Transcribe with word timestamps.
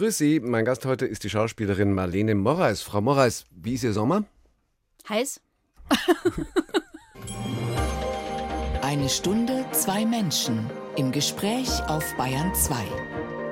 Grüß 0.00 0.16
Sie, 0.16 0.40
mein 0.40 0.64
Gast 0.64 0.86
heute 0.86 1.04
ist 1.04 1.24
die 1.24 1.28
Schauspielerin 1.28 1.92
Marlene 1.92 2.34
Morreis. 2.34 2.80
Frau 2.80 3.02
Morreis, 3.02 3.44
wie 3.50 3.74
ist 3.74 3.84
Ihr 3.84 3.92
Sommer? 3.92 4.24
Heiß. 5.06 5.42
Eine 8.80 9.10
Stunde, 9.10 9.66
zwei 9.72 10.06
Menschen 10.06 10.70
im 10.96 11.12
Gespräch 11.12 11.68
auf 11.86 12.16
Bayern 12.16 12.54
2. 12.54 12.76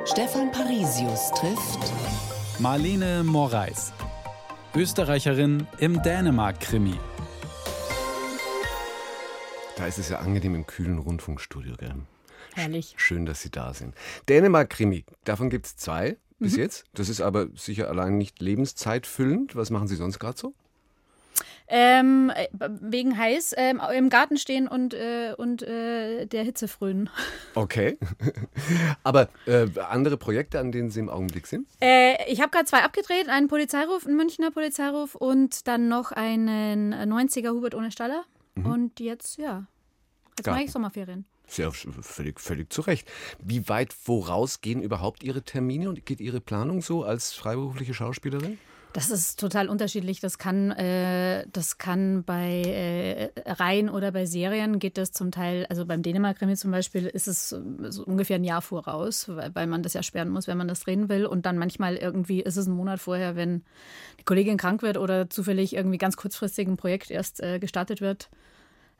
Stefan 0.06 0.50
Parisius 0.50 1.32
trifft 1.32 1.92
Marlene 2.60 3.24
Morreis, 3.24 3.92
Österreicherin 4.74 5.66
im 5.80 6.02
Dänemark-Krimi. 6.02 6.98
Da 9.76 9.86
ist 9.86 9.98
es 9.98 10.08
ja 10.08 10.20
angenehm 10.20 10.54
im 10.54 10.66
kühlen 10.66 10.98
Rundfunkstudio, 10.98 11.76
gell? 11.76 11.96
Herrlich. 12.54 12.94
Schön, 12.96 13.26
dass 13.26 13.42
Sie 13.42 13.50
da 13.50 13.74
sind. 13.74 13.94
Dänemark-Krimi, 14.30 15.04
davon 15.24 15.50
gibt 15.50 15.66
es 15.66 15.76
zwei 15.76 16.16
bis 16.38 16.54
Mhm. 16.54 16.58
jetzt. 16.60 16.84
Das 16.94 17.08
ist 17.08 17.20
aber 17.20 17.48
sicher 17.56 17.88
allein 17.88 18.18
nicht 18.18 18.40
lebenszeitfüllend. 18.40 19.56
Was 19.56 19.70
machen 19.70 19.88
Sie 19.88 19.96
sonst 19.96 20.18
gerade 20.18 20.38
so? 20.38 20.54
Ähm, 21.70 22.32
äh, 22.34 22.48
wegen 22.80 23.18
heiß 23.18 23.54
ähm, 23.58 23.82
im 23.94 24.08
Garten 24.08 24.38
stehen 24.38 24.68
und, 24.68 24.94
äh, 24.94 25.34
und 25.36 25.62
äh, 25.62 26.24
der 26.24 26.42
Hitze 26.42 26.66
frönen. 26.66 27.10
Okay. 27.54 27.98
aber 29.02 29.28
äh, 29.46 29.66
andere 29.90 30.16
Projekte, 30.16 30.60
an 30.60 30.72
denen 30.72 30.90
Sie 30.90 31.00
im 31.00 31.10
Augenblick 31.10 31.46
sind? 31.46 31.66
Äh, 31.82 32.14
ich 32.32 32.40
habe 32.40 32.50
gerade 32.50 32.64
zwei 32.66 32.82
abgedreht, 32.84 33.28
einen 33.28 33.48
Polizeiruf, 33.48 34.06
einen 34.06 34.16
Münchner 34.16 34.50
Polizeiruf 34.50 35.14
und 35.16 35.66
dann 35.66 35.88
noch 35.88 36.12
einen 36.12 36.94
90er 36.94 37.50
Hubert 37.50 37.74
ohne 37.74 37.90
Staller. 37.90 38.24
Und 38.54 38.98
jetzt, 39.00 39.36
ja, 39.38 39.66
jetzt 40.36 40.46
mache 40.46 40.54
Garten. 40.56 40.64
ich 40.64 40.72
Sommerferien. 40.72 41.26
Sehr 41.48 41.72
völlig, 41.72 42.40
völlig 42.40 42.70
zu 42.72 42.82
Recht. 42.82 43.08
Wie 43.42 43.68
weit 43.68 43.94
voraus 43.94 44.60
gehen 44.60 44.82
überhaupt 44.82 45.22
Ihre 45.22 45.42
Termine 45.42 45.88
und 45.88 46.04
geht 46.04 46.20
Ihre 46.20 46.40
Planung 46.40 46.82
so 46.82 47.04
als 47.04 47.32
freiberufliche 47.32 47.94
Schauspielerin? 47.94 48.58
Das 48.92 49.10
ist 49.10 49.38
total 49.38 49.68
unterschiedlich. 49.68 50.20
Das 50.20 50.38
kann, 50.38 50.70
äh, 50.72 51.46
das 51.52 51.78
kann 51.78 52.24
bei 52.24 52.62
äh, 52.62 53.50
Reihen 53.50 53.90
oder 53.90 54.12
bei 54.12 54.24
Serien 54.24 54.78
geht 54.78 54.96
das 54.96 55.12
zum 55.12 55.30
Teil, 55.30 55.66
also 55.68 55.84
beim 55.84 56.02
Dänemark-Krimi 56.02 56.56
zum 56.56 56.70
Beispiel 56.70 57.06
ist 57.06 57.28
es 57.28 57.52
äh, 57.52 57.60
so 57.90 58.04
ungefähr 58.04 58.36
ein 58.36 58.44
Jahr 58.44 58.62
voraus, 58.62 59.28
weil, 59.28 59.54
weil 59.54 59.66
man 59.66 59.82
das 59.82 59.92
ja 59.92 60.02
sperren 60.02 60.30
muss, 60.30 60.48
wenn 60.48 60.58
man 60.58 60.68
das 60.68 60.80
drehen 60.80 61.08
will. 61.08 61.26
Und 61.26 61.44
dann 61.44 61.58
manchmal 61.58 61.96
irgendwie 61.96 62.40
ist 62.40 62.56
es 62.56 62.66
ein 62.66 62.72
Monat 62.72 62.98
vorher, 62.98 63.36
wenn 63.36 63.62
die 64.20 64.24
Kollegin 64.24 64.56
krank 64.56 64.82
wird 64.82 64.96
oder 64.96 65.28
zufällig 65.28 65.74
irgendwie 65.74 65.98
ganz 65.98 66.16
kurzfristig 66.16 66.66
ein 66.66 66.76
Projekt 66.76 67.10
erst 67.10 67.42
äh, 67.42 67.58
gestartet 67.58 68.00
wird. 68.00 68.30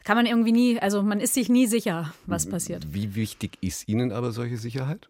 Kann 0.05 0.17
man 0.17 0.27
irgendwie 0.27 0.53
nie, 0.53 0.79
also 0.79 1.03
man 1.03 1.21
ist 1.21 1.35
sich 1.35 1.49
nie 1.49 1.67
sicher, 1.67 2.15
was 2.27 2.49
passiert. 2.49 2.87
Wie 2.93 3.15
wichtig 3.15 3.59
ist 3.61 3.89
Ihnen 3.89 4.13
aber 4.13 4.33
solche 4.33 4.57
Sicherheit? 4.57 5.09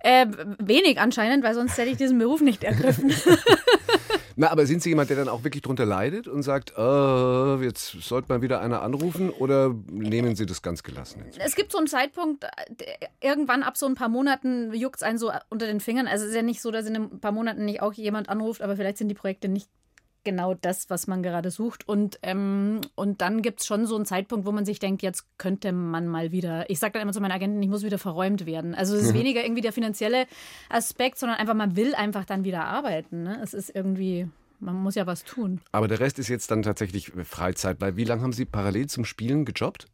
Äh, 0.00 0.26
wenig 0.58 0.98
anscheinend, 0.98 1.44
weil 1.44 1.54
sonst 1.54 1.76
hätte 1.76 1.90
ich 1.90 1.96
diesen 1.96 2.18
Beruf 2.18 2.40
nicht 2.40 2.64
ergriffen. 2.64 3.12
Na, 4.36 4.50
aber 4.50 4.64
sind 4.64 4.82
Sie 4.82 4.88
jemand, 4.88 5.10
der 5.10 5.18
dann 5.18 5.28
auch 5.28 5.44
wirklich 5.44 5.62
drunter 5.62 5.84
leidet 5.84 6.26
und 6.26 6.42
sagt, 6.42 6.72
äh, 6.78 7.62
jetzt 7.62 8.00
sollte 8.00 8.32
mal 8.32 8.40
wieder 8.40 8.62
einer 8.62 8.80
anrufen 8.80 9.28
oder 9.28 9.74
nehmen 9.90 10.34
Sie 10.34 10.46
das 10.46 10.62
ganz 10.62 10.82
gelassen? 10.82 11.22
Jetzt? 11.26 11.38
Es 11.38 11.54
gibt 11.56 11.72
so 11.72 11.78
einen 11.78 11.88
Zeitpunkt, 11.88 12.44
äh, 12.44 12.48
irgendwann 13.20 13.62
ab 13.62 13.76
so 13.76 13.84
ein 13.84 13.94
paar 13.94 14.08
Monaten 14.08 14.72
juckt 14.72 14.96
es 14.96 15.02
einen 15.02 15.18
so 15.18 15.30
unter 15.50 15.66
den 15.66 15.80
Fingern. 15.80 16.06
Also 16.06 16.24
es 16.24 16.30
ist 16.30 16.36
ja 16.36 16.42
nicht 16.42 16.62
so, 16.62 16.70
dass 16.70 16.86
in 16.86 16.96
ein 16.96 17.20
paar 17.20 17.32
Monaten 17.32 17.66
nicht 17.66 17.82
auch 17.82 17.92
jemand 17.92 18.30
anruft, 18.30 18.62
aber 18.62 18.76
vielleicht 18.76 18.96
sind 18.96 19.08
die 19.08 19.14
Projekte 19.14 19.48
nicht 19.48 19.68
genau 20.24 20.54
das, 20.54 20.90
was 20.90 21.06
man 21.06 21.22
gerade 21.22 21.50
sucht. 21.50 21.88
Und, 21.88 22.18
ähm, 22.22 22.80
und 22.94 23.20
dann 23.20 23.42
gibt 23.42 23.60
es 23.60 23.66
schon 23.66 23.86
so 23.86 23.96
einen 23.96 24.06
Zeitpunkt, 24.06 24.46
wo 24.46 24.52
man 24.52 24.64
sich 24.64 24.78
denkt, 24.78 25.02
jetzt 25.02 25.26
könnte 25.38 25.72
man 25.72 26.06
mal 26.06 26.32
wieder, 26.32 26.68
ich 26.68 26.78
sage 26.78 26.92
dann 26.92 27.02
immer 27.02 27.12
zu 27.12 27.20
meinen 27.20 27.32
Agenten, 27.32 27.62
ich 27.62 27.68
muss 27.68 27.82
wieder 27.82 27.98
verräumt 27.98 28.46
werden. 28.46 28.74
Also 28.74 28.94
es 28.96 29.04
ist 29.04 29.14
weniger 29.14 29.42
irgendwie 29.42 29.62
der 29.62 29.72
finanzielle 29.72 30.26
Aspekt, 30.68 31.18
sondern 31.18 31.38
einfach, 31.38 31.54
man 31.54 31.76
will 31.76 31.94
einfach 31.94 32.24
dann 32.24 32.44
wieder 32.44 32.64
arbeiten. 32.64 33.22
Ne? 33.22 33.40
Es 33.42 33.54
ist 33.54 33.74
irgendwie, 33.74 34.28
man 34.58 34.76
muss 34.76 34.94
ja 34.94 35.06
was 35.06 35.24
tun. 35.24 35.60
Aber 35.72 35.88
der 35.88 36.00
Rest 36.00 36.18
ist 36.18 36.28
jetzt 36.28 36.50
dann 36.50 36.62
tatsächlich 36.62 37.12
Freizeit. 37.24 37.80
Weil 37.80 37.96
wie 37.96 38.04
lange 38.04 38.22
haben 38.22 38.32
Sie 38.32 38.44
parallel 38.44 38.88
zum 38.88 39.04
Spielen 39.04 39.44
gejobbt? 39.44 39.86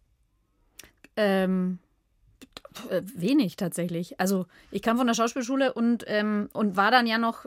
Ähm, 1.16 1.78
äh, 2.90 3.02
wenig 3.14 3.56
tatsächlich. 3.56 4.20
Also 4.20 4.46
ich 4.70 4.82
kam 4.82 4.98
von 4.98 5.06
der 5.06 5.14
Schauspielschule 5.14 5.72
und, 5.72 6.04
ähm, 6.06 6.48
und 6.52 6.76
war 6.76 6.90
dann 6.90 7.06
ja 7.06 7.18
noch 7.18 7.46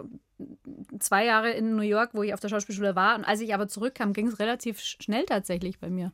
zwei 0.99 1.25
Jahre 1.25 1.51
in 1.51 1.75
New 1.75 1.81
York, 1.81 2.11
wo 2.13 2.23
ich 2.23 2.33
auf 2.33 2.39
der 2.39 2.49
Schauspielschule 2.49 2.95
war. 2.95 3.15
Und 3.17 3.25
als 3.25 3.41
ich 3.41 3.53
aber 3.53 3.67
zurückkam, 3.67 4.13
ging 4.13 4.27
es 4.27 4.39
relativ 4.39 4.79
sch- 4.79 5.01
schnell 5.03 5.25
tatsächlich 5.25 5.79
bei 5.79 5.89
mir. 5.89 6.11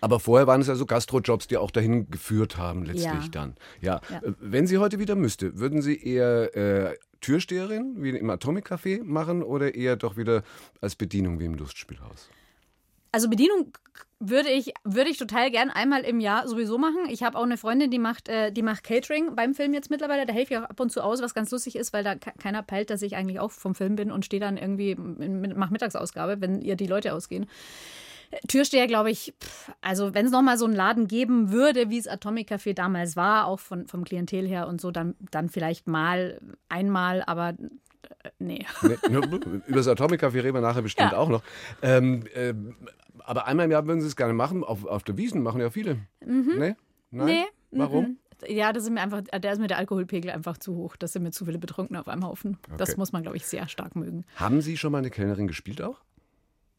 Aber 0.00 0.20
vorher 0.20 0.46
waren 0.46 0.60
es 0.60 0.66
ja 0.66 0.74
so 0.74 0.86
Gastrojobs, 0.86 1.46
die 1.46 1.56
auch 1.56 1.70
dahin 1.70 2.10
geführt 2.10 2.56
haben 2.56 2.84
letztlich 2.84 3.04
Ja. 3.24 3.28
dann. 3.30 3.54
Ja. 3.80 4.00
Ja. 4.10 4.18
Äh, 4.22 4.32
Wenn 4.40 4.66
Sie 4.66 4.78
heute 4.78 4.98
wieder 4.98 5.14
müsste, 5.14 5.58
würden 5.58 5.82
Sie 5.82 5.96
eher 6.02 6.54
äh, 6.56 6.96
Türsteherin 7.20 7.94
wie 8.02 8.10
im 8.10 8.30
Atomic 8.30 8.70
Café 8.70 9.02
machen 9.02 9.42
oder 9.42 9.74
eher 9.74 9.96
doch 9.96 10.16
wieder 10.16 10.42
als 10.80 10.94
Bedienung 10.96 11.38
wie 11.40 11.44
im 11.46 11.54
Lustspielhaus? 11.54 12.28
Also 13.16 13.30
Bedienung 13.30 13.72
würde 14.20 14.50
ich, 14.50 14.74
würde 14.84 15.08
ich 15.08 15.16
total 15.16 15.50
gern 15.50 15.70
einmal 15.70 16.02
im 16.02 16.20
Jahr 16.20 16.46
sowieso 16.46 16.76
machen. 16.76 17.06
Ich 17.08 17.22
habe 17.22 17.38
auch 17.38 17.44
eine 17.44 17.56
Freundin, 17.56 17.90
die 17.90 17.98
macht, 17.98 18.28
äh, 18.28 18.52
die 18.52 18.60
macht 18.60 18.84
Catering 18.84 19.34
beim 19.34 19.54
Film 19.54 19.72
jetzt 19.72 19.88
mittlerweile. 19.88 20.26
Da 20.26 20.34
helfe 20.34 20.52
ich 20.52 20.60
auch 20.60 20.64
ab 20.64 20.78
und 20.80 20.92
zu 20.92 21.00
aus, 21.02 21.22
was 21.22 21.32
ganz 21.32 21.50
lustig 21.50 21.76
ist, 21.76 21.94
weil 21.94 22.04
da 22.04 22.14
ke- 22.16 22.34
keiner 22.38 22.62
peilt, 22.62 22.90
dass 22.90 23.00
ich 23.00 23.16
eigentlich 23.16 23.40
auch 23.40 23.52
vom 23.52 23.74
Film 23.74 23.96
bin 23.96 24.12
und 24.12 24.26
stehe 24.26 24.38
dann 24.38 24.58
irgendwie, 24.58 24.96
mache 24.96 25.72
Mittagsausgabe, 25.72 26.42
wenn 26.42 26.60
ihr 26.60 26.76
die 26.76 26.86
Leute 26.86 27.14
ausgehen. 27.14 27.46
Türsteher, 28.48 28.86
glaube 28.86 29.10
ich, 29.10 29.32
pff, 29.42 29.72
also 29.80 30.12
wenn 30.12 30.26
es 30.26 30.32
nochmal 30.32 30.58
so 30.58 30.66
einen 30.66 30.74
Laden 30.76 31.08
geben 31.08 31.52
würde, 31.52 31.88
wie 31.88 31.96
es 31.98 32.06
Atomic 32.06 32.50
Café 32.52 32.74
damals 32.74 33.16
war, 33.16 33.46
auch 33.46 33.60
von, 33.60 33.86
vom 33.86 34.04
Klientel 34.04 34.46
her 34.46 34.68
und 34.68 34.78
so, 34.78 34.90
dann, 34.90 35.14
dann 35.30 35.48
vielleicht 35.48 35.86
mal 35.88 36.38
einmal, 36.68 37.22
aber 37.26 37.50
äh, 37.50 38.30
nee. 38.38 38.66
Nee, 38.82 38.96
über 39.08 39.76
das 39.76 39.88
Atomic 39.88 40.22
Café 40.22 40.34
reden 40.42 40.52
wir 40.54 40.60
nachher 40.60 40.82
bestimmt 40.82 41.12
Ja. 41.12 41.18
auch 41.18 41.30
noch. 41.30 41.42
Ähm, 41.82 42.24
ähm, 42.34 42.76
aber 43.26 43.46
einmal 43.46 43.66
im 43.66 43.72
Jahr 43.72 43.86
würden 43.86 44.00
Sie 44.00 44.06
es 44.06 44.16
gerne 44.16 44.32
machen. 44.32 44.64
Auf, 44.64 44.84
auf 44.84 45.02
der 45.04 45.16
Wiesen 45.16 45.42
machen 45.42 45.60
ja 45.60 45.70
viele. 45.70 45.98
Nee? 46.20 46.74
Nein? 47.10 47.26
Nee. 47.26 47.44
Warum? 47.72 48.04
mhm. 48.04 48.16
Ja, 48.48 48.72
das 48.74 48.84
ist 48.84 48.90
mir 48.90 49.00
einfach, 49.00 49.22
da 49.22 49.50
ist 49.50 49.58
mir 49.58 49.66
der 49.66 49.78
Alkoholpegel 49.78 50.30
einfach 50.30 50.58
zu 50.58 50.74
hoch. 50.76 50.96
Das 50.96 51.14
sind 51.14 51.22
mir 51.22 51.30
zu 51.30 51.46
viele 51.46 51.58
Betrunkene 51.58 51.98
auf 51.98 52.06
einem 52.08 52.22
Haufen. 52.24 52.58
Das 52.76 52.90
Okay. 52.90 52.98
muss 52.98 53.12
man, 53.12 53.22
glaube 53.22 53.38
ich, 53.38 53.46
sehr 53.46 53.66
stark 53.66 53.96
mögen. 53.96 54.24
Haben 54.36 54.60
Sie 54.60 54.76
schon 54.76 54.92
mal 54.92 54.98
eine 54.98 55.08
Kellnerin 55.10 55.46
gespielt 55.46 55.80
auch? 55.80 56.00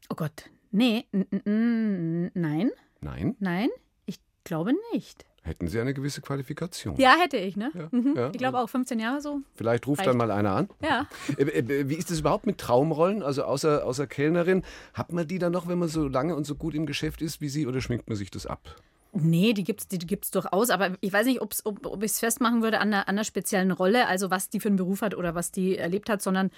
Oh 0.09 0.15
Gott. 0.15 0.49
Nee, 0.71 1.05
nein, 1.11 2.71
Nein? 3.01 3.35
nein, 3.39 3.69
ich 4.05 4.19
glaube 4.43 4.73
nicht. 4.93 5.25
Hätten 5.47 5.69
Sie 5.69 5.79
eine 5.79 5.93
gewisse 5.93 6.19
Qualifikation? 6.21 6.97
Ja, 6.97 7.15
hätte 7.17 7.37
ich, 7.37 7.55
ne? 7.55 7.71
Mhm. 7.91 8.13
ja. 8.17 8.29
Ich 8.31 8.37
glaube 8.37 8.59
auch 8.59 8.67
15 8.67 8.99
Jahre 8.99 9.21
so. 9.21 9.39
Vielleicht 9.55 9.87
ruft 9.87 9.99
Reicht. 9.99 10.09
dann 10.09 10.17
mal 10.17 10.29
einer 10.29 10.51
an. 10.51 10.69
Ja. 10.81 11.07
Äh, 11.37 11.43
äh, 11.43 11.89
Wie 11.89 11.95
ist 11.95 12.11
es 12.11 12.19
überhaupt 12.19 12.45
mit 12.45 12.57
Traumrollen? 12.57 13.23
Also 13.23 13.43
außer, 13.43 13.85
außer 13.85 14.07
Kellnerin, 14.07 14.63
hat 14.93 15.13
man 15.13 15.25
die 15.25 15.39
dann 15.39 15.53
noch, 15.53 15.67
wenn 15.67 15.79
man 15.79 15.87
so 15.87 16.07
lange 16.07 16.35
und 16.35 16.45
so 16.45 16.55
gut 16.55 16.75
im 16.75 16.85
Geschäft 16.85 17.21
ist 17.21 17.39
wie 17.39 17.47
Sie, 17.47 17.65
oder 17.65 17.79
schminkt 17.79 18.09
man 18.09 18.17
sich 18.17 18.29
das 18.29 18.45
ab? 18.45 18.75
Nee, 19.13 19.53
die 19.53 19.63
gibt 19.63 19.81
es 19.81 19.87
die 19.87 19.99
gibt's 19.99 20.31
durchaus, 20.31 20.69
aber 20.69 20.91
ich 20.99 21.13
weiß 21.13 21.25
nicht, 21.25 21.41
ob's, 21.41 21.65
ob, 21.65 21.85
ob 21.85 22.03
ich 22.03 22.11
es 22.11 22.19
festmachen 22.19 22.61
würde 22.61 22.79
an 22.79 22.89
einer, 22.89 23.07
an 23.07 23.15
einer 23.15 23.23
speziellen 23.23 23.71
Rolle, 23.71 24.07
also 24.07 24.29
was 24.29 24.49
die 24.49 24.59
für 24.59 24.67
einen 24.67 24.75
Beruf 24.75 25.01
hat 25.01 25.15
oder 25.15 25.33
was 25.33 25.51
die 25.51 25.77
erlebt 25.77 26.09
hat, 26.09 26.21
sondern 26.21 26.51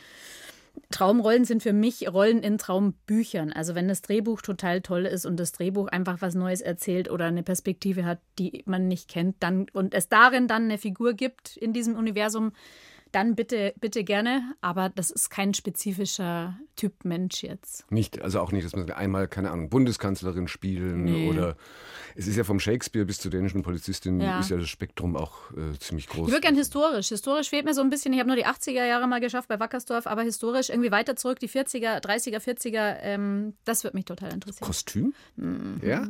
Traumrollen 0.91 1.46
sind 1.46 1.62
für 1.62 1.74
mich 1.74 2.12
Rollen 2.12 2.41
in 2.41 2.57
Traumbüchern. 2.57 3.53
Also 3.53 3.75
wenn 3.75 3.88
das 3.88 4.02
Drehbuch 4.02 4.41
total 4.41 4.81
toll 4.81 5.06
ist 5.06 5.25
und 5.25 5.38
das 5.40 5.52
Drehbuch 5.52 5.88
einfach 5.88 6.22
was 6.22 6.35
Neues 6.35 6.62
erzählt 6.62 7.12
oder 7.12 7.25
eine 7.25 7.44
Perspektive 7.44 8.06
hat, 8.06 8.19
die 8.40 8.63
man 8.66 8.88
nicht 8.88 9.07
kennt, 9.07 9.35
dann 9.40 9.68
und 9.74 9.94
es 9.94 10.09
darin 10.09 10.47
dann 10.47 10.63
eine 10.63 10.78
Figur 10.78 11.13
gibt 11.13 11.57
in 11.57 11.74
diesem 11.74 11.96
Universum, 11.96 12.53
dann 13.12 13.36
bitte, 13.36 13.74
bitte 13.80 14.03
gerne. 14.03 14.53
Aber 14.62 14.90
das 14.90 15.09
ist 15.12 15.30
kein 15.30 15.53
spezifischer 15.53 16.58
Typ 16.75 17.03
Mensch 17.03 17.44
jetzt. 17.44 17.90
Nicht, 17.92 18.22
also 18.22 18.40
auch 18.40 18.52
nicht, 18.52 18.66
dass 18.66 18.75
man 18.75 18.90
einmal, 18.92 19.28
keine 19.28 19.52
Ahnung, 19.52 19.70
Bundeskanzlerin 19.70 20.47
spielen 20.47 21.03
Nee. 21.06 21.30
oder 21.30 21.56
es 22.16 22.28
ist 22.28 22.36
ja 22.36 22.44
vom 22.44 22.59
Shakespeare 22.59 23.06
bis 23.06 23.19
zur 23.19 23.31
dänischen 23.31 23.64
Polizistin 23.64 24.19
Ja. 24.22 24.40
ist 24.40 24.50
ja 24.50 24.58
das 24.58 24.69
Spektrum 24.69 25.16
auch 25.16 25.52
äh, 25.52 25.78
ziemlich 25.80 26.08
groß. 26.08 26.28
Ich 26.28 26.34
würde 26.34 26.42
gern 26.42 26.56
historisch. 26.56 27.09
Historisch 27.09 27.50
fehlt 27.50 27.66
mir 27.66 27.74
so 27.74 27.81
ein 27.81 27.90
bisschen. 27.90 28.14
Ich 28.14 28.19
habe 28.19 28.28
nur 28.28 28.38
die 28.38 28.46
80er 28.46 28.86
Jahre 28.86 29.08
mal 29.08 29.19
geschafft 29.19 29.48
bei 29.50 29.59
Wackersdorf, 29.59 30.07
aber 30.07 30.22
historisch 30.24 30.69
irgendwie 30.69 30.92
weiter 30.92 31.16
zurück, 31.16 31.39
die 31.39 31.50
40er, 31.50 32.01
30er, 32.04 32.39
40er, 32.39 32.98
ähm, 33.01 33.54
das 33.66 33.83
würde 33.83 33.98
mich 33.98 34.06
total 34.06 34.33
interessieren. 34.33 34.66
Kostüm? 34.68 35.13
Ja? 35.81 36.07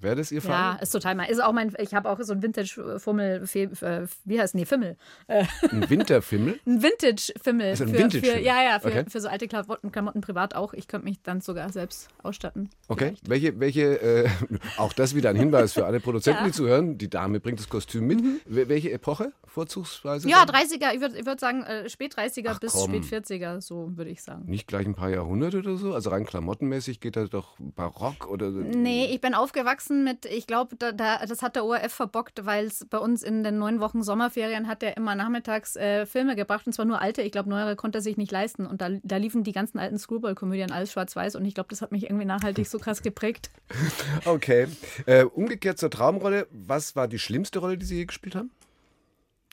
Wäre 0.00 0.16
das 0.16 0.30
Ihr 0.32 0.42
Fall? 0.42 0.50
Mhm. 0.72 0.76
Ja, 0.76 0.82
ist 0.82 0.90
total 0.90 1.14
mein. 1.14 1.28
Ist 1.30 1.42
auch 1.42 1.52
mein. 1.52 1.72
Ich 1.78 1.94
habe 1.94 2.08
auch 2.08 2.18
so 2.20 2.32
ein 2.32 2.42
Vintage-Fummel, 2.42 3.42
äh, 3.54 4.06
wie 4.24 4.40
heißt 4.40 4.54
nee, 4.54 4.64
Fimmel. 4.66 4.96
Äh, 5.26 5.44
Ein 5.70 5.88
Winterfimmel? 5.88 6.58
ein 6.66 6.82
Vintage-Fimmel. 6.82 7.66
Also 7.68 7.84
ein 7.84 7.90
für, 7.90 7.98
Vintage-Fimmel. 7.98 8.36
für, 8.38 8.42
ja, 8.42 8.62
ja, 8.62 8.80
für, 8.80 8.88
Okay. 8.88 9.04
für 9.08 9.20
so 9.20 9.28
alte 9.28 9.48
Klamotten, 9.48 9.90
Klamotten 9.92 10.20
privat 10.20 10.54
auch. 10.54 10.72
Ich 10.74 10.88
könnte 10.88 11.04
mich 11.06 11.22
dann 11.22 11.40
sogar 11.40 11.70
selbst 11.72 12.08
ausstatten. 12.22 12.70
Okay. 12.88 13.14
Welche, 13.26 13.58
welche 13.60 14.00
äh, 14.00 14.28
auch 14.76 14.92
das 14.92 15.14
wieder 15.14 15.30
ein 15.30 15.36
Hinweis 15.36 15.72
für 15.72 15.86
alle 15.86 16.00
Produzenten, 16.00 16.38
Ja. 16.38 16.42
Mhm. 16.42 16.46
die 16.48 16.52
zuhören. 16.56 16.98
Die 16.98 17.10
Dame 17.10 17.40
bringt 17.40 17.58
das 17.58 17.68
Kostüm 17.68 18.06
mit. 18.06 18.20
Wel- 18.48 18.68
Welche 18.68 18.90
Epoche 18.92 19.32
vorzugsweise? 19.46 20.28
Ja, 20.28 20.44
dann? 20.44 20.54
30er, 20.56 20.94
ich 20.94 21.00
würde 21.00 21.18
ich 21.18 21.26
würd 21.26 21.40
sagen, 21.40 21.62
äh, 21.64 21.88
spät 21.88 22.14
30er 22.14 22.48
Ach, 22.50 22.60
bis 22.60 22.72
komm. 22.72 23.02
spät 23.02 23.24
40er, 23.24 23.60
so 23.60 23.90
würde 23.96 24.10
ich 24.10 24.22
sagen. 24.22 24.44
Nicht 24.46 24.66
gleich 24.66 24.86
ein 24.86 24.94
paar 24.94 25.10
Jahrhunderte 25.10 25.58
oder 25.58 25.76
so? 25.76 25.94
Also 25.94 26.10
rein 26.10 26.24
klamottenmäßig 26.26 27.00
geht 27.00 27.16
das 27.16 27.30
doch 27.30 27.56
barock 27.58 28.28
oder. 28.30 28.50
Nee, 28.50 29.06
ich 29.06 29.20
bin 29.20 29.34
aufgewachsen 29.34 29.85
aufgewachsen 29.86 30.04
mit, 30.04 30.24
ich 30.26 30.46
glaube, 30.46 30.76
da, 30.76 30.92
da, 30.92 31.24
das 31.24 31.42
hat 31.42 31.56
der 31.56 31.64
ORF 31.64 31.92
verbockt, 31.92 32.44
weil 32.44 32.66
es 32.66 32.84
bei 32.88 32.98
uns 32.98 33.22
in 33.22 33.42
den 33.42 33.58
neun 33.58 33.80
Wochen 33.80 34.02
Sommerferien 34.02 34.68
hat 34.68 34.82
er 34.82 34.96
immer 34.96 35.14
nachmittags 35.14 35.76
äh, 35.76 36.06
Filme 36.06 36.36
gebracht 36.36 36.66
und 36.66 36.72
zwar 36.72 36.84
nur 36.84 37.00
alte. 37.00 37.22
Ich 37.22 37.32
glaube, 37.32 37.48
neuere 37.48 37.76
konnte 37.76 37.98
er 37.98 38.02
sich 38.02 38.16
nicht 38.16 38.32
leisten. 38.32 38.66
Und 38.66 38.80
da, 38.80 38.90
da 39.02 39.16
liefen 39.16 39.44
die 39.44 39.52
ganzen 39.52 39.78
alten 39.78 39.98
Screwball-Komödien 39.98 40.70
alles 40.70 40.92
schwarz-weiß 40.92 41.36
und 41.36 41.44
ich 41.44 41.54
glaube, 41.54 41.68
das 41.70 41.82
hat 41.82 41.92
mich 41.92 42.04
irgendwie 42.04 42.24
nachhaltig 42.24 42.66
so 42.66 42.78
krass 42.78 43.02
geprägt. 43.02 43.50
Okay. 44.24 44.66
Äh, 45.06 45.24
umgekehrt 45.24 45.78
zur 45.78 45.90
Traumrolle, 45.90 46.46
was 46.50 46.96
war 46.96 47.06
die 47.06 47.18
schlimmste 47.18 47.58
Rolle, 47.58 47.78
die 47.78 47.86
Sie 47.86 47.96
je 47.96 48.06
gespielt 48.06 48.34
haben? 48.34 48.50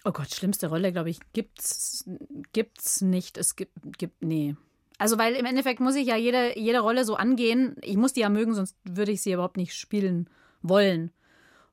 Oh 0.04 0.12
Gott, 0.12 0.34
schlimmste 0.34 0.68
Rolle, 0.68 0.92
glaube 0.92 1.10
ich, 1.10 1.20
gibt's, 1.34 2.06
gibt's 2.54 3.02
nicht. 3.02 3.38
Es 3.38 3.56
gibt, 3.56 3.74
gibt, 3.98 4.22
nee. 4.22 4.56
Also, 4.98 5.18
weil 5.18 5.36
im 5.36 5.46
Endeffekt 5.46 5.80
muss 5.80 5.96
ich 5.96 6.08
ja 6.08 6.16
jede, 6.16 6.58
jede 6.58 6.80
Rolle 6.80 7.06
so 7.06 7.16
angehen. 7.16 7.76
Ich 7.82 7.98
muss 7.98 8.14
die 8.14 8.22
ja 8.22 8.30
mögen, 8.30 8.54
sonst 8.54 8.78
würde 8.84 9.12
ich 9.12 9.22
sie 9.22 9.34
überhaupt 9.34 9.58
nicht 9.58 9.74
spielen 9.74 10.30
wollen. 10.62 11.12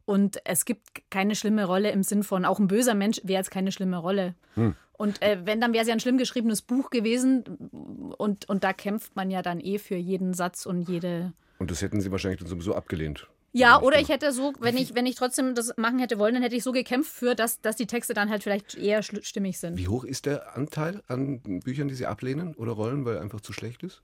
Und 0.05 0.41
es 0.45 0.65
gibt 0.65 1.11
keine 1.11 1.37
schlimme 1.37 1.65
Rolle 1.65 1.91
im 1.91 2.03
Sinn 2.03 2.25
von, 2.25 2.45
auch 2.45 2.59
ein 2.59 2.67
böser 2.67 2.95
Mensch 2.95 3.21
wäre 3.23 3.39
jetzt 3.39 3.51
keine 3.51 3.71
schlimme 3.71 3.99
Rolle. 3.99 4.35
Hm. 4.55 4.75
Und 4.93 5.23
äh, 5.23 5.39
wenn, 5.45 5.61
dann 5.61 5.73
wäre 5.73 5.83
es 5.83 5.89
ja 5.89 5.95
ein 5.95 6.01
schlimm 6.01 6.19
geschriebenes 6.19 6.63
Buch 6.63 6.91
gewesen. 6.91 7.45
Und, 8.19 8.49
und 8.49 8.65
da 8.65 8.73
kämpft 8.73 9.17
man 9.17 9.31
ja 9.31 9.41
dann 9.41 9.61
eh 9.61 9.79
für 9.79 9.95
jeden 9.95 10.35
Satz 10.35 10.67
und 10.67 10.89
jede. 10.89 11.33
Und 11.59 11.71
das 11.71 11.81
hätten 11.81 12.01
Sie 12.01 12.11
wahrscheinlich 12.11 12.41
dann 12.41 12.49
sowieso 12.49 12.75
abgelehnt. 12.75 13.29
Ja, 13.53 13.81
oder 13.81 13.99
ich 14.01 14.09
hätte 14.09 14.33
so, 14.33 14.53
wenn 14.61 14.77
ich, 14.77 14.95
wenn 14.95 15.07
ich 15.07 15.17
trotzdem 15.17 15.55
das 15.55 15.77
machen 15.77 15.99
hätte 15.99 16.19
wollen, 16.19 16.35
dann 16.35 16.43
hätte 16.43 16.55
ich 16.55 16.63
so 16.63 16.71
gekämpft 16.73 17.11
für, 17.13 17.35
dass, 17.35 17.61
dass 17.61 17.75
die 17.77 17.87
Texte 17.87 18.15
dann 18.15 18.31
halt 18.31 18.43
vielleicht 18.45 18.77
eher 18.77 19.03
stimmig 19.03 19.59
sind. 19.59 19.77
Wie 19.77 19.89
hoch 19.89 20.05
ist 20.05 20.27
der 20.27 20.57
Anteil 20.57 21.03
an 21.09 21.41
Büchern, 21.65 21.89
die 21.89 21.95
Sie 21.95 22.07
ablehnen 22.07 22.55
oder 22.55 22.73
Rollen, 22.73 23.05
weil 23.05 23.17
er 23.17 23.23
einfach 23.23 23.41
zu 23.41 23.53
schlecht 23.53 23.83
ist? 23.83 24.03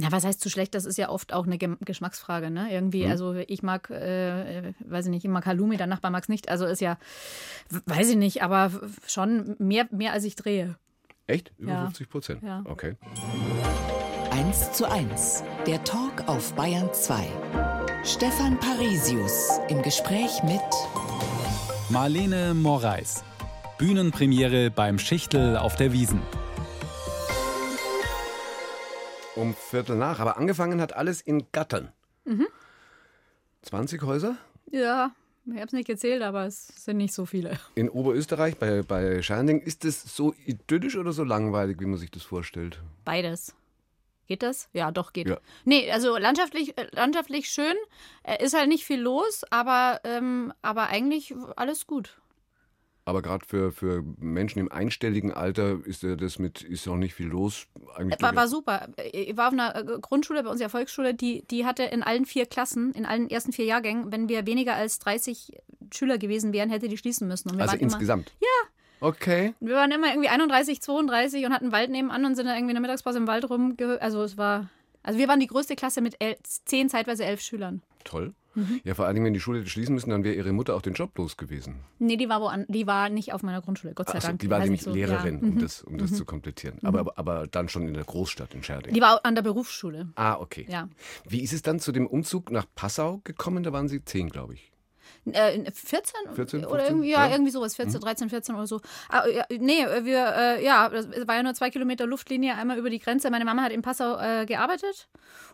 Na, 0.00 0.12
was 0.12 0.24
heißt 0.24 0.40
zu 0.40 0.48
schlecht? 0.50 0.74
Das 0.74 0.84
ist 0.84 0.96
ja 0.98 1.08
oft 1.08 1.32
auch 1.32 1.46
eine 1.46 1.58
Geschmacksfrage, 1.58 2.50
ne? 2.50 2.72
Irgendwie, 2.72 3.06
also 3.06 3.34
ich 3.34 3.62
mag, 3.64 3.90
äh, 3.90 4.72
weiß 4.80 5.06
ich 5.06 5.10
nicht, 5.10 5.24
ich 5.24 5.30
mag 5.30 5.44
Halloumi, 5.46 5.76
der 5.76 5.88
Nachbar 5.88 6.10
mag 6.12 6.22
es 6.22 6.28
nicht. 6.28 6.48
Also 6.48 6.66
ist 6.66 6.80
ja, 6.80 6.98
weiß 7.86 8.10
ich 8.10 8.16
nicht, 8.16 8.42
aber 8.42 8.70
schon 9.06 9.56
mehr, 9.58 9.88
mehr 9.90 10.12
als 10.12 10.22
ich 10.24 10.36
drehe. 10.36 10.76
Echt? 11.26 11.52
Über 11.58 11.72
Ja. 11.72 11.84
50 11.86 12.08
Prozent? 12.08 12.42
Ja. 12.44 12.62
Okay. 12.66 12.94
1 14.30 14.72
zu 14.72 14.88
1. 14.88 15.42
Der 15.66 15.82
Talk 15.82 16.28
auf 16.28 16.52
Bayern 16.54 16.90
2. 16.92 17.26
Stefan 18.04 18.58
Parisius 18.58 19.58
im 19.68 19.82
Gespräch 19.82 20.42
mit 20.44 20.60
Marlene 21.90 22.54
Moraes. 22.54 23.22
Bühnenpremiere 23.76 24.70
beim 24.70 24.98
Schichtel 24.98 25.56
auf 25.56 25.76
der 25.76 25.92
Wiesen. 25.92 26.22
Um 29.36 29.54
Viertel 29.54 29.96
nach. 29.96 30.20
Aber 30.20 30.36
angefangen 30.36 30.80
hat 30.80 30.94
alles 30.94 31.20
in 31.20 31.46
Gattern. 31.52 31.92
Mhm. 32.24 32.46
20 33.62 34.02
Häuser? 34.02 34.36
Ja, 34.70 35.10
ich 35.46 35.54
habe 35.54 35.66
es 35.66 35.72
nicht 35.72 35.86
gezählt, 35.86 36.22
aber 36.22 36.46
es 36.46 36.68
sind 36.68 36.98
nicht 36.98 37.12
so 37.12 37.26
viele. 37.26 37.58
In 37.74 37.88
Oberösterreich, 37.90 38.56
bei, 38.56 38.82
bei 38.82 39.22
Schernding. 39.22 39.60
Ist 39.60 39.84
das 39.84 40.02
so 40.16 40.34
idyllisch 40.46 40.96
oder 40.96 41.12
so 41.12 41.24
langweilig, 41.24 41.80
wie 41.80 41.86
man 41.86 41.98
sich 41.98 42.10
das 42.10 42.22
vorstellt? 42.22 42.80
Beides. 43.04 43.54
Geht 44.28 44.42
das? 44.42 44.68
Ja, 44.74 44.90
doch, 44.90 45.14
geht. 45.14 45.26
Ja. 45.26 45.38
Nee, 45.64 45.90
also 45.90 46.18
landschaftlich, 46.18 46.76
äh, 46.76 46.86
landschaftlich 46.92 47.48
schön. 47.48 47.74
Äh, 48.22 48.44
Ist 48.44 48.54
halt 48.54 48.68
nicht 48.68 48.84
viel 48.84 49.00
los, 49.00 49.42
aber, 49.50 50.00
ähm, 50.04 50.52
aber 50.60 50.88
eigentlich 50.88 51.34
alles 51.56 51.86
gut. 51.86 52.20
Aber 53.06 53.22
gerade 53.22 53.46
für, 53.46 53.72
für 53.72 54.04
Menschen 54.18 54.58
im 54.58 54.70
einstelligen 54.70 55.32
Alter 55.32 55.78
ist 55.86 56.02
ja 56.02 56.14
das 56.14 56.38
mit, 56.38 56.60
ist 56.60 56.86
auch 56.88 56.96
nicht 56.96 57.14
viel 57.14 57.28
los. 57.28 57.66
Eigentlich 57.94 58.20
War, 58.20 58.36
war 58.36 58.48
super. 58.48 58.88
Ich 59.12 59.34
war 59.34 59.46
auf 59.46 59.54
einer 59.54 59.76
äh, 59.76 59.98
Grundschule, 59.98 60.42
bei 60.42 60.50
uns 60.50 60.60
ja 60.60 60.68
Volksschule, 60.68 61.14
die, 61.14 61.42
die 61.50 61.64
hatte 61.64 61.84
in 61.84 62.02
allen 62.02 62.26
vier 62.26 62.44
Klassen, 62.44 62.92
in 62.92 63.06
allen 63.06 63.30
ersten 63.30 63.52
vier 63.52 63.64
Jahrgängen, 63.64 64.12
wenn 64.12 64.28
wir 64.28 64.44
weniger 64.44 64.74
als 64.74 64.98
30 64.98 65.56
Schüler 65.90 66.18
gewesen 66.18 66.52
wären, 66.52 66.68
hätte 66.68 66.88
die 66.88 66.98
schließen 66.98 67.26
müssen. 67.26 67.48
Und 67.48 67.56
wir 67.56 67.62
also 67.62 67.72
waren 67.72 67.80
immer, 67.80 67.92
insgesamt? 67.92 68.30
Ja. 68.40 68.68
Okay. 69.00 69.54
wir 69.60 69.74
waren 69.74 69.90
immer 69.90 70.08
irgendwie 70.08 70.28
31, 70.28 70.80
32 70.82 71.46
und 71.46 71.52
hatten 71.52 71.72
Wald 71.72 71.90
nebenan 71.90 72.24
und 72.24 72.34
sind 72.36 72.46
dann 72.46 72.56
irgendwie 72.56 72.72
in 72.72 72.76
der 72.76 72.82
Mittagspause 72.82 73.18
im 73.18 73.26
Wald 73.26 73.48
rum. 73.48 73.76
Also 74.00 74.22
es 74.22 74.36
war, 74.36 74.68
also 75.02 75.18
wir 75.18 75.28
waren 75.28 75.40
die 75.40 75.46
größte 75.46 75.76
Klasse 75.76 76.00
mit 76.00 76.16
el 76.20 76.36
zehn, 76.42 76.88
zeitweise 76.88 77.24
elf 77.24 77.40
Schülern. 77.40 77.82
Toll. 78.04 78.34
Mhm. 78.54 78.80
Ja, 78.82 78.94
vor 78.94 79.04
allen 79.06 79.14
Dingen, 79.14 79.26
wenn 79.26 79.34
die 79.34 79.40
Schule 79.40 79.60
hätte 79.60 79.70
schließen 79.70 79.94
müssen, 79.94 80.10
dann 80.10 80.24
wäre 80.24 80.34
ihre 80.34 80.52
Mutter 80.52 80.74
auch 80.74 80.82
den 80.82 80.94
Job 80.94 81.16
los 81.16 81.36
gewesen. 81.36 81.76
Nee, 81.98 82.16
die 82.16 82.28
war, 82.28 82.40
woan, 82.40 82.64
die 82.68 82.86
war 82.86 83.08
nicht 83.08 83.32
auf 83.32 83.42
meiner 83.42 83.60
Grundschule, 83.60 83.94
Gott 83.94 84.08
sei 84.08 84.16
Achso, 84.16 84.28
Dank. 84.28 84.40
die 84.40 84.50
war 84.50 84.58
Weiß 84.58 84.64
nämlich 84.64 84.82
so, 84.82 84.92
Lehrerin, 84.92 85.34
ja. 85.34 85.46
Mhm. 85.46 85.52
um 85.52 85.58
das, 85.60 85.82
um 85.82 85.98
das 85.98 86.12
zu 86.14 86.24
komplettieren. 86.24 86.78
Aber, 86.82 87.00
aber, 87.00 87.18
aber 87.18 87.46
dann 87.46 87.68
schon 87.68 87.86
in 87.86 87.94
der 87.94 88.04
Großstadt 88.04 88.54
in 88.54 88.62
Scherding. 88.64 88.94
Die 88.94 89.00
war 89.00 89.24
an 89.24 89.34
der 89.36 89.42
Berufsschule. 89.42 90.08
ah, 90.16 90.38
okay. 90.40 90.66
Ja. 90.68 90.88
Wie 91.28 91.42
ist 91.42 91.52
es 91.52 91.62
dann 91.62 91.78
zu 91.78 91.92
dem 91.92 92.06
Umzug 92.06 92.50
nach 92.50 92.66
Passau 92.74 93.20
gekommen? 93.22 93.62
Da 93.62 93.72
waren 93.72 93.86
Sie 93.88 94.04
zehn, 94.04 94.28
glaube 94.28 94.54
ich. 94.54 94.72
Äh, 95.34 95.70
14? 95.72 96.14
14, 96.34 96.60
Oder 96.64 96.68
15? 96.76 96.86
irgendwie, 96.94 97.10
ja, 97.10 97.26
Ja. 97.26 97.32
irgendwie 97.32 97.50
sowas, 97.50 97.76
14, 97.76 98.00
13, 98.00 98.30
14 98.30 98.54
oder 98.54 98.66
so. 98.66 98.80
Ah, 99.08 99.26
ja, 99.28 99.44
nee, 99.50 99.84
wir, 100.02 100.34
äh, 100.36 100.64
ja, 100.64 100.88
das 100.88 101.08
war 101.26 101.36
ja 101.36 101.42
nur 101.42 101.54
zwei 101.54 101.70
Kilometer 101.70 102.06
Luftlinie 102.06 102.54
einmal 102.56 102.78
über 102.78 102.90
die 102.90 102.98
Grenze. 102.98 103.30
Meine 103.30 103.44
Mama 103.44 103.62
hat 103.62 103.72
in 103.72 103.82
Passau 103.82 104.18
äh, 104.18 104.46
gearbeitet 104.46 105.08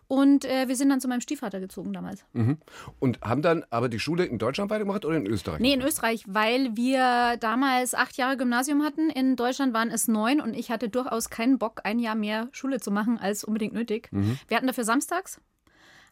und 0.07 0.45
äh, 0.45 0.67
wir 0.67 0.75
sind 0.75 0.89
dann 0.89 0.99
zu 1.01 1.07
meinem 1.07 1.21
Stiefvater 1.21 1.59
gezogen 1.59 1.93
damals. 1.93 2.25
Mhm. 2.33 2.57
Und 2.99 3.21
haben 3.21 3.41
dann 3.41 3.65
aber 3.69 3.89
die 3.89 3.99
Schule 3.99 4.25
in 4.25 4.37
Deutschland 4.37 4.69
weitergemacht 4.69 5.05
oder 5.05 5.17
in 5.17 5.25
Österreich? 5.25 5.59
Nee, 5.59 5.73
in 5.73 5.81
Österreich, 5.81 6.23
weil 6.27 6.75
wir 6.75 7.37
damals 7.39 7.93
acht 7.95 8.17
Jahre 8.17 8.37
Gymnasium 8.37 8.83
hatten. 8.83 9.09
In 9.09 9.35
Deutschland 9.35 9.73
waren 9.73 9.89
es 9.89 10.07
neun 10.07 10.39
und 10.41 10.53
ich 10.53 10.71
hatte 10.71 10.89
durchaus 10.89 11.29
keinen 11.29 11.57
Bock, 11.57 11.81
ein 11.83 11.99
Jahr 11.99 12.15
mehr 12.15 12.49
Schule 12.51 12.79
zu 12.79 12.91
machen 12.91 13.17
als 13.17 13.43
unbedingt 13.43 13.73
nötig. 13.73 14.09
Wir 14.47 14.57
hatten 14.57 14.67
dafür 14.67 14.83
samstags. 14.83 15.39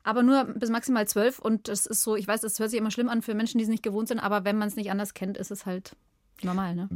Aber 0.03 0.21
nur 0.21 0.44
bis 0.45 0.69
maximal 0.69 1.07
zwölf 1.07 1.39
und 1.39 1.67
das 1.67 1.85
ist 1.85 2.03
so, 2.03 2.15
ich 2.15 2.27
weiß, 2.27 2.41
das 2.41 2.59
hört 2.59 2.69
sich 2.69 2.79
immer 2.79 2.91
schlimm 2.91 3.09
an 3.09 3.21
für 3.21 3.33
Menschen, 3.33 3.57
die 3.57 3.63
es 3.63 3.69
nicht 3.69 3.83
gewohnt 3.83 4.09
sind, 4.09 4.19
aber 4.19 4.44
wenn 4.44 4.57
man 4.57 4.67
es 4.67 4.75
nicht 4.75 4.91
anders 4.91 5.13
kennt, 5.13 5.38
ist 5.38 5.51
es 5.51 5.65
halt 5.65 5.95
normal, 6.41 6.75
ne? 6.75 6.89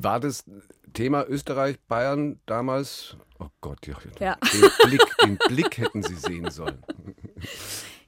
War 0.00 0.18
das 0.18 0.44
Thema 0.92 1.24
Österreich, 1.28 1.78
Bayern 1.86 2.40
damals? 2.46 3.16
Oh 3.38 3.48
Gott, 3.60 3.86
ja, 3.86 3.96
Ja. 4.18 4.36
Den, 4.52 4.88
Blick, 4.88 5.16
den 5.24 5.38
Blick 5.48 5.78
hätten 5.78 6.02
Sie 6.02 6.16
sehen 6.16 6.50
sollen. 6.50 6.82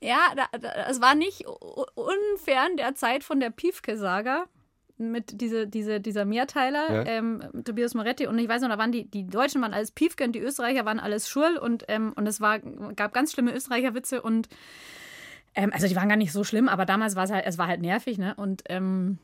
Ja, 0.01 0.35
es 0.87 1.01
war 1.01 1.15
nicht 1.15 1.47
unfern 1.47 2.77
der 2.77 2.95
Zeit 2.95 3.25
von 3.25 3.41
der 3.41 3.49
Piefke-Saga 3.49 4.45
mit 4.97 5.41
diese, 5.41 5.67
diese, 5.67 6.01
dieser 6.01 6.25
Mehrteiler, 6.25 6.93
Ja. 6.93 7.05
ähm, 7.07 7.43
Tobias 7.65 7.95
Moretti. 7.95 8.27
Und 8.27 8.39
ich 8.39 8.49
weiß 8.49 8.63
noch, 8.63 8.69
da 8.69 8.79
waren 8.79 8.93
die, 8.93 9.11
die 9.11 9.27
Deutschen 9.27 9.61
waren 9.63 9.75
alles 9.75 9.91
Piefke 9.91 10.25
und 10.25 10.33
die 10.33 10.41
Österreicher 10.41 10.85
waren 10.85 11.01
alles 11.01 11.29
Schurl 11.29 11.57
und, 11.57 11.85
ähm, 11.89 12.13
und 12.17 12.27
es 12.27 12.41
war, 12.41 12.59
gab 12.61 13.13
ganz 13.13 13.33
schlimme 13.33 13.53
Österreicher-Witze 13.55 14.23
und 14.23 14.49
ähm, 15.57 15.71
also 15.73 15.87
die 15.89 15.97
waren 15.97 16.09
gar 16.09 16.17
nicht 16.17 16.33
so 16.33 16.45
schlimm, 16.45 16.69
aber 16.69 16.85
damals 16.85 17.17
war 17.17 17.25
es 17.25 17.31
halt, 17.31 17.45
es 17.47 17.59
war 17.59 17.67
halt 17.69 17.81
nervig, 17.81 18.19
ne? 18.19 18.35
Und 18.37 18.63
ähm, 18.69 19.19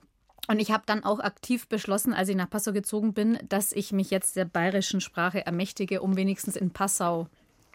und 0.49 0.59
ich 0.59 0.73
habe 0.73 0.83
dann 0.87 1.05
auch 1.05 1.21
aktiv 1.21 1.69
beschlossen, 1.69 2.13
als 2.15 2.29
ich 2.29 2.35
nach 2.35 2.49
Passau 2.51 2.73
gezogen 2.73 3.13
bin, 3.15 3.39
dass 3.49 3.73
ich 3.73 3.93
mich 3.93 4.11
jetzt 4.11 4.35
der 4.37 4.47
bayerischen 4.47 5.01
Sprache 5.01 5.45
ermächtige, 5.47 6.01
um 6.03 6.17
wenigstens 6.17 6.57
in 6.57 6.71
Passau 6.71 7.21
auch, 7.23 7.29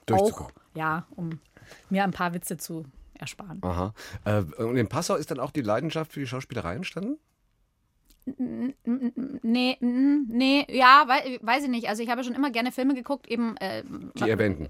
Durchzukommen. 0.07 0.51
ja, 0.73 1.05
um 1.15 1.39
mir 1.89 2.03
ein 2.03 2.11
paar 2.11 2.33
Witze 2.33 2.57
zu 2.57 2.83
ersparen. 3.17 3.61
Aha. 3.63 3.93
Äh, 4.25 4.41
und 4.61 4.75
in 4.75 4.89
Passau 4.89 5.15
ist 5.15 5.31
dann 5.31 5.39
auch 5.39 5.51
die 5.51 5.61
Leidenschaft 5.61 6.11
für 6.11 6.19
die 6.19 6.27
Schauspielerei 6.27 6.75
entstanden? 6.75 7.17
Nee, 8.25 9.77
nee, 9.79 10.65
ja, 10.69 11.03
wei- 11.07 11.39
weiß 11.41 11.63
ich 11.63 11.69
nicht. 11.69 11.87
Also 11.89 12.01
ich 12.03 12.09
habe 12.09 12.23
schon 12.23 12.33
immer 12.33 12.49
gerne 12.51 12.71
Filme 12.71 12.93
geguckt, 12.95 13.27
eben 13.27 13.55
äh, 13.57 13.83
Die 14.15 14.29
erwähnten. 14.29 14.67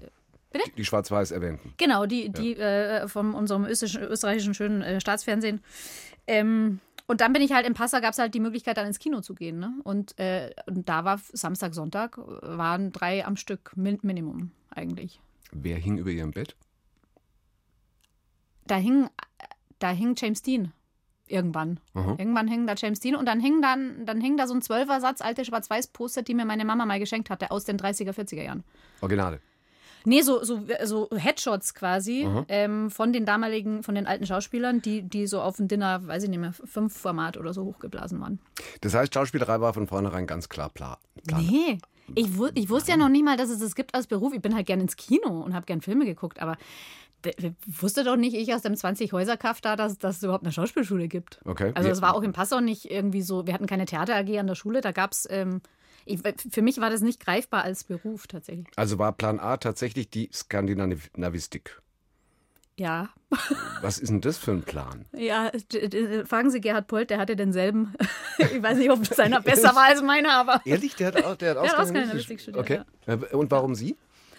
Bitte? 0.52 0.64
Die, 0.70 0.76
die 0.76 0.84
schwarz-weiß 0.84 1.30
erwähnten. 1.30 1.72
Genau, 1.76 2.06
die, 2.06 2.28
die 2.30 2.54
äh, 2.56 3.08
von 3.08 3.34
unserem 3.34 3.64
österreichischen, 3.64 4.02
österreichischen 4.02 4.54
schönen 4.54 4.82
äh, 4.82 5.00
Staatsfernsehen. 5.00 5.60
Ähm, 6.26 6.80
und 7.06 7.20
dann 7.20 7.32
bin 7.32 7.40
ich 7.42 7.52
halt 7.52 7.66
in 7.66 7.74
Passau, 7.74 8.00
gab 8.00 8.12
es 8.12 8.18
halt 8.18 8.34
die 8.34 8.40
Möglichkeit, 8.40 8.76
dann 8.76 8.86
ins 8.86 8.98
Kino 8.98 9.20
zu 9.20 9.34
gehen. 9.34 9.58
Ne? 9.58 9.72
Und, 9.84 10.18
äh, 10.18 10.50
und 10.66 10.88
da 10.88 11.04
war 11.04 11.20
Samstag, 11.32 11.72
Sonntag, 11.74 12.18
äh, 12.18 12.22
waren 12.58 12.92
drei 12.92 13.24
am 13.24 13.36
Stück, 13.36 13.72
Min 13.76 13.98
Minimum 14.02 14.50
eigentlich. 14.70 15.20
Wer 15.52 15.76
hing 15.78 15.98
über 15.98 16.10
ihrem 16.10 16.32
Bett? 16.32 16.56
Da 18.66 18.76
hing, 18.76 19.08
da 19.78 19.90
hing 19.90 20.14
James 20.16 20.42
Dean. 20.42 20.72
Irgendwann. 21.28 21.80
Aha. 21.94 22.14
Irgendwann 22.18 22.48
hing 22.48 22.66
da 22.66 22.74
James 22.76 23.00
Dean 23.00 23.16
und 23.16 23.26
dann 23.26 23.40
hing, 23.40 23.60
dann, 23.60 24.06
dann 24.06 24.20
hing 24.20 24.36
da 24.36 24.46
so 24.46 24.54
ein 24.54 24.62
Zwölfersatz 24.62 25.20
alte 25.20 25.44
Schwarz-Weiß-Poster, 25.44 26.22
die 26.22 26.34
mir 26.34 26.44
meine 26.44 26.64
Mama 26.64 26.86
mal 26.86 27.00
geschenkt 27.00 27.30
hatte 27.30 27.50
aus 27.50 27.64
den 27.64 27.78
30er, 27.78 28.12
40er 28.12 28.42
Jahren. 28.42 28.64
Originale. 29.00 29.40
Nee, 30.08 30.22
so, 30.22 30.44
so, 30.44 30.62
so 30.84 31.08
Headshots 31.16 31.74
quasi 31.74 32.28
ähm, 32.46 32.92
von 32.92 33.12
den 33.12 33.26
damaligen, 33.26 33.82
von 33.82 33.96
den 33.96 34.06
alten 34.06 34.24
Schauspielern, 34.24 34.80
die, 34.80 35.02
die 35.02 35.26
so 35.26 35.40
auf 35.40 35.56
dem 35.56 35.66
Dinner, 35.66 36.06
weiß 36.06 36.22
ich 36.22 36.30
nicht 36.30 36.38
mehr, 36.38 36.52
fünf 36.52 36.96
Format 36.96 37.36
oder 37.36 37.52
so 37.52 37.64
hochgeblasen 37.64 38.20
waren. 38.20 38.38
Das 38.82 38.94
heißt, 38.94 39.12
Schauspielerei 39.12 39.60
war 39.60 39.74
von 39.74 39.88
vornherein 39.88 40.28
ganz 40.28 40.48
klar 40.48 40.68
Plan. 40.68 40.96
Plan. 41.26 41.44
Nee. 41.44 41.78
Ich, 42.14 42.38
wu 42.38 42.46
ich 42.54 42.70
wusste 42.70 42.92
ja 42.92 42.96
noch 42.96 43.08
nicht 43.08 43.24
mal, 43.24 43.36
dass 43.36 43.50
es 43.50 43.58
das 43.58 43.74
gibt 43.74 43.96
als 43.96 44.06
Beruf. 44.06 44.32
Ich 44.32 44.40
bin 44.40 44.54
halt 44.54 44.66
gern 44.66 44.80
ins 44.80 44.94
Kino 44.94 45.40
und 45.40 45.56
habe 45.56 45.66
gern 45.66 45.80
Filme 45.80 46.04
geguckt, 46.04 46.40
aber 46.40 46.56
wusste 47.66 48.04
doch 48.04 48.16
nicht 48.16 48.34
ich 48.34 48.52
aus 48.54 48.62
dem 48.62 48.74
20-Häuser-Kaff 48.74 49.60
da, 49.60 49.76
dass, 49.76 49.98
dass 49.98 50.18
es 50.18 50.22
überhaupt 50.22 50.44
eine 50.44 50.52
Schauspielschule 50.52 51.08
gibt. 51.08 51.40
Okay. 51.44 51.72
Also 51.74 51.88
es 51.90 52.00
war 52.02 52.14
auch 52.14 52.22
in 52.22 52.32
Passau 52.32 52.60
nicht 52.60 52.90
irgendwie 52.90 53.22
so, 53.22 53.46
wir 53.46 53.54
hatten 53.54 53.66
keine 53.66 53.86
Theater 53.86 54.14
AG 54.16 54.38
an 54.38 54.46
der 54.46 54.54
Schule, 54.54 54.80
da 54.80 54.92
gab 54.92 55.12
es, 55.12 55.26
ähm, 55.30 55.60
ich, 56.04 56.20
für 56.50 56.62
mich 56.62 56.80
war 56.80 56.90
das 56.90 57.00
nicht 57.00 57.20
greifbar 57.20 57.62
als 57.64 57.84
Beruf 57.84 58.26
tatsächlich. 58.26 58.68
Also 58.76 58.98
war 58.98 59.12
Plan 59.12 59.40
A 59.40 59.56
tatsächlich 59.56 60.10
die 60.10 60.30
Skandinavistik. 60.32 61.80
Ja. 62.78 63.08
Was 63.80 63.98
ist 63.98 64.10
denn 64.10 64.20
das 64.20 64.36
für 64.36 64.50
ein 64.52 64.62
Plan? 64.62 65.06
Ja, 65.16 65.50
fragen 66.26 66.50
Sie 66.50 66.60
Gerhard 66.60 66.86
Polt, 66.88 67.10
der 67.10 67.18
hatte 67.18 67.34
denselben. 67.34 67.94
ich 68.38 68.62
weiß 68.62 68.76
nicht, 68.78 68.90
ob 68.90 69.06
seiner 69.06 69.40
besser 69.42 69.74
war 69.74 69.84
als 69.84 70.02
meiner, 70.02 70.32
aber. 70.34 70.60
Ehrlich, 70.64 70.94
der 70.94 71.08
hat 71.08 71.24
auch, 71.24 71.36
der 71.36 71.50
hat 71.50 71.64
Der 71.64 71.72
hat 71.72 71.78
Ausgerechnet 71.78 72.20
Ausgerechnet 72.20 72.56
Okay. 72.56 72.82
studiert, 73.06 73.32
Äh, 73.32 73.36
Und 73.36 73.50
warum 73.50 73.74
Sie? 73.74 73.96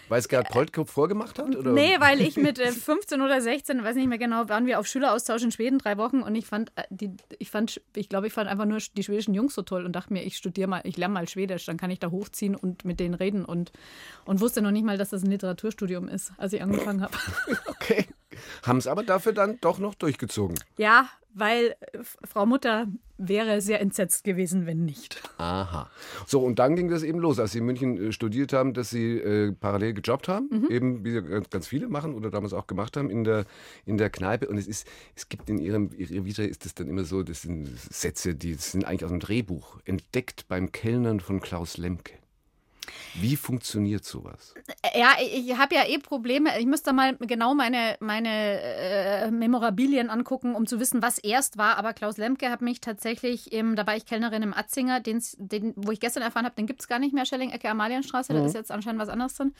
Weil 0.09 0.19
es 0.19 0.27
Gerhard 0.27 0.49
Polt 0.49 0.71
vorgemacht 0.89 1.39
hat? 1.39 1.55
Oder? 1.55 1.71
Nee, 1.71 1.95
weil 1.99 2.21
ich 2.21 2.37
mit 2.37 2.59
äh, 2.59 2.71
15 2.71 3.21
oder 3.21 3.41
16, 3.41 3.83
weiß 3.83 3.95
nicht 3.95 4.07
mehr 4.07 4.17
genau, 4.17 4.47
waren 4.49 4.65
wir 4.65 4.79
auf 4.79 4.87
Schüleraustausch 4.87 5.43
in 5.43 5.51
Schweden 5.51 5.79
drei 5.79 5.97
Wochen 5.97 6.21
und 6.21 6.35
ich 6.35 6.45
fand, 6.45 6.71
äh, 6.75 6.83
die, 6.89 7.11
ich 7.39 7.51
fand, 7.51 7.81
ich 7.95 8.09
glaube, 8.09 8.27
ich 8.27 8.33
fand 8.33 8.49
einfach 8.49 8.65
nur 8.65 8.79
die 8.95 9.03
schwedischen 9.03 9.33
Jungs 9.33 9.55
so 9.55 9.61
toll 9.61 9.85
und 9.85 9.93
dachte 9.93 10.13
mir, 10.13 10.23
ich 10.23 10.37
studiere 10.37 10.67
mal, 10.67 10.81
ich 10.83 10.97
lerne 10.97 11.13
mal 11.13 11.27
Schwedisch, 11.27 11.65
dann 11.65 11.77
kann 11.77 11.91
ich 11.91 11.99
da 11.99 12.11
hochziehen 12.11 12.55
und 12.55 12.85
mit 12.85 12.99
denen 12.99 13.13
reden 13.13 13.45
und, 13.45 13.71
und 14.25 14.39
wusste 14.39 14.61
noch 14.61 14.71
nicht 14.71 14.85
mal, 14.85 14.97
dass 14.97 15.09
das 15.09 15.23
ein 15.23 15.31
Literaturstudium 15.31 16.07
ist, 16.07 16.31
als 16.37 16.53
ich 16.53 16.61
angefangen 16.61 17.01
habe. 17.01 17.17
Okay. 17.67 18.05
Haben 18.63 18.77
es 18.79 18.87
aber 18.87 19.03
dafür 19.03 19.33
dann 19.33 19.59
doch 19.61 19.79
noch 19.79 19.95
durchgezogen. 19.95 20.57
ja, 20.77 21.09
weil 21.39 21.75
äh, 21.91 21.99
Frau 22.27 22.47
Mutter 22.47 22.87
wäre 23.19 23.61
sehr 23.61 23.79
entsetzt 23.79 24.23
gewesen, 24.23 24.65
wenn 24.65 24.85
nicht. 24.85 25.21
Aha. 25.37 25.87
So, 26.25 26.39
und 26.43 26.57
dann 26.57 26.75
ging 26.75 26.87
das 26.89 27.03
eben 27.03 27.19
los, 27.19 27.39
als 27.39 27.51
Sie 27.51 27.59
in 27.59 27.65
München 27.65 28.07
äh, 28.07 28.11
studiert 28.11 28.53
haben, 28.53 28.73
dass 28.73 28.89
Sie 28.89 29.17
äh, 29.19 29.51
parallel 29.51 29.93
gejobbt 29.93 30.27
haben, 30.29 30.47
Mhm. 30.49 30.71
eben 30.71 31.05
wie 31.05 31.21
ganz, 31.21 31.49
ganz 31.51 31.67
viele 31.67 31.89
machen 31.89 32.15
oder 32.15 32.31
damals 32.31 32.53
auch 32.53 32.65
gemacht 32.65 32.97
haben 32.97 33.11
in 33.11 33.23
der, 33.23 33.45
in 33.85 33.97
der 33.99 34.09
Kneipe. 34.09 34.47
Und 34.47 34.57
es 34.57 34.65
ist, 34.67 34.87
es 35.15 35.29
gibt 35.29 35.47
in 35.47 35.59
Ihrem 35.59 35.91
Ihrer 35.95 36.25
Vita 36.25 36.41
ist 36.41 36.65
das 36.65 36.73
dann 36.73 36.87
immer 36.87 37.03
so, 37.03 37.21
das 37.21 37.43
sind 37.43 37.69
Sätze, 37.77 38.33
die 38.33 38.55
das 38.55 38.71
sind 38.71 38.85
eigentlich 38.85 39.05
aus 39.05 39.11
dem 39.11 39.19
Drehbuch. 39.19 39.77
Entdeckt 39.85 40.47
beim 40.47 40.71
Kellnern 40.71 41.19
von 41.19 41.39
Klaus 41.39 41.77
Lemke. 41.77 42.13
Wie 43.15 43.35
funktioniert 43.35 44.05
sowas? 44.05 44.53
Ja, 44.95 45.15
ich 45.19 45.57
habe 45.57 45.75
ja 45.75 45.85
eh 45.87 45.97
Probleme. 45.97 46.59
Ich 46.59 46.65
müsste 46.65 46.93
mal 46.93 47.15
genau 47.17 47.53
meine, 47.53 47.97
meine 47.99 48.61
äh, 48.61 49.31
Memorabilien 49.31 50.09
angucken, 50.09 50.55
um 50.55 50.67
zu 50.67 50.79
wissen, 50.79 51.01
was 51.01 51.17
erst 51.17 51.57
war. 51.57 51.77
Aber 51.77 51.93
Klaus 51.93 52.17
Lemke 52.17 52.49
hat 52.49 52.61
mich 52.61 52.81
tatsächlich, 52.81 53.51
im, 53.51 53.75
da 53.75 53.85
war 53.87 53.95
ich 53.95 54.05
Kellnerin 54.05 54.43
im 54.43 54.53
Atzinger, 54.53 54.99
den, 54.99 55.21
wo 55.75 55.91
ich 55.91 55.99
gestern 55.99 56.23
erfahren 56.23 56.45
habe, 56.45 56.55
den 56.55 56.67
gibt 56.67 56.81
es 56.81 56.87
gar 56.87 56.99
nicht 56.99 57.13
mehr, 57.13 57.25
Schelling-Ecke 57.25 57.69
Amalienstraße, 57.69 58.33
da 58.33 58.45
ist 58.45 58.53
jetzt 58.53 58.71
anscheinend 58.71 59.01
was 59.01 59.09
anderes 59.09 59.35
drin. 59.35 59.53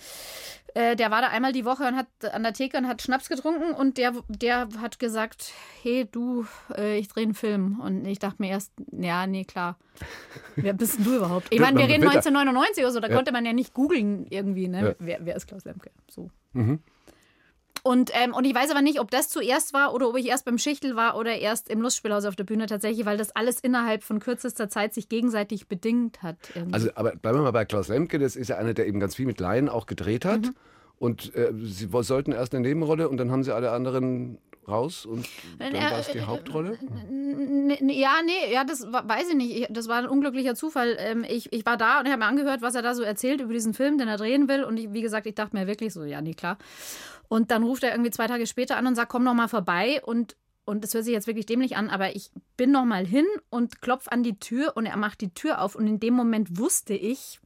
Äh, 0.74 0.96
der 0.96 1.12
war 1.12 1.22
da 1.22 1.30
einmal 1.30 1.54
die 1.54 1.66
Woche 1.66 1.88
und 1.88 1.96
hat 1.96 2.08
an 2.34 2.44
der 2.44 2.54
Theke 2.54 2.78
und 2.78 2.88
hat 2.88 3.02
Schnaps 3.02 3.30
getrunken 3.30 3.72
und 3.72 3.98
der, 3.98 4.14
der 4.28 4.68
hat 4.82 5.00
gesagt, 5.00 5.52
hey 5.82 6.08
du, 6.10 6.46
äh, 6.76 6.98
ich 6.98 7.08
drehe 7.08 7.24
einen 7.24 7.34
Film. 7.34 7.80
Und 7.80 8.06
ich 8.06 8.20
dachte 8.20 8.38
mir 8.40 8.50
erst, 8.50 8.72
ja, 8.92 9.28
nee, 9.28 9.44
klar. 9.44 9.78
Wer 10.56 10.74
bist 10.74 10.98
denn 10.98 11.06
du 11.06 11.16
überhaupt? 11.16 11.48
Ich 11.50 11.60
meine, 11.60 11.78
wir 11.78 11.86
reden 11.86 12.02
bitter. 12.02 12.18
1999 12.18 12.84
oder 12.84 12.92
so, 12.92 13.00
da. 13.00 13.08
Konnte 13.18 13.32
man 13.32 13.46
ja 13.46 13.54
nicht 13.54 13.74
googeln 13.74 14.26
irgendwie, 14.30 14.68
ne? 14.68 14.96
Wer, 15.00 15.20
wer 15.26 15.36
ist 15.36 15.48
Klaus 15.48 15.66
Lemke? 15.66 15.92
So. 16.10 16.30
Mhm. 16.54 16.80
Und, 17.84 18.12
ähm, 18.14 18.34
und 18.34 18.44
ich 18.44 18.54
weiß 18.54 18.70
aber 18.70 18.82
nicht, 18.82 19.00
ob 19.00 19.12
das 19.12 19.30
zuerst 19.30 19.74
war 19.74 19.94
oder 19.94 20.10
ob 20.10 20.18
ich 20.18 20.28
erst 20.28 20.44
beim 20.44 20.58
Schichtel 20.58 20.98
war 20.98 21.16
oder 21.18 21.38
erst 21.38 21.70
im 21.70 21.82
Lustspielhaus 21.82 22.26
auf 22.26 22.36
der 22.36 22.44
Bühne 22.44 22.66
tatsächlich, 22.66 23.06
weil 23.06 23.16
das 23.18 23.34
alles 23.34 23.62
innerhalb 23.62 24.04
von 24.04 24.20
kürzester 24.20 24.68
Zeit 24.68 24.94
sich 24.94 25.08
gegenseitig 25.08 25.68
bedingt 25.68 26.22
hat. 26.22 26.36
irgendwie. 26.54 26.74
Also, 26.74 26.90
aber 26.96 27.12
bleiben 27.12 27.38
wir 27.38 27.44
mal 27.44 27.52
bei 27.52 27.64
Klaus 27.64 27.88
Lemke, 27.88 28.20
das 28.20 28.36
ist 28.36 28.50
ja 28.50 28.58
einer, 28.58 28.74
der 28.74 28.88
eben 28.88 29.00
ganz 29.00 29.16
viel 29.16 29.26
mit 29.26 29.40
Laien 29.40 29.70
auch 29.70 29.86
gedreht 29.86 30.26
hat. 30.26 30.42
Mhm. 30.42 30.56
Und 31.00 31.34
äh, 31.36 31.54
Sie 31.62 31.88
sollten 32.02 32.34
erst 32.34 32.54
eine 32.54 32.68
Nebenrolle 32.68 33.08
und 33.08 33.18
dann 33.18 33.32
haben 33.32 33.44
Sie 33.44 33.56
alle 33.56 33.72
anderen 33.72 34.38
raus 34.68 35.06
und 35.06 35.28
dann 35.60 35.74
Äh, 35.76 35.82
war 35.82 36.00
es 36.00 36.08
die 36.10 36.18
äh, 36.18 36.22
Hauptrolle? 36.22 36.78
Ja, 37.80 38.16
nee, 38.26 38.54
ja, 38.54 38.64
das 38.64 38.86
weiß 38.92 39.30
ich 39.30 39.36
nicht. 39.36 39.56
Ich- 39.56 39.68
Das 39.70 39.88
war 39.88 39.98
ein 39.98 40.08
unglücklicher 40.08 40.56
Zufall. 40.56 40.96
Ähm, 41.00 41.26
Ich, 41.28 41.52
ich 41.54 41.66
war 41.66 41.78
da 41.78 42.00
und 42.00 42.06
ich 42.06 42.12
habe 42.12 42.20
mir 42.22 42.28
angehört, 42.28 42.62
was 42.62 42.76
er 42.76 42.82
da 42.82 42.94
so 42.96 43.04
erzählt 43.04 43.42
über 43.42 43.54
diesen 43.54 43.74
Film, 43.74 43.98
den 43.98 44.08
er 44.08 44.18
drehen 44.18 44.48
will. 44.48 44.64
Und 44.64 44.78
ich, 44.78 44.92
wie 44.94 45.02
gesagt, 45.02 45.26
ich 45.28 45.36
dachte 45.36 45.56
mir 45.56 45.68
wirklich 45.68 45.94
so, 45.94 46.04
ja, 46.04 46.22
nee, 46.22 46.34
klar. 46.34 46.58
Und 47.30 47.52
dann 47.52 47.64
ruft 47.64 47.84
er 47.84 47.92
irgendwie 47.92 48.12
zwei 48.12 48.28
Tage 48.28 48.48
später 48.48 48.78
an 48.78 48.88
und 48.88 48.96
sagt, 48.96 49.10
komm 49.12 49.24
noch 49.24 49.34
mal 49.34 49.48
vorbei. 49.48 50.02
Und 50.04 50.36
und 50.66 50.84
das 50.84 50.94
hört 50.94 51.06
sich 51.06 51.14
jetzt 51.14 51.28
wirklich 51.28 51.46
dämlich 51.46 51.78
an, 51.78 51.90
aber 51.90 52.14
ich 52.14 52.30
bin 52.58 52.72
noch 52.72 52.84
mal 52.84 53.06
hin 53.08 53.26
und 53.50 53.82
klopf 53.82 54.10
an 54.10 54.22
die 54.22 54.38
Tür 54.38 54.74
und 54.76 54.86
er 54.86 54.98
macht 54.98 55.22
die 55.22 55.34
Tür 55.34 55.62
auf. 55.62 55.76
Und 55.76 55.88
in 55.88 56.02
dem 56.02 56.14
Moment 56.14 56.58
wusste 56.60 56.94
ich, 56.94 57.40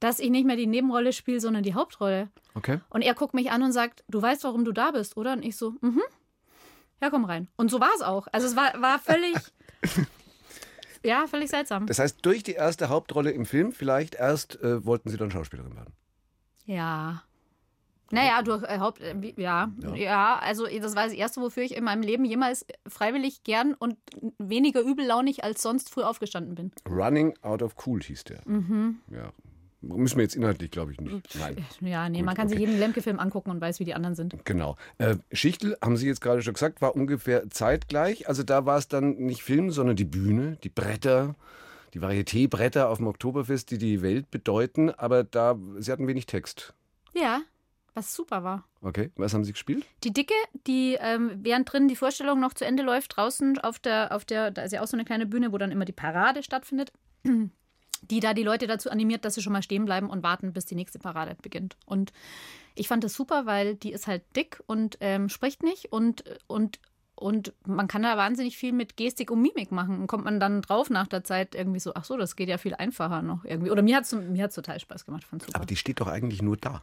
dass 0.00 0.18
ich 0.18 0.30
nicht 0.30 0.44
mehr 0.44 0.56
die 0.56 0.66
Nebenrolle 0.66 1.12
spiele, 1.12 1.38
sondern 1.38 1.62
die 1.62 1.74
Hauptrolle. 1.74 2.28
Okay. 2.56 2.80
Und 2.90 3.02
er 3.02 3.14
guckt 3.14 3.34
mich 3.34 3.52
an 3.52 3.62
und 3.62 3.70
sagt, 3.70 4.02
du 4.08 4.20
weißt, 4.20 4.42
warum 4.42 4.64
du 4.64 4.72
da 4.72 4.90
bist, 4.90 5.16
oder? 5.16 5.34
Und 5.34 5.44
ich 5.44 5.56
so, 5.56 5.74
mhm. 5.80 6.02
Ja, 7.04 7.10
komm 7.10 7.26
rein. 7.26 7.48
Und 7.56 7.70
so 7.70 7.80
war 7.80 7.90
es 7.94 8.00
auch. 8.00 8.28
Also 8.32 8.46
es 8.46 8.56
war, 8.56 8.80
war 8.80 8.98
völlig, 8.98 9.36
ja, 11.04 11.26
völlig 11.26 11.50
seltsam. 11.50 11.86
Das 11.86 11.98
heißt, 11.98 12.24
durch 12.24 12.42
die 12.42 12.52
erste 12.52 12.88
Hauptrolle 12.88 13.30
im 13.30 13.44
Film, 13.44 13.72
vielleicht 13.72 14.14
erst 14.14 14.58
äh, 14.62 14.86
wollten 14.86 15.10
Sie 15.10 15.18
dann 15.18 15.30
Schauspielerin 15.30 15.76
werden. 15.76 15.92
Ja. 16.64 17.22
Naja, 18.10 18.40
durch 18.40 18.62
äh, 18.62 18.78
Haupt, 18.78 19.02
äh, 19.02 19.14
ja, 19.36 19.70
Ja. 19.82 19.94
ja, 19.94 20.38
also 20.38 20.66
das 20.66 20.96
war 20.96 21.04
das 21.04 21.12
Erste, 21.12 21.42
wofür 21.42 21.62
ich 21.62 21.76
in 21.76 21.84
meinem 21.84 22.00
Leben 22.02 22.24
jemals 22.24 22.64
freiwillig 22.88 23.44
gern 23.44 23.74
und 23.74 23.98
weniger 24.38 24.80
übellaunig 24.80 25.44
als 25.44 25.60
sonst 25.60 25.90
früh 25.90 26.04
aufgestanden 26.04 26.54
bin. 26.54 26.72
Running 26.88 27.36
Out 27.42 27.60
of 27.60 27.74
Cool 27.84 28.02
hieß 28.02 28.24
der. 28.24 28.40
Mhm. 28.46 29.02
Ja. 29.10 29.30
Müssen 29.88 30.16
wir 30.16 30.22
jetzt 30.22 30.36
inhaltlich, 30.36 30.70
glaube 30.70 30.92
ich, 30.92 31.00
nicht. 31.00 31.34
Nein. 31.38 31.56
Ja, 31.80 32.08
nee, 32.08 32.18
Gut, 32.18 32.26
man 32.26 32.34
kann 32.34 32.48
sich 32.48 32.58
okay. 32.58 32.66
jeden 32.66 32.78
Lemke-Film 32.78 33.18
angucken 33.18 33.50
und 33.50 33.60
weiß, 33.60 33.80
wie 33.80 33.84
die 33.84 33.94
anderen 33.94 34.14
sind. 34.14 34.34
Genau. 34.44 34.76
Äh, 34.98 35.16
Schichtel, 35.32 35.76
haben 35.82 35.96
Sie 35.96 36.06
jetzt 36.06 36.20
gerade 36.20 36.42
schon 36.42 36.54
gesagt, 36.54 36.80
war 36.82 36.94
ungefähr 36.94 37.48
zeitgleich. 37.50 38.28
Also 38.28 38.42
da 38.42 38.66
war 38.66 38.78
es 38.78 38.88
dann 38.88 39.16
nicht 39.16 39.42
Film, 39.42 39.70
sondern 39.70 39.96
die 39.96 40.04
Bühne, 40.04 40.58
die 40.62 40.68
Bretter, 40.68 41.34
die 41.94 42.00
Varieté-Bretter 42.00 42.88
auf 42.88 42.98
dem 42.98 43.06
Oktoberfest, 43.06 43.70
die 43.70 43.78
die 43.78 44.02
Welt 44.02 44.30
bedeuten. 44.30 44.90
Aber 44.90 45.24
da, 45.24 45.56
Sie 45.78 45.90
hatten 45.90 46.06
wenig 46.06 46.26
Text. 46.26 46.74
Ja, 47.14 47.40
was 47.94 48.12
super 48.12 48.42
war. 48.42 48.64
Okay, 48.80 49.10
was 49.16 49.32
haben 49.32 49.44
Sie 49.44 49.52
gespielt? 49.52 49.86
Die 50.02 50.12
Dicke, 50.12 50.34
die 50.66 50.96
ähm, 51.00 51.30
während 51.42 51.72
drin 51.72 51.86
die 51.88 51.96
Vorstellung 51.96 52.40
noch 52.40 52.52
zu 52.52 52.66
Ende 52.66 52.82
läuft, 52.82 53.16
draußen 53.16 53.58
auf 53.60 53.78
der, 53.78 54.14
auf 54.14 54.24
der, 54.24 54.50
da 54.50 54.62
ist 54.62 54.72
ja 54.72 54.82
auch 54.82 54.86
so 54.86 54.96
eine 54.96 55.04
kleine 55.04 55.26
Bühne, 55.26 55.52
wo 55.52 55.58
dann 55.58 55.70
immer 55.70 55.84
die 55.84 55.92
Parade 55.92 56.42
stattfindet, 56.42 56.92
die 58.10 58.20
da 58.20 58.34
die 58.34 58.42
Leute 58.42 58.66
dazu 58.66 58.90
animiert, 58.90 59.24
dass 59.24 59.34
sie 59.34 59.42
schon 59.42 59.52
mal 59.52 59.62
stehen 59.62 59.84
bleiben 59.84 60.10
und 60.10 60.22
warten, 60.22 60.52
bis 60.52 60.66
die 60.66 60.74
nächste 60.74 60.98
Parade 60.98 61.36
beginnt. 61.42 61.76
Und 61.86 62.12
ich 62.74 62.88
fand 62.88 63.04
das 63.04 63.14
super, 63.14 63.46
weil 63.46 63.76
die 63.76 63.92
ist 63.92 64.06
halt 64.06 64.22
dick 64.36 64.62
und 64.66 64.98
ähm, 65.00 65.28
spricht 65.28 65.62
nicht 65.62 65.92
und, 65.92 66.24
und, 66.46 66.80
und 67.14 67.52
man 67.66 67.88
kann 67.88 68.02
da 68.02 68.16
wahnsinnig 68.16 68.56
viel 68.56 68.72
mit 68.72 68.96
Gestik 68.96 69.30
und 69.30 69.40
Mimik 69.42 69.70
machen. 69.70 70.00
Und 70.00 70.06
kommt 70.06 70.24
man 70.24 70.40
dann 70.40 70.62
drauf 70.62 70.90
nach 70.90 71.06
der 71.06 71.24
Zeit 71.24 71.54
irgendwie 71.54 71.80
so, 71.80 71.92
ach 71.94 72.04
so, 72.04 72.16
das 72.16 72.36
geht 72.36 72.48
ja 72.48 72.58
viel 72.58 72.74
einfacher 72.74 73.22
noch 73.22 73.44
irgendwie. 73.44 73.70
Oder 73.70 73.82
mir 73.82 73.96
hat 73.96 74.04
es 74.04 74.12
mir 74.12 74.44
hat's 74.44 74.54
total 74.54 74.80
Spaß 74.80 75.06
gemacht, 75.06 75.24
fand 75.24 75.42
super. 75.42 75.56
Aber 75.56 75.66
die 75.66 75.76
steht 75.76 76.00
doch 76.00 76.08
eigentlich 76.08 76.42
nur 76.42 76.56
da. 76.56 76.82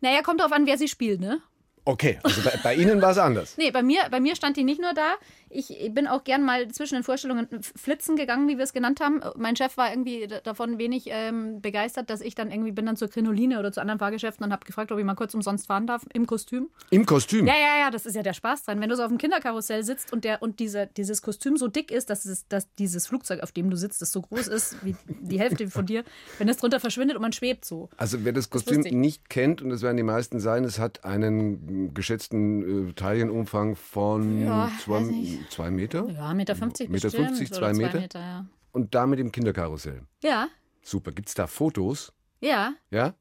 naja, 0.00 0.22
kommt 0.22 0.40
drauf 0.40 0.52
an, 0.52 0.66
wer 0.66 0.78
sie 0.78 0.88
spielt, 0.88 1.20
ne? 1.20 1.40
Okay, 1.84 2.18
also 2.22 2.42
bei, 2.42 2.58
bei 2.62 2.74
Ihnen 2.74 3.00
war 3.00 3.12
es 3.12 3.18
anders. 3.18 3.56
Nee, 3.56 3.70
bei 3.70 3.82
mir, 3.82 4.02
bei 4.10 4.20
mir 4.20 4.36
stand 4.36 4.56
die 4.56 4.64
nicht 4.64 4.80
nur 4.80 4.92
da. 4.92 5.14
Ich 5.52 5.90
bin 5.92 6.06
auch 6.06 6.22
gern 6.22 6.44
mal 6.44 6.68
zwischen 6.68 6.94
den 6.94 7.02
Vorstellungen 7.02 7.48
flitzen 7.60 8.14
gegangen, 8.14 8.48
wie 8.48 8.56
wir 8.56 8.64
es 8.64 8.72
genannt 8.72 9.00
haben. 9.00 9.20
Mein 9.36 9.56
Chef 9.56 9.76
war 9.76 9.90
irgendwie 9.90 10.28
davon 10.44 10.78
wenig 10.78 11.08
ähm, 11.08 11.60
begeistert, 11.60 12.08
dass 12.08 12.20
ich 12.20 12.36
dann 12.36 12.52
irgendwie 12.52 12.70
bin 12.70 12.86
dann 12.86 12.96
zur 12.96 13.08
Krinoline 13.08 13.58
oder 13.58 13.72
zu 13.72 13.80
anderen 13.80 13.98
Fahrgeschäften 13.98 14.44
und 14.44 14.52
habe 14.52 14.64
gefragt, 14.64 14.92
ob 14.92 14.98
ich 14.98 15.04
mal 15.04 15.16
kurz 15.16 15.34
umsonst 15.34 15.66
fahren 15.66 15.88
darf 15.88 16.06
im 16.12 16.26
Kostüm. 16.26 16.68
Im 16.90 17.04
Kostüm. 17.04 17.46
Ja, 17.46 17.54
ja, 17.54 17.80
ja, 17.80 17.90
das 17.90 18.06
ist 18.06 18.14
ja 18.14 18.22
der 18.22 18.32
Spaß 18.32 18.64
dran. 18.64 18.80
Wenn 18.80 18.88
du 18.88 18.96
so 18.96 19.02
auf 19.02 19.08
dem 19.08 19.18
Kinderkarussell 19.18 19.82
sitzt 19.82 20.12
und, 20.12 20.24
der, 20.24 20.40
und 20.40 20.60
diese, 20.60 20.88
dieses 20.96 21.20
Kostüm 21.20 21.56
so 21.56 21.66
dick 21.66 21.90
ist, 21.90 22.10
dass, 22.10 22.24
es, 22.26 22.46
dass 22.46 22.72
dieses 22.74 23.08
Flugzeug, 23.08 23.42
auf 23.42 23.50
dem 23.50 23.70
du 23.70 23.76
sitzt, 23.76 24.00
das 24.02 24.12
so 24.12 24.22
groß 24.22 24.46
ist 24.46 24.84
wie 24.84 24.94
die 25.08 25.40
Hälfte 25.40 25.68
von 25.68 25.84
dir, 25.84 26.04
wenn 26.38 26.48
es 26.48 26.58
drunter 26.58 26.78
verschwindet 26.78 27.16
und 27.16 27.22
man 27.22 27.32
schwebt 27.32 27.64
so. 27.64 27.88
Also 27.96 28.24
wer 28.24 28.32
das 28.32 28.50
Kostüm 28.50 28.76
lustig. 28.76 28.92
nicht 28.92 29.28
kennt, 29.28 29.62
und 29.62 29.70
das 29.70 29.82
werden 29.82 29.96
die 29.96 30.04
meisten 30.04 30.38
sein, 30.38 30.62
es 30.62 30.78
hat 30.78 31.04
einen 31.04 31.92
geschätzten 31.92 32.90
äh, 32.90 32.92
Taillenumfang 32.92 33.74
von 33.74 34.44
Ja, 34.44 34.70
zwei. 34.84 35.39
Zwei 35.48 35.70
Meter. 35.70 36.06
Ja, 36.10 36.34
Meter 36.34 36.54
50 36.54 36.88
Meter 36.90 37.08
bestimmt. 37.08 37.28
50, 37.36 37.50
oder 37.58 37.72
zwei 37.72 37.72
Meter? 37.98 38.20
ja. 38.20 38.46
Und 38.72 38.94
damit 38.94 39.18
im 39.20 39.32
Kinderkarussell. 39.32 40.02
ja, 40.22 40.48
Super. 40.82 41.12
Gibt 41.12 41.28
es 41.28 41.34
da 41.34 41.46
Fotos? 41.46 42.12
ja, 42.40 42.72
Ja? 42.90 43.14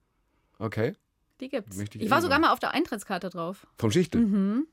Okay. 0.60 0.96
die 1.42 1.50
gibt's. 1.50 1.78
Ich 1.80 1.96
Ich 1.96 2.10
war 2.12 2.22
sogar 2.22 2.40
mal. 2.40 2.52
auf 2.52 2.60
der 2.60 2.72
Eintrittskarte 2.72 3.30
drauf. 3.30 3.66
Vom 3.78 3.92
Schichtel? 3.92 4.22
Mhm. 4.22 4.68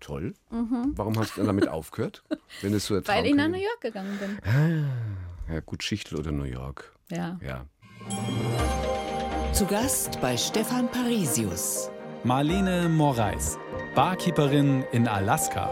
Toll. 0.00 0.32
Warum 0.48 1.18
hast 1.18 1.32
du 1.36 1.40
dann 1.40 1.46
damit 1.48 1.68
aufgehört? 1.68 2.22
Wenn 2.62 2.72
es 2.74 2.86
so 2.86 2.94
Weil 3.06 3.26
ich 3.26 3.34
nach 3.34 3.44
Traum- 3.44 3.52
New 3.52 3.58
York 3.58 3.80
gegangen 3.82 4.18
bin. 4.18 4.38
Ja, 5.54 5.60
gut, 5.60 5.82
Schichtel 5.82 6.18
oder 6.18 6.32
New 6.32 6.44
York. 6.44 6.94
Ja. 7.10 7.38
Ja. 7.42 7.66
Zu 9.52 9.66
Gast 9.66 10.20
bei 10.20 10.36
Stefan 10.36 10.90
Parisius. 10.90 11.90
Marlene 12.24 12.88
Moraes, 12.88 13.58
Barkeeperin 13.94 14.84
in 14.92 15.08
Alaska. 15.08 15.70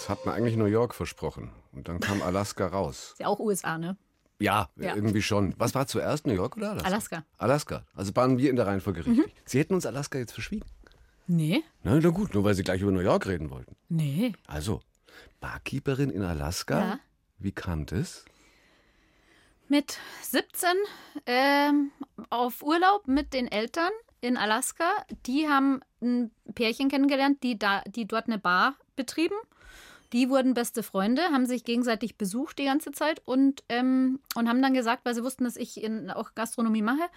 Das 0.00 0.08
hat 0.08 0.24
man 0.24 0.34
eigentlich 0.34 0.56
New 0.56 0.64
York 0.64 0.94
versprochen. 0.94 1.50
Und 1.72 1.86
dann 1.88 2.00
kam 2.00 2.22
Alaska 2.22 2.66
raus. 2.66 3.10
Ist 3.12 3.20
ja 3.20 3.26
auch 3.26 3.38
USA, 3.38 3.76
ne? 3.76 3.98
Ja, 4.38 4.70
Ja. 4.76 4.94
irgendwie 4.94 5.20
schon. 5.20 5.54
Was 5.58 5.74
war 5.74 5.86
zuerst, 5.86 6.26
New 6.26 6.32
York 6.32 6.56
oder 6.56 6.70
Alaska? 6.70 6.86
Alaska. 6.88 7.24
Alaska. 7.36 7.84
Also 7.94 8.16
waren 8.16 8.38
wir 8.38 8.48
in 8.48 8.56
der 8.56 8.66
Reihenfolge 8.66 9.04
richtig. 9.04 9.34
Sie 9.44 9.58
hätten 9.58 9.74
uns 9.74 9.84
Alaska 9.84 10.18
jetzt 10.18 10.32
verschwiegen. 10.32 10.64
Nee. 11.26 11.62
Na, 11.82 12.00
na 12.00 12.08
gut, 12.08 12.32
nur 12.32 12.44
weil 12.44 12.54
Sie 12.54 12.62
gleich 12.62 12.80
über 12.80 12.90
New 12.90 13.00
York 13.00 13.26
reden 13.26 13.50
wollten. 13.50 13.76
Nee. 13.90 14.32
Also, 14.46 14.80
Barkeeperin 15.40 16.08
in 16.08 16.22
Alaska. 16.22 16.80
Ja. 16.80 17.00
Wie 17.38 17.52
kam 17.52 17.84
das? 17.84 18.24
Mit 19.68 19.98
17 20.22 20.70
ähm, 21.26 21.92
auf 22.30 22.62
Urlaub 22.62 23.06
mit 23.06 23.34
den 23.34 23.52
Eltern 23.52 23.90
in 24.22 24.38
Alaska, 24.38 24.90
die 25.26 25.46
haben 25.46 25.82
ein 26.02 26.30
Pärchen 26.54 26.88
kennengelernt, 26.88 27.42
die, 27.42 27.58
da, 27.58 27.82
die 27.86 28.06
dort 28.08 28.26
eine 28.28 28.38
Bar 28.38 28.74
betrieben. 28.96 29.36
Die 30.12 30.28
wurden 30.28 30.54
beste 30.54 30.82
Freunde, 30.82 31.22
haben 31.32 31.46
sich 31.46 31.64
gegenseitig 31.64 32.16
besucht 32.16 32.58
die 32.58 32.64
ganze 32.64 32.90
Zeit 32.92 33.22
und, 33.24 33.62
ähm, 33.68 34.18
und 34.34 34.48
haben 34.48 34.60
dann 34.60 34.74
gesagt, 34.74 35.04
weil 35.04 35.14
sie 35.14 35.22
wussten, 35.22 35.44
dass 35.44 35.56
ich 35.56 35.82
in, 35.82 36.10
auch 36.10 36.34
Gastronomie 36.34 36.82
mache, 36.82 37.08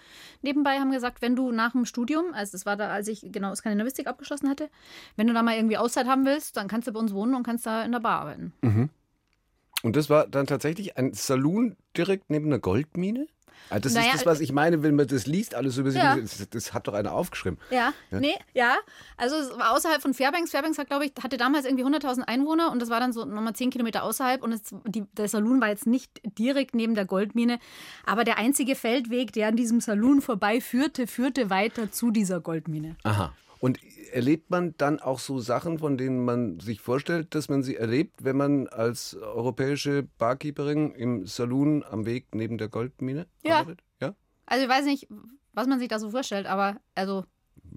nebenbei 0.42 0.80
haben 0.80 0.92
gesagt, 0.92 1.22
wenn 1.22 1.36
du 1.36 1.52
nach 1.52 1.72
dem 1.72 1.86
Studium, 1.86 2.34
also 2.34 2.52
das 2.52 2.66
war 2.66 2.78
da, 2.78 2.90
als 2.90 3.08
ich 3.08 3.26
genau 3.32 3.54
Skandinavistik 3.56 4.08
abgeschlossen 4.08 4.50
hatte, 4.50 4.70
wenn 5.16 5.28
du 5.28 5.34
da 5.34 5.42
mal 5.42 5.56
irgendwie 5.56 5.78
Auszeit 5.78 6.08
haben 6.08 6.26
willst, 6.26 6.58
dann 6.58 6.68
kannst 6.68 6.88
du 6.88 6.92
bei 6.92 7.00
uns 7.00 7.14
wohnen 7.14 7.34
und 7.36 7.44
kannst 7.44 7.66
da 7.66 7.84
in 7.84 7.92
der 7.92 8.00
Bar 8.00 8.22
arbeiten. 8.22 8.54
Und 9.84 9.96
das 9.96 10.10
war 10.10 10.28
dann 10.28 10.48
tatsächlich 10.48 10.98
ein 10.98 11.14
Saloon 11.14 11.76
direkt 11.98 12.30
neben 12.30 12.48
einer 12.48 12.60
Goldmine? 12.60 13.28
Ah, 13.70 13.80
das 13.80 13.94
Naja, 13.94 14.08
ist 14.08 14.16
das, 14.16 14.26
was 14.26 14.40
ich 14.40 14.52
meine, 14.52 14.84
wenn 14.84 14.96
man 14.96 15.08
das 15.08 15.26
liest, 15.26 15.56
alles 15.56 15.78
über 15.78 15.92
sie. 15.92 15.98
Ja. 15.98 16.16
Das, 16.16 16.48
das 16.50 16.74
hat 16.74 16.88
doch 16.88 16.94
einer 16.94 17.14
aufgeschrieben. 17.14 17.58
Ja, 17.70 17.94
nee, 18.12 18.36
ja. 18.54 18.76
Also 19.18 19.36
es 19.36 19.50
war 19.58 19.72
außerhalb 19.72 20.02
von 20.02 20.14
Fairbanks. 20.14 20.52
Fairbanks 20.52 20.78
hat, 20.78 20.88
glaube 20.88 21.06
ich, 21.06 21.14
hatte 21.22 21.38
damals 21.38 21.66
irgendwie 21.66 21.86
100.000 21.86 22.24
Einwohner 22.24 22.72
und 22.72 22.80
das 22.82 22.90
war 22.90 23.00
dann 23.00 23.14
so 23.14 23.26
nochmal 23.26 23.54
10 23.54 23.70
Kilometer 23.70 24.04
außerhalb 24.04 24.44
und 24.44 24.52
es, 24.52 24.62
die, 24.86 25.06
der 25.14 25.28
Saloon 25.28 25.62
war 25.62 25.70
jetzt 25.70 25.88
nicht 25.88 26.22
direkt 26.38 26.76
neben 26.76 26.96
der 26.96 27.06
Goldmine, 27.06 27.60
aber 28.06 28.24
der 28.24 28.38
einzige 28.38 28.76
Feldweg, 28.76 29.34
der 29.34 29.48
an 29.48 29.56
diesem 29.56 29.82
Saloon 29.82 30.22
vorbei 30.22 30.62
führte, 30.62 31.08
führte 31.08 31.50
weiter 31.50 31.92
zu 31.92 32.12
dieser 32.12 32.40
Goldmine. 32.42 32.96
Aha. 33.04 33.34
Und 33.60 33.80
erlebt 34.14 34.50
man 34.50 34.76
dann 34.78 35.00
auch 35.00 35.20
so 35.20 35.40
Sachen, 35.40 35.80
von 35.80 35.98
denen 35.98 36.24
man 36.24 36.60
sich 36.60 36.82
vorstellt, 36.82 37.36
dass 37.36 37.50
man 37.50 37.64
sie 37.64 37.76
erlebt, 37.76 38.24
wenn 38.24 38.38
man 38.38 38.68
als 38.68 39.16
europäische 39.16 40.04
Barkeeperin 40.18 40.94
im 40.94 41.26
Saloon 41.26 41.84
am 41.84 42.06
Weg 42.06 42.34
neben 42.34 42.58
der 42.58 42.70
Goldmine 42.70 43.28
Ja. 43.44 43.60
arbeitet? 43.60 43.82
Ja. 44.00 44.16
Also 44.46 44.64
ich 44.64 44.70
weiß 44.70 44.86
nicht, 44.86 45.08
was 45.54 45.68
man 45.68 45.80
sich 45.80 45.88
da 45.88 46.00
so 46.00 46.12
vorstellt, 46.12 46.46
aber 46.48 46.78
also 46.96 47.26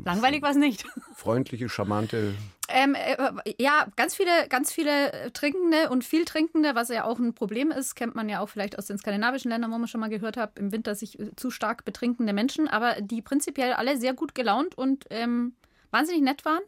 langweilig 0.05 0.43
war 0.43 0.51
es 0.51 0.57
nicht. 0.57 0.85
Freundliche, 1.15 1.69
charmante. 1.69 2.35
Ähm, 2.69 2.95
äh, 2.97 3.17
ja, 3.61 3.87
ganz 3.95 4.17
viele, 4.17 4.49
ganz 4.49 4.73
viele 4.73 5.31
Trinkende 5.33 5.89
und 5.91 6.05
viel 6.05 6.25
Trinkende, 6.25 6.75
was 6.75 6.89
ja 6.89 7.05
auch 7.05 7.19
ein 7.21 7.33
Problem 7.35 7.71
ist, 7.71 7.95
kennt 7.95 8.15
man 8.17 8.29
ja 8.29 8.41
auch 8.41 8.49
vielleicht 8.49 8.77
aus 8.79 8.87
den 8.87 8.99
skandinavischen 8.99 9.51
Ländern, 9.51 9.71
wo 9.71 9.79
man 9.79 9.87
schon 9.87 10.01
mal 10.01 10.11
gehört 10.11 10.37
hat, 10.37 10.59
im 10.59 10.73
Winter 10.73 10.95
sich 10.97 11.19
äh, 11.21 11.35
zu 11.37 11.51
stark 11.51 11.85
betrinkende 11.85 12.33
Menschen, 12.33 12.67
aber 12.67 13.01
die 13.01 13.23
prinzipiell 13.23 13.73
alle 13.73 13.97
sehr 13.97 14.15
gut 14.15 14.35
gelaunt 14.35 14.77
und 14.77 15.05
ähm, 15.11 15.55
wahnsinnig 15.91 16.23
nett 16.23 16.45
waren. 16.45 16.63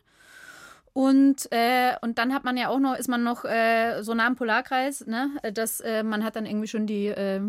Und, 0.93 1.53
äh, 1.53 1.95
und 2.01 2.19
dann 2.19 2.35
hat 2.35 2.45
man 2.45 2.57
ja 2.57 2.69
auch 2.69 2.81
noch, 2.81 2.97
ist 2.97 3.09
man 3.09 3.23
noch 3.23 3.45
äh, 3.45 4.03
so 4.03 4.15
nah 4.15 4.27
am 4.27 4.37
Polarkreis, 4.37 5.07
ne, 5.07 5.31
dass 5.53 5.81
äh, 5.81 6.03
man 6.03 6.25
hat 6.25 6.35
dann 6.35 6.47
irgendwie 6.47 6.67
schon 6.67 6.87
die 6.87 7.07
äh, 7.07 7.41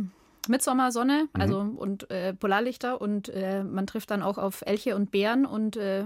Mitsommersonne, 0.47 1.29
also 1.33 1.59
und 1.59 2.09
äh, 2.11 2.33
Polarlichter 2.33 3.01
und 3.01 3.29
äh, 3.29 3.63
man 3.63 3.87
trifft 3.87 4.11
dann 4.11 4.21
auch 4.21 4.37
auf 4.37 4.61
Elche 4.65 4.95
und 4.95 5.11
Bären 5.11 5.45
und 5.45 5.77
äh, 5.77 6.03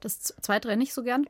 das 0.00 0.20
zweite 0.20 0.76
nicht 0.76 0.92
so 0.92 1.02
gern. 1.02 1.26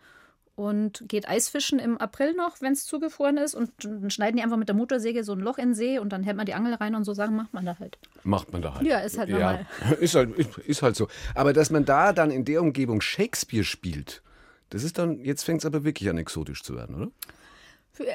Und 0.54 1.04
geht 1.08 1.28
Eisfischen 1.28 1.78
im 1.78 1.96
April 1.96 2.34
noch, 2.34 2.60
wenn 2.60 2.74
es 2.74 2.84
zugefroren 2.84 3.38
ist. 3.38 3.54
Und 3.54 3.70
dann 3.82 4.10
schneiden 4.10 4.36
die 4.36 4.42
einfach 4.42 4.58
mit 4.58 4.68
der 4.68 4.76
Motorsäge 4.76 5.24
so 5.24 5.32
ein 5.32 5.40
Loch 5.40 5.56
in 5.56 5.70
den 5.70 5.74
See 5.74 5.98
und 5.98 6.12
dann 6.12 6.22
hält 6.22 6.36
man 6.36 6.44
die 6.44 6.52
Angel 6.54 6.74
rein 6.74 6.94
und 6.94 7.04
so 7.04 7.14
Sachen 7.14 7.36
macht 7.36 7.54
man 7.54 7.64
da 7.64 7.78
halt. 7.78 7.98
Macht 8.22 8.52
man 8.52 8.60
da 8.60 8.74
halt. 8.74 8.86
Ja, 8.86 8.98
ist 8.98 9.18
halt 9.18 9.30
normal. 9.30 9.66
Ist 10.00 10.14
halt, 10.14 10.38
ist 10.66 10.82
halt 10.82 10.96
so. 10.96 11.08
Aber 11.34 11.52
dass 11.52 11.70
man 11.70 11.84
da 11.84 12.12
dann 12.12 12.30
in 12.30 12.44
der 12.44 12.60
Umgebung 12.60 13.00
Shakespeare 13.00 13.64
spielt, 13.64 14.22
das 14.68 14.84
ist 14.84 14.98
dann, 14.98 15.20
jetzt 15.20 15.42
fängt 15.42 15.60
es 15.60 15.66
aber 15.66 15.84
wirklich 15.84 16.08
an 16.08 16.18
exotisch 16.18 16.62
zu 16.62 16.74
werden, 16.74 16.94
oder? 16.94 17.10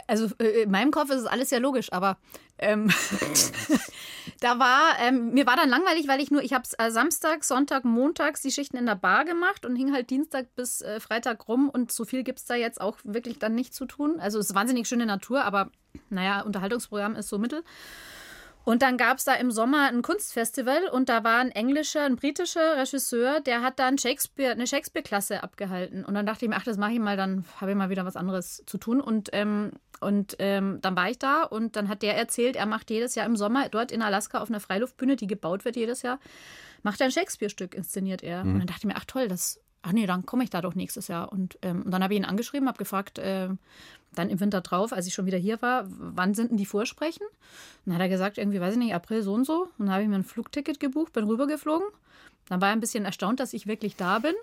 Also 0.07 0.29
äh, 0.39 0.63
in 0.63 0.71
meinem 0.71 0.91
Kopf 0.91 1.09
ist 1.09 1.21
es 1.21 1.25
alles 1.25 1.49
sehr 1.49 1.59
logisch, 1.59 1.91
aber 1.93 2.17
ähm, 2.57 2.89
da 4.39 4.59
war, 4.59 4.97
ähm, 4.99 5.33
mir 5.33 5.45
war 5.45 5.55
dann 5.55 5.69
langweilig, 5.69 6.07
weil 6.07 6.19
ich 6.19 6.31
nur, 6.31 6.41
ich 6.41 6.53
habe 6.53 6.67
äh, 6.77 6.89
Samstag, 6.89 7.43
Sonntag, 7.43 7.85
Montags 7.85 8.41
die 8.41 8.51
Schichten 8.51 8.77
in 8.77 8.85
der 8.85 8.95
Bar 8.95 9.25
gemacht 9.25 9.65
und 9.65 9.75
hing 9.75 9.93
halt 9.93 10.09
Dienstag 10.09 10.55
bis 10.55 10.81
äh, 10.81 10.99
Freitag 10.99 11.47
rum 11.47 11.69
und 11.69 11.91
so 11.91 12.05
viel 12.05 12.23
gibt 12.23 12.39
es 12.39 12.45
da 12.45 12.55
jetzt 12.55 12.81
auch 12.81 12.97
wirklich 13.03 13.39
dann 13.39 13.55
nicht 13.55 13.73
zu 13.73 13.85
tun. 13.85 14.19
Also 14.19 14.39
es 14.39 14.49
ist 14.49 14.55
wahnsinnig 14.55 14.87
schöne 14.87 15.05
Natur, 15.05 15.43
aber 15.43 15.71
naja, 16.09 16.41
Unterhaltungsprogramm 16.41 17.15
ist 17.15 17.29
so 17.29 17.37
mittel. 17.37 17.63
Und 18.67 18.81
dann 18.81 18.97
gab 18.97 19.17
es 19.17 19.23
da 19.23 19.33
im 19.35 19.49
Sommer 19.49 19.87
ein 19.87 20.01
Kunstfestival 20.01 20.89
und 20.89 21.07
da 21.07 21.23
war 21.23 21.39
ein 21.39 21.51
englischer, 21.51 22.03
ein 22.03 22.17
britischer 22.17 22.75
Regisseur, 22.75 23.39
der 23.39 23.61
hat 23.61 23.79
dann 23.79 23.97
Shakespeare, 23.97 24.51
eine 24.51 24.67
Shakespeare-Klasse 24.67 25.41
abgehalten. 25.41 26.03
Und 26.03 26.15
dann 26.15 26.25
dachte 26.25 26.43
ich 26.43 26.49
mir, 26.49 26.57
ach, 26.57 26.65
das 26.65 26.75
mache 26.75 26.91
ich 26.91 26.99
mal, 26.99 27.15
dann 27.15 27.45
habe 27.61 27.71
ich 27.71 27.77
mal 27.77 27.89
wieder 27.89 28.03
was 28.03 28.17
anderes 28.17 28.63
zu 28.65 28.77
tun. 28.77 28.99
Und, 28.99 29.29
ähm, 29.31 29.71
und 30.01 30.35
ähm, 30.39 30.79
dann 30.81 30.97
war 30.97 31.09
ich 31.09 31.17
da 31.17 31.43
und 31.43 31.77
dann 31.77 31.87
hat 31.87 32.01
der 32.01 32.17
erzählt, 32.17 32.57
er 32.57 32.65
macht 32.65 32.89
jedes 32.89 33.15
Jahr 33.15 33.25
im 33.25 33.37
Sommer 33.37 33.69
dort 33.69 33.89
in 33.89 34.01
Alaska 34.01 34.41
auf 34.41 34.49
einer 34.49 34.59
Freiluftbühne, 34.59 35.15
die 35.15 35.27
gebaut 35.27 35.63
wird 35.63 35.77
jedes 35.77 36.01
Jahr, 36.01 36.19
macht 36.83 36.99
er 36.99 37.05
ein 37.05 37.13
Shakespeare-Stück, 37.13 37.73
inszeniert 37.73 38.21
er. 38.21 38.41
Und 38.41 38.59
dann 38.59 38.67
dachte 38.67 38.81
ich 38.81 38.85
mir, 38.87 38.97
ach 38.97 39.05
toll, 39.05 39.29
das, 39.29 39.61
ach 39.87 39.93
nee, 39.93 40.05
dann 40.05 40.25
komme 40.25 40.43
ich 40.43 40.49
da 40.49 40.61
doch 40.61 40.75
nächstes 40.75 41.07
Jahr. 41.07 41.31
Und, 41.31 41.57
ähm, 41.61 41.83
und 41.83 41.91
dann 41.91 42.03
habe 42.03 42.13
ich 42.13 42.19
ihn 42.19 42.25
angeschrieben, 42.25 42.67
habe 42.67 42.77
gefragt, 42.77 43.19
äh, 43.19 43.47
dann 44.13 44.29
im 44.29 44.39
Winter 44.39 44.61
drauf, 44.61 44.91
als 44.91 45.07
ich 45.07 45.13
schon 45.13 45.25
wieder 45.25 45.37
hier 45.37 45.61
war, 45.61 45.85
wann 45.87 46.33
sind 46.33 46.51
denn 46.51 46.57
die 46.57 46.65
Vorsprechen? 46.65 47.25
Dann 47.85 47.95
hat 47.95 48.01
er 48.01 48.09
gesagt, 48.09 48.37
irgendwie, 48.37 48.59
weiß 48.59 48.73
ich 48.73 48.79
nicht, 48.79 48.93
April 48.93 49.21
so 49.23 49.33
und 49.33 49.45
so. 49.45 49.69
Und 49.77 49.85
dann 49.85 49.91
habe 49.91 50.03
ich 50.03 50.09
mir 50.09 50.15
ein 50.15 50.23
Flugticket 50.23 50.79
gebucht, 50.79 51.13
bin 51.13 51.25
rübergeflogen. 51.25 51.87
Dann 52.49 52.59
war 52.59 52.69
er 52.69 52.73
ein 52.73 52.81
bisschen 52.81 53.05
erstaunt, 53.05 53.39
dass 53.39 53.53
ich 53.53 53.67
wirklich 53.67 53.95
da 53.95 54.19
bin. 54.19 54.35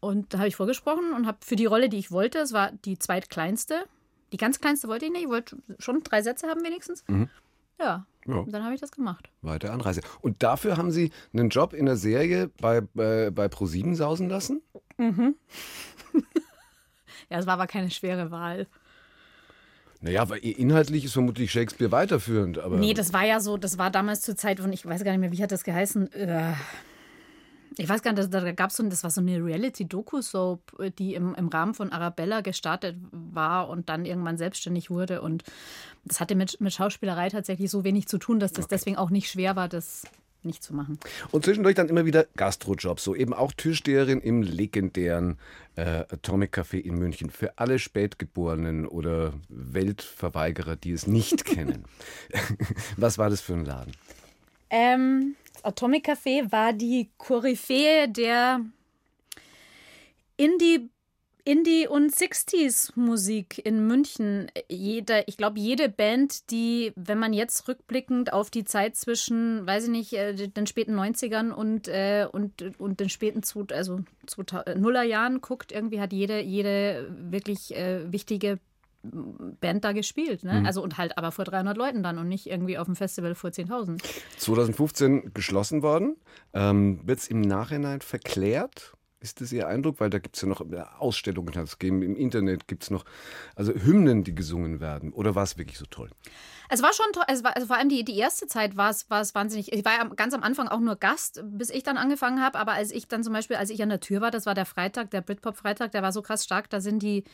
Und 0.00 0.34
da 0.34 0.38
habe 0.38 0.48
ich 0.48 0.56
vorgesprochen 0.56 1.14
und 1.14 1.26
habe 1.26 1.38
für 1.40 1.56
die 1.56 1.66
Rolle, 1.66 1.88
die 1.88 1.98
ich 1.98 2.10
wollte, 2.10 2.38
es 2.38 2.52
war 2.52 2.72
die 2.84 2.98
zweitkleinste. 2.98 3.84
Die 4.32 4.36
ganz 4.36 4.60
kleinste 4.60 4.88
wollte 4.88 5.06
ich 5.06 5.12
nicht, 5.12 5.22
ich 5.22 5.30
wollte 5.30 5.56
schon 5.78 6.02
drei 6.02 6.20
Sätze 6.20 6.48
haben 6.48 6.62
wenigstens. 6.64 7.04
Ja, 7.78 8.04
Ja. 8.26 8.36
und 8.36 8.52
dann 8.52 8.64
habe 8.64 8.74
ich 8.74 8.80
das 8.80 8.90
gemacht. 8.92 9.28
Weite 9.42 9.70
Anreise. 9.72 10.00
Und 10.20 10.42
dafür 10.42 10.76
haben 10.76 10.90
Sie 10.90 11.10
einen 11.32 11.50
Job 11.50 11.72
in 11.74 11.86
der 11.86 11.96
Serie 11.96 12.50
bei, 12.60 12.80
bei, 12.80 13.30
bei 13.30 13.48
ProSieben 13.48 13.94
sausen 13.94 14.28
lassen? 14.28 14.62
Ja, 17.30 17.38
es 17.38 17.46
war 17.46 17.54
aber 17.54 17.66
keine 17.66 17.90
schwere 17.90 18.30
Wahl. 18.30 18.66
Naja, 20.00 20.28
weil 20.28 20.38
inhaltlich 20.40 21.06
ist 21.06 21.14
vermutlich 21.14 21.50
Shakespeare 21.50 21.90
weiterführend. 21.90 22.58
Aber 22.58 22.76
Nee, 22.76 22.92
das 22.92 23.12
war 23.14 23.24
ja 23.24 23.40
so, 23.40 23.56
das 23.56 23.78
war 23.78 23.90
damals 23.90 24.20
zur 24.20 24.36
Zeit 24.36 24.60
von, 24.60 24.72
ich 24.72 24.84
weiß 24.84 25.02
gar 25.02 25.12
nicht 25.12 25.20
mehr, 25.20 25.32
wie 25.32 25.42
hat 25.42 25.50
das 25.50 25.64
geheißen? 25.64 26.12
Äh, 26.12 26.52
Ich 27.76 27.88
weiß 27.88 28.02
gar 28.02 28.12
nicht, 28.12 28.32
da 28.32 28.52
gab 28.52 28.70
es 28.70 28.76
so, 28.76 28.82
das 28.84 29.02
war 29.02 29.10
so 29.10 29.20
eine 29.20 29.44
Reality-Doku-Soap, 29.44 30.80
äh, 30.80 30.90
die 30.90 31.14
im, 31.14 31.34
im 31.34 31.48
Rahmen 31.48 31.74
von 31.74 31.90
Arabella 31.92 32.40
gestartet 32.40 32.96
war 33.10 33.68
und 33.68 33.88
dann 33.88 34.04
irgendwann 34.04 34.36
selbstständig 34.36 34.90
wurde. 34.90 35.22
Und 35.22 35.44
das 36.04 36.20
hatte 36.20 36.34
mit, 36.34 36.60
mit 36.60 36.72
Schauspielerei 36.72 37.28
tatsächlich 37.30 37.70
so 37.70 37.84
wenig 37.84 38.06
zu 38.06 38.18
tun, 38.18 38.38
dass 38.38 38.52
das 38.52 38.68
deswegen 38.68 38.96
auch 38.96 39.10
nicht 39.10 39.30
schwer 39.30 39.56
war, 39.56 39.68
das 39.68 40.04
nicht 40.44 40.62
zu 40.62 40.74
machen. 40.74 40.98
Und 41.30 41.44
zwischendurch 41.44 41.74
dann 41.74 41.88
immer 41.88 42.04
wieder 42.04 42.26
Gastrojobs, 42.36 43.02
so 43.02 43.14
eben 43.14 43.32
auch 43.32 43.52
Türsteherin 43.52 44.20
im 44.20 44.42
legendären 44.42 45.38
äh, 45.76 46.04
Atomic 46.10 46.56
Café 46.56 46.78
in 46.78 46.96
München. 46.96 47.30
Für 47.30 47.58
alle 47.58 47.78
Spätgeborenen 47.78 48.86
oder 48.86 49.32
Weltverweigerer, 49.48 50.76
die 50.76 50.92
es 50.92 51.06
nicht 51.06 51.44
kennen. 51.44 51.84
Was 52.96 53.18
war 53.18 53.30
das 53.30 53.40
für 53.40 53.54
ein 53.54 53.64
Laden? 53.64 53.92
Ähm, 54.70 55.36
Atomic 55.64 56.08
Café 56.08 56.50
war 56.52 56.72
die 56.72 57.10
Koryphäe 57.16 58.08
der 58.08 58.60
Indie, 60.36 60.90
Indie- 61.44 61.86
und 61.86 62.10
60s-Musik 62.10 63.64
in 63.64 63.86
München. 63.86 64.50
Jeder, 64.68 65.28
ich 65.28 65.36
glaube, 65.36 65.60
jede 65.60 65.88
Band, 65.88 66.50
die, 66.50 66.92
wenn 66.96 67.18
man 67.18 67.32
jetzt 67.32 67.68
rückblickend 67.68 68.32
auf 68.32 68.50
die 68.50 68.64
Zeit 68.64 68.96
zwischen, 68.96 69.66
weiß 69.66 69.84
ich 69.84 69.90
nicht, 69.90 70.12
äh, 70.14 70.34
den 70.48 70.66
späten 70.66 70.98
90ern 70.98 71.50
und, 71.50 71.88
äh, 71.88 72.26
und, 72.30 72.78
und 72.78 73.00
den 73.00 73.10
späten 73.10 73.42
also 73.72 74.00
2000 74.26 74.80
Nullerjahren 74.80 75.40
guckt, 75.40 75.70
irgendwie 75.70 76.00
hat 76.00 76.12
jede, 76.12 76.40
jede 76.40 77.14
wirklich 77.30 77.76
äh, 77.76 78.10
wichtige 78.10 78.58
Band 79.60 79.84
da 79.84 79.92
gespielt. 79.92 80.44
Ne? 80.44 80.62
Also 80.64 80.82
und 80.82 80.98
halt 80.98 81.18
aber 81.18 81.32
vor 81.32 81.44
300 81.44 81.76
Leuten 81.76 82.02
dann 82.02 82.18
und 82.18 82.28
nicht 82.28 82.46
irgendwie 82.46 82.78
auf 82.78 82.86
dem 82.86 82.96
Festival 82.96 83.34
vor 83.34 83.50
10.000. 83.50 84.02
2015 84.38 85.32
geschlossen 85.34 85.82
worden. 85.82 86.16
Ähm, 86.52 87.00
Wird 87.04 87.18
es 87.18 87.28
im 87.28 87.40
Nachhinein 87.40 88.00
verklärt? 88.00 88.94
Ist 89.20 89.40
das 89.40 89.52
Ihr 89.52 89.68
Eindruck? 89.68 90.00
Weil 90.00 90.10
da 90.10 90.18
gibt 90.18 90.36
es 90.36 90.42
ja 90.42 90.48
noch 90.48 90.64
Ausstellungen, 90.98 91.54
hat's 91.54 91.78
gegeben, 91.78 92.02
im 92.02 92.16
Internet 92.16 92.68
gibt 92.68 92.82
es 92.82 92.90
noch 92.90 93.04
also 93.54 93.72
Hymnen, 93.72 94.24
die 94.24 94.34
gesungen 94.34 94.80
werden. 94.80 95.12
Oder 95.12 95.34
war 95.34 95.44
es 95.44 95.56
wirklich 95.56 95.78
so 95.78 95.86
toll? 95.86 96.10
Es 96.68 96.82
war 96.82 96.92
schon 96.92 97.06
toll. 97.12 97.24
Es 97.28 97.44
war, 97.44 97.54
also 97.54 97.66
vor 97.66 97.76
allem 97.76 97.88
die, 97.88 98.04
die 98.04 98.16
erste 98.16 98.46
Zeit 98.46 98.76
war 98.76 98.90
es, 98.90 99.08
war 99.10 99.20
es 99.20 99.34
wahnsinnig. 99.34 99.72
Ich 99.72 99.84
war 99.84 99.92
ja 99.92 100.04
ganz 100.16 100.34
am 100.34 100.42
Anfang 100.42 100.68
auch 100.68 100.80
nur 100.80 100.96
Gast, 100.96 101.42
bis 101.44 101.70
ich 101.70 101.82
dann 101.82 101.96
angefangen 101.96 102.42
habe. 102.42 102.58
Aber 102.58 102.72
als 102.72 102.90
ich 102.90 103.06
dann 103.08 103.22
zum 103.22 103.32
Beispiel, 103.32 103.56
als 103.56 103.70
ich 103.70 103.82
an 103.82 103.88
der 103.90 104.00
Tür 104.00 104.20
war, 104.20 104.30
das 104.30 104.46
war 104.46 104.54
der 104.54 104.66
Freitag, 104.66 105.10
der 105.10 105.20
Britpop-Freitag, 105.20 105.92
der 105.92 106.02
war 106.02 106.12
so 106.12 106.22
krass 106.22 106.44
stark. 106.44 106.70
Da 106.70 106.80
sind 106.80 107.02
die, 107.02 107.24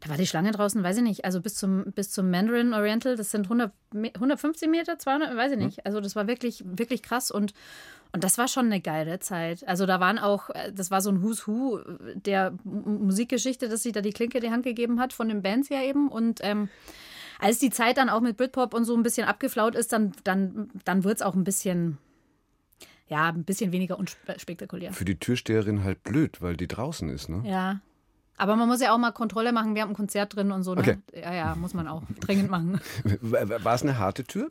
da 0.00 0.10
war 0.10 0.16
die 0.16 0.26
Schlange 0.26 0.50
draußen, 0.52 0.82
weiß 0.82 0.98
ich 0.98 1.02
nicht, 1.02 1.24
also 1.24 1.40
bis 1.40 1.54
zum, 1.54 1.84
bis 1.94 2.10
zum 2.10 2.30
Mandarin 2.30 2.74
Oriental, 2.74 3.16
das 3.16 3.30
sind 3.30 3.46
100, 3.46 3.72
Me- 3.92 4.12
150 4.14 4.68
Meter, 4.68 4.98
200, 4.98 5.36
weiß 5.36 5.52
ich 5.52 5.58
nicht. 5.58 5.86
Also 5.86 6.00
das 6.00 6.14
war 6.14 6.26
wirklich, 6.26 6.62
wirklich 6.66 7.02
krass 7.02 7.30
und 7.30 7.54
und 8.12 8.22
das 8.22 8.38
war 8.38 8.46
schon 8.46 8.66
eine 8.66 8.80
geile 8.80 9.18
Zeit. 9.18 9.66
Also 9.66 9.86
da 9.86 9.98
waren 9.98 10.20
auch, 10.20 10.48
äh, 10.50 10.70
das 10.72 10.92
war 10.92 11.00
so 11.00 11.10
ein 11.10 11.20
Who's 11.24 11.48
Who 11.48 11.80
der 12.14 12.54
Musikgeschichte, 12.62 13.68
dass 13.68 13.82
sich 13.82 13.92
da 13.92 14.02
die 14.02 14.12
Klinke 14.12 14.38
in 14.38 14.44
die 14.44 14.50
Hand 14.52 14.62
gegeben 14.64 15.00
hat 15.00 15.12
von 15.12 15.28
den 15.28 15.42
Bands 15.42 15.68
ja 15.68 15.82
eben. 15.82 16.08
Und 16.08 16.38
ähm, 16.44 16.68
als 17.44 17.58
die 17.58 17.68
Zeit 17.68 17.98
dann 17.98 18.08
auch 18.08 18.22
mit 18.22 18.38
Britpop 18.38 18.72
und 18.72 18.86
so 18.86 18.96
ein 18.96 19.02
bisschen 19.02 19.26
abgeflaut 19.26 19.74
ist, 19.74 19.92
dann, 19.92 20.12
dann, 20.24 20.70
dann 20.84 21.04
wird 21.04 21.16
es 21.16 21.22
auch 21.22 21.34
ein 21.34 21.44
bisschen, 21.44 21.98
ja, 23.06 23.28
ein 23.28 23.44
bisschen 23.44 23.70
weniger 23.70 23.98
unspektakulär. 23.98 24.94
Für 24.94 25.04
die 25.04 25.18
Türsteherin 25.18 25.84
halt 25.84 26.02
blöd, 26.04 26.40
weil 26.40 26.56
die 26.56 26.68
draußen 26.68 27.08
ist, 27.10 27.28
ne? 27.28 27.42
Ja. 27.44 27.80
Aber 28.38 28.56
man 28.56 28.66
muss 28.66 28.80
ja 28.80 28.94
auch 28.94 28.98
mal 28.98 29.12
Kontrolle 29.12 29.52
machen. 29.52 29.74
Wir 29.74 29.82
haben 29.82 29.90
ein 29.90 29.94
Konzert 29.94 30.34
drin 30.34 30.52
und 30.52 30.64
so. 30.64 30.74
Ne? 30.74 30.80
Okay. 30.80 30.98
Ja, 31.12 31.34
ja, 31.34 31.54
muss 31.54 31.74
man 31.74 31.86
auch 31.86 32.02
dringend 32.20 32.50
machen. 32.50 32.80
War 33.20 33.74
es 33.74 33.82
eine 33.82 33.98
harte 33.98 34.24
Tür? 34.24 34.50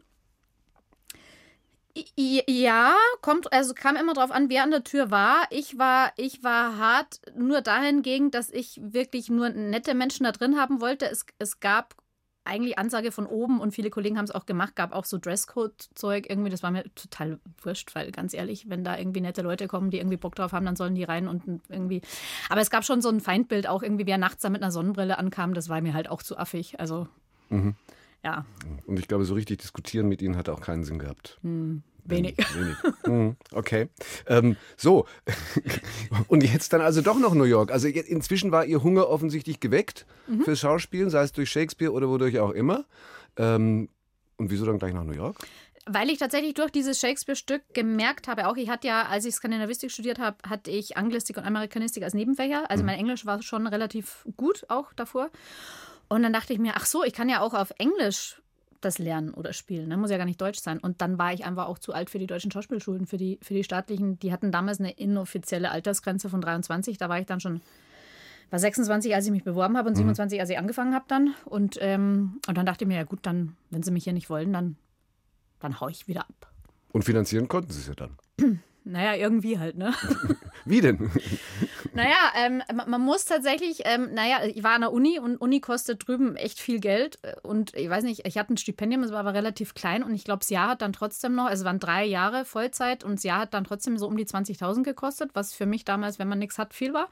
Ja, 2.15 2.95
kommt, 3.21 3.51
also 3.51 3.73
kam 3.73 3.95
immer 3.95 4.13
drauf 4.13 4.31
an, 4.31 4.49
wer 4.49 4.63
an 4.63 4.71
der 4.71 4.83
Tür 4.83 5.09
war. 5.09 5.47
Ich 5.49 5.79
war, 5.79 6.13
ich 6.15 6.43
war 6.43 6.77
hart 6.77 7.21
nur 7.35 7.61
dahingegen, 7.61 8.29
dass 8.29 8.51
ich 8.51 8.79
wirklich 8.81 9.29
nur 9.29 9.49
nette 9.49 9.95
Menschen 9.95 10.23
da 10.23 10.31
drin 10.31 10.57
haben 10.57 10.79
wollte. 10.79 11.09
Es, 11.09 11.25
es 11.39 11.59
gab 11.59 11.95
eigentlich 12.45 12.77
Ansage 12.77 13.11
von 13.11 13.25
oben 13.25 13.59
und 13.61 13.71
viele 13.71 13.89
Kollegen 13.89 14.17
haben 14.17 14.25
es 14.25 14.31
auch 14.31 14.45
gemacht, 14.45 14.75
gab 14.75 14.93
auch 14.93 15.05
so 15.05 15.17
Dresscode-Zeug 15.17 16.29
irgendwie. 16.29 16.49
Das 16.49 16.63
war 16.63 16.71
mir 16.71 16.83
total 16.95 17.39
wurscht, 17.61 17.95
weil 17.95 18.11
ganz 18.11 18.33
ehrlich, 18.33 18.69
wenn 18.69 18.83
da 18.83 18.97
irgendwie 18.97 19.21
nette 19.21 19.41
Leute 19.41 19.67
kommen, 19.67 19.89
die 19.89 19.97
irgendwie 19.97 20.17
Bock 20.17 20.35
drauf 20.35 20.51
haben, 20.51 20.65
dann 20.65 20.75
sollen 20.75 20.95
die 20.95 21.03
rein 21.03 21.27
und 21.27 21.61
irgendwie. 21.69 22.01
Aber 22.49 22.61
es 22.61 22.69
gab 22.69 22.83
schon 22.83 23.01
so 23.01 23.09
ein 23.09 23.21
Feindbild, 23.21 23.67
auch 23.67 23.83
irgendwie, 23.83 24.05
wer 24.05 24.17
nachts 24.17 24.41
da 24.41 24.49
mit 24.49 24.61
einer 24.61 24.71
Sonnenbrille 24.71 25.17
ankam, 25.17 25.53
das 25.53 25.69
war 25.69 25.81
mir 25.81 25.93
halt 25.93 26.09
auch 26.09 26.21
zu 26.21 26.37
affig. 26.37 26.79
Also, 26.79 27.07
ja, 28.23 28.45
Und 28.85 28.99
ich 28.99 29.07
glaube, 29.07 29.25
so 29.25 29.33
richtig 29.33 29.59
diskutieren 29.59 30.07
mit 30.07 30.21
ihnen 30.21 30.37
hat 30.37 30.49
auch 30.49 30.61
keinen 30.61 30.83
Sinn 30.83 30.99
gehabt. 30.99 31.39
Wenig. 32.05 32.37
Wenig. 32.55 32.75
Mhm, 33.05 33.35
Okay. 33.51 33.89
Ähm, 34.27 34.55
so. 34.77 35.05
Und 36.27 36.43
jetzt 36.43 36.73
dann 36.73 36.81
also 36.81 37.01
doch 37.01 37.17
noch 37.19 37.33
New 37.33 37.43
York. 37.43 37.71
Also 37.71 37.87
inzwischen 37.87 38.51
war 38.51 38.65
Ihr 38.65 38.83
Hunger 38.83 39.09
offensichtlich 39.09 39.59
geweckt 39.59 40.05
Mhm. 40.27 40.43
fürs 40.43 40.59
Schauspielen, 40.59 41.09
sei 41.09 41.23
es 41.23 41.31
durch 41.33 41.49
Shakespeare 41.49 41.91
oder 41.91 42.07
wodurch 42.07 42.39
auch 42.39 42.51
immer. 42.51 42.85
Ähm, 43.37 43.89
und 44.37 44.49
wieso 44.51 44.65
dann 44.65 44.79
gleich 44.79 44.93
nach 44.93 45.03
New 45.03 45.13
York? 45.13 45.35
Weil 45.85 46.09
ich 46.09 46.17
tatsächlich 46.19 46.53
durch 46.53 46.71
dieses 46.71 46.97
Shakespeare-Stück 47.01 47.61
gemerkt 47.73 48.29
habe, 48.29 48.47
auch 48.47 48.55
ich 48.55 48.69
hatte 48.69 48.87
ja, 48.87 49.07
als 49.07 49.25
ich 49.25 49.35
Skandinavistik 49.35 49.91
studiert 49.91 50.17
habe, 50.17 50.37
hatte 50.47 50.71
ich 50.71 50.95
Anglistik 50.95 51.35
und 51.35 51.43
Amerikanistik 51.43 52.03
als 52.03 52.13
Nebenfächer. 52.13 52.69
Also 52.71 52.85
mein 52.85 52.97
Englisch 52.97 53.25
war 53.25 53.41
schon 53.41 53.67
relativ 53.67 54.25
gut 54.37 54.63
auch 54.69 54.93
davor. 54.93 55.29
Und 56.07 56.23
dann 56.23 56.31
dachte 56.31 56.53
ich 56.53 56.59
mir, 56.59 56.73
ach 56.77 56.85
so, 56.85 57.03
ich 57.03 57.11
kann 57.11 57.27
ja 57.27 57.41
auch 57.41 57.53
auf 57.53 57.73
Englisch 57.79 58.41
das 58.85 58.99
lernen 58.99 59.33
oder 59.33 59.53
spielen. 59.53 59.87
Ne? 59.87 59.97
Muss 59.97 60.11
ja 60.11 60.17
gar 60.17 60.25
nicht 60.25 60.41
Deutsch 60.41 60.59
sein. 60.59 60.79
Und 60.79 61.01
dann 61.01 61.17
war 61.17 61.33
ich 61.33 61.45
einfach 61.45 61.67
auch 61.67 61.79
zu 61.79 61.93
alt 61.93 62.09
für 62.09 62.19
die 62.19 62.27
deutschen 62.27 62.51
Schauspielschulen, 62.51 63.05
für 63.05 63.17
die, 63.17 63.39
für 63.41 63.53
die 63.53 63.63
staatlichen. 63.63 64.19
Die 64.19 64.31
hatten 64.31 64.51
damals 64.51 64.79
eine 64.79 64.91
inoffizielle 64.91 65.71
Altersgrenze 65.71 66.29
von 66.29 66.41
23. 66.41 66.97
Da 66.97 67.09
war 67.09 67.19
ich 67.19 67.25
dann 67.25 67.39
schon, 67.39 67.61
war 68.49 68.59
26, 68.59 69.15
als 69.15 69.25
ich 69.25 69.31
mich 69.31 69.43
beworben 69.43 69.77
habe 69.77 69.89
und 69.89 69.95
27, 69.95 70.39
als 70.39 70.49
ich 70.49 70.57
angefangen 70.57 70.93
habe 70.93 71.05
dann. 71.07 71.33
Und, 71.45 71.77
ähm, 71.81 72.39
und 72.47 72.57
dann 72.57 72.65
dachte 72.65 72.85
ich 72.85 72.87
mir, 72.87 72.97
ja 72.97 73.03
gut, 73.03 73.19
dann, 73.23 73.55
wenn 73.69 73.83
sie 73.83 73.91
mich 73.91 74.03
hier 74.03 74.13
nicht 74.13 74.29
wollen, 74.29 74.53
dann, 74.53 74.75
dann 75.59 75.79
hau 75.79 75.87
ich 75.89 76.07
wieder 76.07 76.21
ab. 76.21 76.51
Und 76.91 77.03
finanzieren 77.03 77.47
konnten 77.47 77.71
Sie 77.71 77.79
es 77.79 77.87
ja 77.87 77.95
dann. 77.95 78.17
Naja, 78.85 79.15
irgendwie 79.15 79.59
halt, 79.59 79.77
ne? 79.77 79.93
Wie 80.65 80.81
denn? 80.81 81.11
Naja, 81.95 82.15
ähm, 82.35 82.63
man 82.87 83.01
muss 83.01 83.25
tatsächlich, 83.25 83.81
ähm, 83.85 84.15
naja, 84.15 84.39
ich 84.45 84.63
war 84.63 84.71
an 84.71 84.81
der 84.81 84.91
Uni 84.91 85.19
und 85.19 85.37
Uni 85.37 85.59
kostet 85.59 86.07
drüben 86.07 86.35
echt 86.35 86.59
viel 86.59 86.79
Geld. 86.79 87.19
Und 87.43 87.75
ich 87.75 87.87
weiß 87.87 88.03
nicht, 88.03 88.25
ich 88.25 88.39
hatte 88.39 88.53
ein 88.53 88.57
Stipendium, 88.57 89.03
es 89.03 89.11
war 89.11 89.19
aber 89.19 89.35
relativ 89.35 89.75
klein 89.75 90.01
und 90.01 90.15
ich 90.15 90.23
glaube, 90.23 90.39
das 90.39 90.49
Jahr 90.49 90.69
hat 90.69 90.81
dann 90.81 90.91
trotzdem 90.91 91.35
noch, 91.35 91.45
also 91.45 91.61
es 91.61 91.65
waren 91.65 91.77
drei 91.77 92.03
Jahre 92.03 92.45
Vollzeit 92.45 93.03
und 93.03 93.17
das 93.17 93.23
Jahr 93.23 93.41
hat 93.41 93.53
dann 93.53 93.63
trotzdem 93.63 93.99
so 93.99 94.07
um 94.07 94.17
die 94.17 94.25
20.000 94.25 94.81
gekostet, 94.81 95.29
was 95.35 95.53
für 95.53 95.67
mich 95.67 95.85
damals, 95.85 96.17
wenn 96.17 96.27
man 96.27 96.39
nichts 96.39 96.57
hat, 96.57 96.73
viel 96.73 96.95
war. 96.95 97.09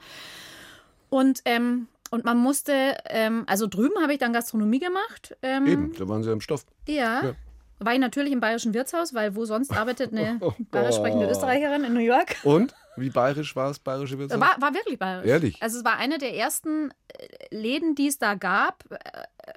Und, 1.10 1.42
ähm, 1.44 1.86
und 2.10 2.24
man 2.24 2.38
musste, 2.38 2.96
ähm, 3.08 3.44
also 3.46 3.68
drüben 3.68 4.02
habe 4.02 4.14
ich 4.14 4.18
dann 4.18 4.32
Gastronomie 4.32 4.80
gemacht. 4.80 5.36
Ähm, 5.42 5.66
Eben, 5.66 5.92
da 5.94 6.08
waren 6.08 6.24
Sie 6.24 6.32
im 6.32 6.40
Stoff. 6.40 6.66
Ja. 6.88 7.24
Ja. 7.24 7.34
War 7.84 7.92
ich 7.94 7.98
natürlich 8.00 8.32
im 8.32 8.40
bayerischen 8.40 8.74
Wirtshaus, 8.74 9.14
weil 9.14 9.34
wo 9.36 9.44
sonst 9.44 9.72
arbeitet 9.72 10.12
eine 10.12 10.38
Oh, 10.40 10.52
bayerisch 10.70 10.96
sprechende 10.96 11.26
boah. 11.26 11.32
Österreicherin 11.32 11.84
in 11.84 11.92
New 11.94 12.00
York? 12.00 12.36
Und? 12.44 12.74
Wie 12.96 13.08
bayerisch 13.10 13.56
war 13.56 13.70
es, 13.70 13.78
bayerische 13.78 14.18
Wirtshaus? 14.18 14.38
War, 14.40 14.60
war 14.60 14.74
wirklich 14.74 14.98
bayerisch. 14.98 15.26
Ehrlich? 15.26 15.62
Also 15.62 15.78
es 15.78 15.84
war 15.84 15.96
eine 15.96 16.18
der 16.18 16.34
ersten 16.36 16.90
äh, 17.08 17.54
Läden, 17.54 17.94
die 17.94 18.06
es 18.08 18.18
da 18.18 18.34
gab. 18.34 18.84
äh, 18.90 18.98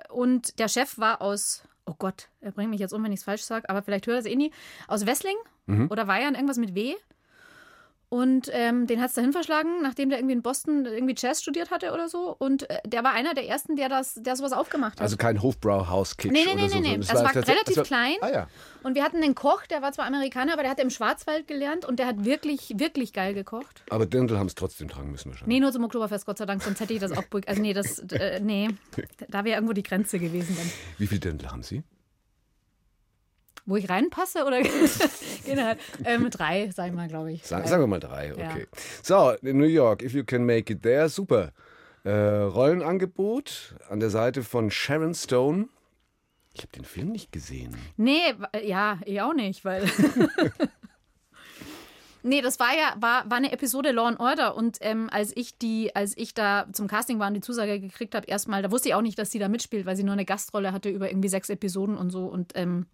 Und 0.10 0.58
der 0.60 0.70
Chef 0.70 0.98
war 0.98 1.22
aus, 1.22 1.64
oh 1.86 1.96
Gott, 2.00 2.30
er 2.40 2.52
bringt 2.52 2.70
mich 2.70 2.80
jetzt 2.80 2.94
um, 2.94 3.04
wenn 3.04 3.12
ich 3.12 3.20
es 3.20 3.26
falsch 3.26 3.42
sage, 3.44 3.70
aber 3.70 3.82
vielleicht 3.82 4.08
hört 4.08 4.16
er 4.16 4.20
es 4.20 4.26
eh 4.26 4.36
nie, 4.36 4.52
aus 4.88 5.06
Wessling 5.06 5.36
Mhm. 5.68 5.88
oder 5.92 6.06
Bayern, 6.06 6.36
irgendwas 6.36 6.58
mit 6.58 6.76
W. 6.76 6.94
Und 8.10 8.50
ähm, 8.54 8.86
den 8.88 9.02
hat 9.02 9.10
es 9.10 9.15
dahin 9.15 9.34
verschlagen, 9.34 9.82
nachdem 9.82 10.10
der 10.10 10.20
irgendwie 10.20 10.34
in 10.36 10.41
Boston 10.44 10.86
irgendwie 10.86 11.15
Jazz 11.18 11.41
studiert 11.41 11.72
hatte 11.72 11.91
oder 11.91 12.08
so. 12.08 12.36
Und 12.38 12.70
äh, 12.70 12.78
der 12.86 13.04
war 13.04 13.13
einer 13.13 13.34
der 13.34 13.48
ersten, 13.48 13.76
der 13.76 13.89
das, 13.89 14.13
der 14.15 14.36
sowas 14.36 14.54
aufgemacht 14.54 14.94
hat. 14.94 15.02
Also 15.02 15.18
kein 15.18 15.41
Hofbrauhaus-Kitsch 15.41 16.32
Nee, 16.32 16.44
nee, 16.46 16.52
oder 16.54 16.62
nee, 16.62 16.68
so. 16.70 16.80
nee, 16.80 16.98
nee. 16.98 17.02
sondern 17.02 17.02
Es 17.02 17.13
war 17.15 17.24
tatsächlich- 17.34 17.56
relativ 17.56 17.78
war- 17.78 17.84
klein. 17.84 18.15
Ah 18.22 18.30
ja. 18.32 18.48
Und 18.84 18.94
wir 18.96 19.04
hatten 19.04 19.18
einen 19.24 19.34
Koch, 19.36 19.65
der 19.65 19.82
war 19.82 19.91
zwar 19.91 20.06
Amerikaner, 20.06 20.54
aber 20.54 20.62
der 20.62 20.72
hat 20.72 20.80
im 20.80 20.91
Schwarzwald 20.91 21.48
gelernt 21.48 21.86
und 21.86 21.98
der 21.98 22.06
hat 22.06 22.24
wirklich, 22.24 22.74
wirklich 22.78 23.12
geil 23.13 23.34
gekocht. 23.34 23.84
Aber 23.89 24.06
Dirndl 24.06 24.38
haben 24.38 24.48
es 24.48 24.56
trotzdem 24.56 24.88
tragen 24.88 25.12
müssen 25.12 25.32
wahrscheinlich. 25.32 25.54
Nee, 25.56 25.60
nur 25.60 25.72
zum 25.72 25.84
Oktoberfest, 25.84 26.26
Gott 26.28 26.38
sei 26.38 26.46
Dank, 26.46 26.62
sonst 26.62 26.80
hätte 26.80 26.94
ich 26.94 27.00
das 27.00 27.12
auch. 27.12 27.24
Also, 27.48 27.62
nee, 27.62 27.74
das, 27.74 28.00
äh, 28.12 28.39
nee, 28.39 28.70
da 29.30 29.44
wäre 29.44 29.56
irgendwo 29.56 29.74
die 29.74 29.84
Grenze 29.84 30.20
gewesen 30.20 30.56
dann. 30.58 30.72
Wie 31.00 31.08
viel 31.08 31.20
Dirndl 31.20 31.50
haben 31.52 31.63
Sie? 31.63 31.82
Wo 33.65 33.75
ich 33.78 33.89
reinpasse 33.89 34.45
oder? 34.45 34.62
genau. 35.45 35.73
Ähm, 36.04 36.30
drei, 36.30 36.69
sag 36.73 36.88
ich 36.88 36.93
mal, 36.93 37.08
glaube 37.08 37.32
ich. 37.32 37.45
Sagen, 37.45 37.63
Drei. 37.63 37.69
sagen 37.69 37.84
wir 37.84 37.88
mal 37.88 37.99
drei, 37.99 38.32
okay. 38.34 38.67
So, 39.01 39.32
in 39.41 39.58
New 39.58 39.65
York, 39.65 40.04
if 40.04 40.13
you 40.13 40.23
can 40.23 40.45
make 40.45 40.71
it 40.71 40.84
there, 40.84 41.10
super. 41.10 41.51
Äh, 42.04 42.12
Rollenangebot 42.12 43.75
an 43.89 43.99
der 43.99 44.12
Seite 44.12 44.43
von 44.43 44.69
Sharon 44.69 45.15
Stone. 45.15 45.67
Ich 46.54 46.62
habe 46.62 46.71
den 46.73 46.86
Film 46.86 47.10
nicht 47.12 47.32
gesehen. 47.32 47.75
Nee, 47.97 48.19
wa- 48.38 48.49
ja, 48.63 48.99
ich 49.06 49.19
auch 49.21 49.34
nicht, 49.34 49.65
weil. 49.65 49.89
Nee, 52.28 52.41
das 52.41 52.60
war 52.60 52.75
ja 52.75 52.95
war, 52.99 53.30
war 53.30 53.38
eine 53.38 53.51
Episode 53.51 53.91
Law 53.91 54.08
and 54.08 54.19
Order 54.19 54.56
und 54.56 54.80
ähm, 54.82 55.10
als 55.12 55.32
ich 55.38 55.60
die 55.60 55.95
als 55.95 56.17
ich 56.17 56.34
da 56.34 56.65
zum 56.73 56.88
Casting 56.88 57.19
war 57.19 57.28
und 57.28 57.36
die 57.36 57.41
Zusage 57.41 57.80
gekriegt 57.80 58.15
habe 58.15 58.25
erstmal, 58.25 58.63
da 58.63 58.71
wusste 58.71 58.89
ich 58.89 58.95
auch 58.95 59.04
nicht, 59.04 59.19
dass 59.19 59.30
sie 59.32 59.38
da 59.38 59.47
mitspielt, 59.47 59.86
weil 59.86 59.95
sie 59.95 60.01
nur 60.04 60.13
eine 60.13 60.25
Gastrolle 60.25 60.71
hatte 60.71 60.89
über 60.89 61.08
irgendwie 61.12 61.30
sechs 61.30 61.51
Episoden 61.51 61.95
und 61.95 62.10
so 62.10 62.25
und 62.25 62.54
ähm, 62.56 62.88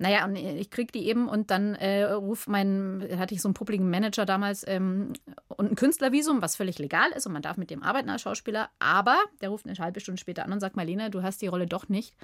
naja, 0.00 0.24
und 0.24 0.36
ich 0.36 0.70
krieg 0.70 0.92
die 0.92 1.06
eben 1.08 1.28
und 1.28 1.50
dann 1.50 1.74
äh, 1.74 2.04
ruft 2.04 2.48
mein, 2.48 3.06
hatte 3.16 3.34
ich 3.34 3.42
so 3.42 3.48
einen 3.48 3.54
publiken 3.54 3.90
Manager 3.90 4.24
damals 4.24 4.64
ähm, 4.66 5.12
und 5.48 5.72
ein 5.72 5.74
Künstlervisum, 5.74 6.40
was 6.40 6.54
völlig 6.54 6.78
legal 6.78 7.10
ist 7.16 7.26
und 7.26 7.32
man 7.32 7.42
darf 7.42 7.56
mit 7.56 7.70
dem 7.70 7.82
arbeiten 7.82 8.08
als 8.08 8.22
Schauspieler, 8.22 8.70
aber 8.78 9.16
der 9.40 9.48
ruft 9.48 9.66
eine 9.66 9.76
halbe 9.76 9.98
Stunde 9.98 10.20
später 10.20 10.44
an 10.44 10.52
und 10.52 10.60
sagt, 10.60 10.76
Marlene, 10.76 11.10
du 11.10 11.22
hast 11.22 11.42
die 11.42 11.48
Rolle 11.48 11.66
doch 11.66 11.88
nicht, 11.88 12.14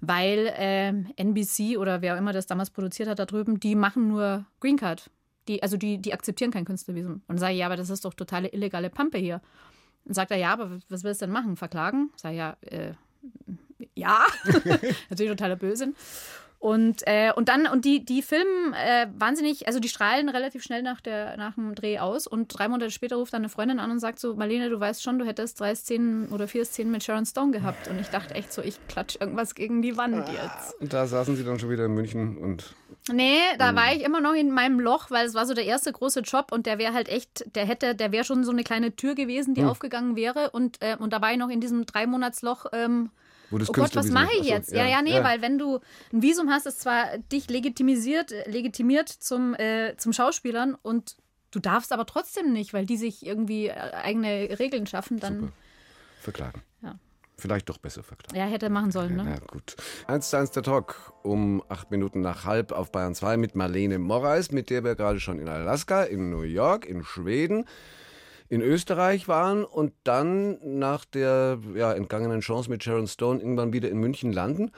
weil 0.00 0.52
ähm, 0.56 1.06
NBC 1.16 1.78
oder 1.78 2.02
wer 2.02 2.14
auch 2.14 2.18
immer 2.18 2.32
das 2.32 2.46
damals 2.46 2.70
produziert 2.70 3.08
hat 3.08 3.20
da 3.20 3.26
drüben, 3.26 3.60
die 3.60 3.76
machen 3.76 4.08
nur 4.08 4.44
Green 4.60 4.76
Card. 4.76 5.08
Die, 5.46 5.62
also 5.62 5.76
die, 5.76 5.98
die 5.98 6.14
akzeptieren 6.14 6.50
kein 6.50 6.64
Künstlervisum. 6.64 7.22
Und 7.28 7.38
sage 7.38 7.52
ich, 7.52 7.58
ja, 7.58 7.66
aber 7.66 7.76
das 7.76 7.90
ist 7.90 8.04
doch 8.04 8.14
totale 8.14 8.48
illegale 8.48 8.88
Pampe 8.88 9.18
hier. 9.18 9.42
Und 10.06 10.14
sagt 10.14 10.30
er, 10.30 10.38
ja, 10.38 10.52
aber 10.52 10.78
was 10.88 11.04
willst 11.04 11.20
du 11.20 11.26
denn 11.26 11.32
machen? 11.32 11.56
Verklagen? 11.56 12.10
Sag 12.16 12.32
ich, 12.32 12.38
ja, 12.38 12.56
äh, 12.62 12.94
ja, 13.94 14.24
natürlich 15.10 15.30
totaler 15.30 15.56
Blödsinn. 15.56 15.94
Und, 16.64 17.02
äh, 17.06 17.30
und 17.36 17.50
dann, 17.50 17.66
und 17.66 17.84
die, 17.84 18.06
die 18.06 18.22
filmen 18.22 18.72
äh, 18.72 19.06
wahnsinnig, 19.18 19.66
also 19.66 19.80
die 19.80 19.90
strahlen 19.90 20.30
relativ 20.30 20.62
schnell 20.62 20.82
nach, 20.82 21.02
der, 21.02 21.36
nach 21.36 21.56
dem 21.56 21.74
Dreh 21.74 21.98
aus 21.98 22.26
und 22.26 22.48
drei 22.48 22.68
Monate 22.68 22.90
später 22.90 23.16
ruft 23.16 23.34
dann 23.34 23.42
eine 23.42 23.50
Freundin 23.50 23.78
an 23.78 23.90
und 23.90 23.98
sagt 23.98 24.18
so, 24.18 24.34
Marlene, 24.34 24.70
du 24.70 24.80
weißt 24.80 25.02
schon, 25.02 25.18
du 25.18 25.26
hättest 25.26 25.60
drei 25.60 25.74
Szenen 25.74 26.28
oder 26.28 26.48
vier 26.48 26.64
Szenen 26.64 26.90
mit 26.90 27.04
Sharon 27.04 27.26
Stone 27.26 27.50
gehabt. 27.50 27.88
Und 27.88 28.00
ich 28.00 28.06
dachte 28.06 28.34
echt 28.34 28.50
so, 28.50 28.62
ich 28.62 28.78
klatsch 28.88 29.16
irgendwas 29.20 29.54
gegen 29.54 29.82
die 29.82 29.98
Wand 29.98 30.26
jetzt. 30.30 30.80
Und 30.80 30.90
da 30.94 31.06
saßen 31.06 31.36
Sie 31.36 31.44
dann 31.44 31.58
schon 31.58 31.68
wieder 31.68 31.84
in 31.84 31.92
München 31.92 32.38
und 32.38 32.74
Nee, 33.12 33.40
da 33.58 33.74
war 33.74 33.92
ich 33.92 34.02
immer 34.02 34.22
noch 34.22 34.32
in 34.32 34.50
meinem 34.50 34.80
Loch, 34.80 35.10
weil 35.10 35.26
es 35.26 35.34
war 35.34 35.44
so 35.44 35.52
der 35.52 35.66
erste 35.66 35.92
große 35.92 36.20
Job 36.20 36.50
und 36.50 36.64
der 36.64 36.78
wäre 36.78 36.94
halt 36.94 37.10
echt, 37.10 37.44
der 37.54 37.66
hätte, 37.66 37.94
der 37.94 38.10
wäre 38.10 38.24
schon 38.24 38.42
so 38.42 38.52
eine 38.52 38.64
kleine 38.64 38.96
Tür 38.96 39.14
gewesen, 39.14 39.52
die 39.52 39.64
aufgegangen 39.64 40.16
wäre. 40.16 40.48
Und, 40.52 40.80
äh, 40.80 40.96
und 40.98 41.12
da 41.12 41.20
war 41.20 41.30
ich 41.30 41.36
noch 41.36 41.50
in 41.50 41.60
diesem 41.60 41.84
Dreimonatsloch. 41.84 42.64
Ähm, 42.72 43.10
wo 43.50 43.58
das 43.58 43.68
Oh 43.68 43.72
Gott, 43.72 43.94
was 43.94 44.10
mache 44.10 44.32
ich 44.40 44.46
jetzt? 44.46 44.72
Ja, 44.72 44.86
ja, 44.86 45.02
nee, 45.02 45.22
weil 45.22 45.42
wenn 45.42 45.58
du 45.58 45.80
ein 46.12 46.22
Visum 46.22 46.50
hast, 46.50 46.66
das 46.66 46.78
zwar 46.78 47.18
dich 47.18 47.48
legitimisiert, 47.48 48.32
legitimiert 48.46 49.08
zum, 49.08 49.54
äh, 49.54 49.96
zum 49.96 50.12
Schauspielern 50.12 50.74
und 50.80 51.16
du 51.50 51.60
darfst 51.60 51.92
aber 51.92 52.06
trotzdem 52.06 52.52
nicht, 52.52 52.74
weil 52.74 52.86
die 52.86 52.96
sich 52.96 53.24
irgendwie 53.24 53.68
äh, 53.68 53.72
eigene 53.72 54.58
Regeln 54.58 54.86
schaffen, 54.86 55.20
dann 55.20 55.40
Super. 55.40 55.52
Verklagen. 56.20 56.62
Ja. 56.82 56.98
Vielleicht 57.36 57.68
doch 57.68 57.78
besser 57.78 58.02
verklagen. 58.02 58.36
ja, 58.36 58.46
hätte 58.46 58.70
machen 58.70 58.92
sollen, 58.92 59.16
ne? 59.16 59.24
Ja, 59.24 59.38
gut. 59.46 59.76
1 60.06 60.30
zu 60.30 60.38
1 60.38 60.52
der 60.52 60.62
Talk 60.62 61.12
um 61.22 61.62
acht 61.68 61.90
Minuten 61.90 62.20
nach 62.20 62.44
halb 62.44 62.72
auf 62.72 62.92
Bayern 62.92 63.14
2 63.14 63.36
mit 63.36 63.54
Marlene 63.54 63.98
Moraes, 63.98 64.52
mit 64.52 64.70
der 64.70 64.84
wir 64.84 64.94
gerade 64.94 65.20
schon 65.20 65.38
in 65.38 65.48
Alaska, 65.48 66.04
in 66.04 66.30
New 66.30 66.42
York, 66.42 66.86
in 66.86 67.02
Schweden, 67.04 67.66
in 68.48 68.60
Österreich 68.60 69.28
waren 69.28 69.64
und 69.64 69.92
dann 70.04 70.58
nach 70.62 71.04
der 71.04 71.58
ja, 71.74 71.92
entgangenen 71.92 72.40
Chance 72.40 72.70
mit 72.70 72.84
Sharon 72.84 73.06
Stone 73.06 73.40
irgendwann 73.40 73.72
wieder 73.72 73.88
in 73.88 73.98
München 73.98 74.32
landen. 74.32 74.70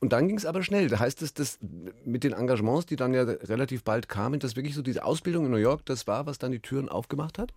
Und 0.00 0.12
dann 0.12 0.28
ging 0.28 0.36
es 0.36 0.46
aber 0.46 0.62
schnell. 0.62 0.88
Da 0.88 1.00
heißt 1.00 1.22
es, 1.22 1.34
dass 1.34 1.58
mit 2.04 2.22
den 2.22 2.32
Engagements, 2.32 2.86
die 2.86 2.96
dann 2.96 3.14
ja 3.14 3.22
relativ 3.22 3.82
bald 3.82 4.08
kamen, 4.08 4.38
dass 4.38 4.54
wirklich 4.54 4.74
so 4.74 4.82
diese 4.82 5.04
Ausbildung 5.04 5.46
in 5.46 5.50
New 5.50 5.56
York 5.56 5.84
das 5.86 6.06
war, 6.06 6.26
was 6.26 6.38
dann 6.38 6.52
die 6.52 6.60
Türen 6.60 6.88
aufgemacht 6.88 7.38
hat? 7.38 7.52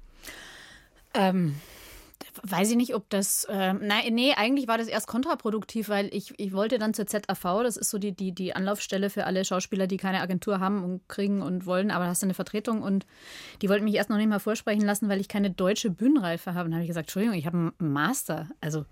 Ähm, 1.13 1.55
weiß 2.43 2.71
ich 2.71 2.77
nicht, 2.77 2.95
ob 2.95 3.09
das. 3.09 3.45
Äh, 3.45 3.73
nein, 3.73 4.13
nee, 4.13 4.33
eigentlich 4.35 4.67
war 4.67 4.77
das 4.77 4.87
erst 4.87 5.07
kontraproduktiv, 5.07 5.89
weil 5.89 6.13
ich, 6.13 6.33
ich 6.37 6.53
wollte 6.53 6.77
dann 6.77 6.93
zur 6.93 7.07
ZAV, 7.07 7.63
das 7.63 7.77
ist 7.77 7.89
so 7.89 7.97
die, 7.97 8.11
die, 8.11 8.31
die 8.31 8.55
Anlaufstelle 8.55 9.09
für 9.09 9.25
alle 9.25 9.45
Schauspieler, 9.45 9.87
die 9.87 9.97
keine 9.97 10.21
Agentur 10.21 10.59
haben 10.59 10.83
und 10.83 11.07
kriegen 11.07 11.41
und 11.41 11.65
wollen, 11.65 11.91
aber 11.91 12.05
da 12.05 12.11
hast 12.11 12.21
du 12.21 12.27
eine 12.27 12.33
Vertretung 12.33 12.81
und 12.81 13.05
die 13.61 13.69
wollten 13.69 13.85
mich 13.85 13.95
erst 13.95 14.09
noch 14.09 14.17
nicht 14.17 14.29
mal 14.29 14.39
vorsprechen 14.39 14.85
lassen, 14.85 15.09
weil 15.09 15.19
ich 15.19 15.27
keine 15.27 15.51
deutsche 15.51 15.89
Bühnenreife 15.89 16.53
habe. 16.53 16.67
Und 16.67 16.73
habe 16.73 16.83
ich 16.83 16.89
gesagt, 16.89 17.07
Entschuldigung, 17.07 17.37
ich 17.37 17.45
habe 17.45 17.73
einen 17.79 17.93
Master. 17.93 18.47
Also, 18.61 18.85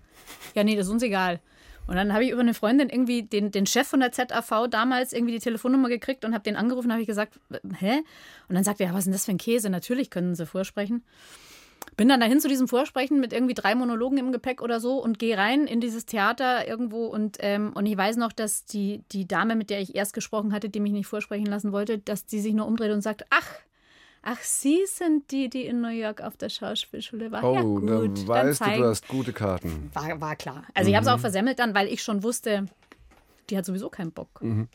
ja, 0.54 0.64
nee, 0.64 0.76
das 0.76 0.86
ist 0.86 0.92
uns 0.92 1.02
egal. 1.02 1.40
Und 1.86 1.96
dann 1.96 2.12
habe 2.12 2.24
ich 2.24 2.30
über 2.30 2.40
eine 2.40 2.54
Freundin 2.54 2.88
irgendwie 2.88 3.22
den, 3.22 3.50
den 3.50 3.66
Chef 3.66 3.88
von 3.88 4.00
der 4.00 4.12
ZAV 4.12 4.68
damals 4.70 5.12
irgendwie 5.12 5.32
die 5.32 5.40
Telefonnummer 5.40 5.88
gekriegt 5.88 6.24
und 6.24 6.34
habe 6.34 6.44
den 6.44 6.56
angerufen, 6.56 6.92
habe 6.92 7.00
ich 7.00 7.08
gesagt, 7.08 7.40
hä? 7.78 8.02
Und 8.48 8.54
dann 8.54 8.62
sagt 8.62 8.80
er, 8.80 8.86
ja, 8.86 8.92
was 8.92 9.00
ist 9.00 9.04
denn 9.06 9.12
das 9.12 9.24
für 9.24 9.32
ein 9.32 9.38
Käse? 9.38 9.70
Natürlich 9.70 10.10
können 10.10 10.34
sie 10.34 10.46
vorsprechen. 10.46 11.02
Bin 12.00 12.08
dann 12.08 12.20
dahin 12.20 12.40
zu 12.40 12.48
diesem 12.48 12.66
Vorsprechen 12.66 13.20
mit 13.20 13.34
irgendwie 13.34 13.52
drei 13.52 13.74
Monologen 13.74 14.16
im 14.16 14.32
Gepäck 14.32 14.62
oder 14.62 14.80
so 14.80 15.02
und 15.02 15.18
gehe 15.18 15.36
rein 15.36 15.66
in 15.66 15.82
dieses 15.82 16.06
Theater 16.06 16.66
irgendwo 16.66 17.04
und, 17.04 17.36
ähm, 17.40 17.72
und 17.74 17.84
ich 17.84 17.94
weiß 17.94 18.16
noch, 18.16 18.32
dass 18.32 18.64
die, 18.64 19.04
die 19.12 19.28
Dame, 19.28 19.54
mit 19.54 19.68
der 19.68 19.82
ich 19.82 19.94
erst 19.94 20.14
gesprochen 20.14 20.54
hatte, 20.54 20.70
die 20.70 20.80
mich 20.80 20.92
nicht 20.92 21.06
vorsprechen 21.06 21.44
lassen 21.44 21.72
wollte, 21.72 21.98
dass 21.98 22.24
die 22.24 22.40
sich 22.40 22.54
nur 22.54 22.66
umdreht 22.66 22.92
und 22.92 23.02
sagt, 23.02 23.26
ach, 23.28 23.46
Ach, 24.22 24.38
Sie 24.40 24.80
sind 24.86 25.30
die, 25.30 25.50
die 25.50 25.66
in 25.66 25.82
New 25.82 25.88
York 25.88 26.22
auf 26.22 26.38
der 26.38 26.48
Schauspielschule 26.48 27.32
waren. 27.32 27.44
Oh, 27.44 27.54
ja, 27.54 27.60
gut, 27.60 28.18
dann 28.18 28.28
weißt 28.28 28.60
dann 28.62 28.72
du, 28.72 28.78
du 28.78 28.84
hast 28.86 29.06
gute 29.06 29.34
Karten. 29.34 29.90
War, 29.92 30.20
war 30.22 30.36
klar. 30.36 30.64
Also 30.72 30.88
mhm. 30.88 30.92
ich 30.92 30.96
habe 30.96 31.06
es 31.06 31.12
auch 31.12 31.20
versemmelt 31.20 31.58
dann, 31.58 31.74
weil 31.74 31.86
ich 31.86 32.02
schon 32.02 32.22
wusste, 32.22 32.64
die 33.50 33.58
hat 33.58 33.66
sowieso 33.66 33.90
keinen 33.90 34.12
Bock. 34.12 34.40
Mhm. 34.42 34.68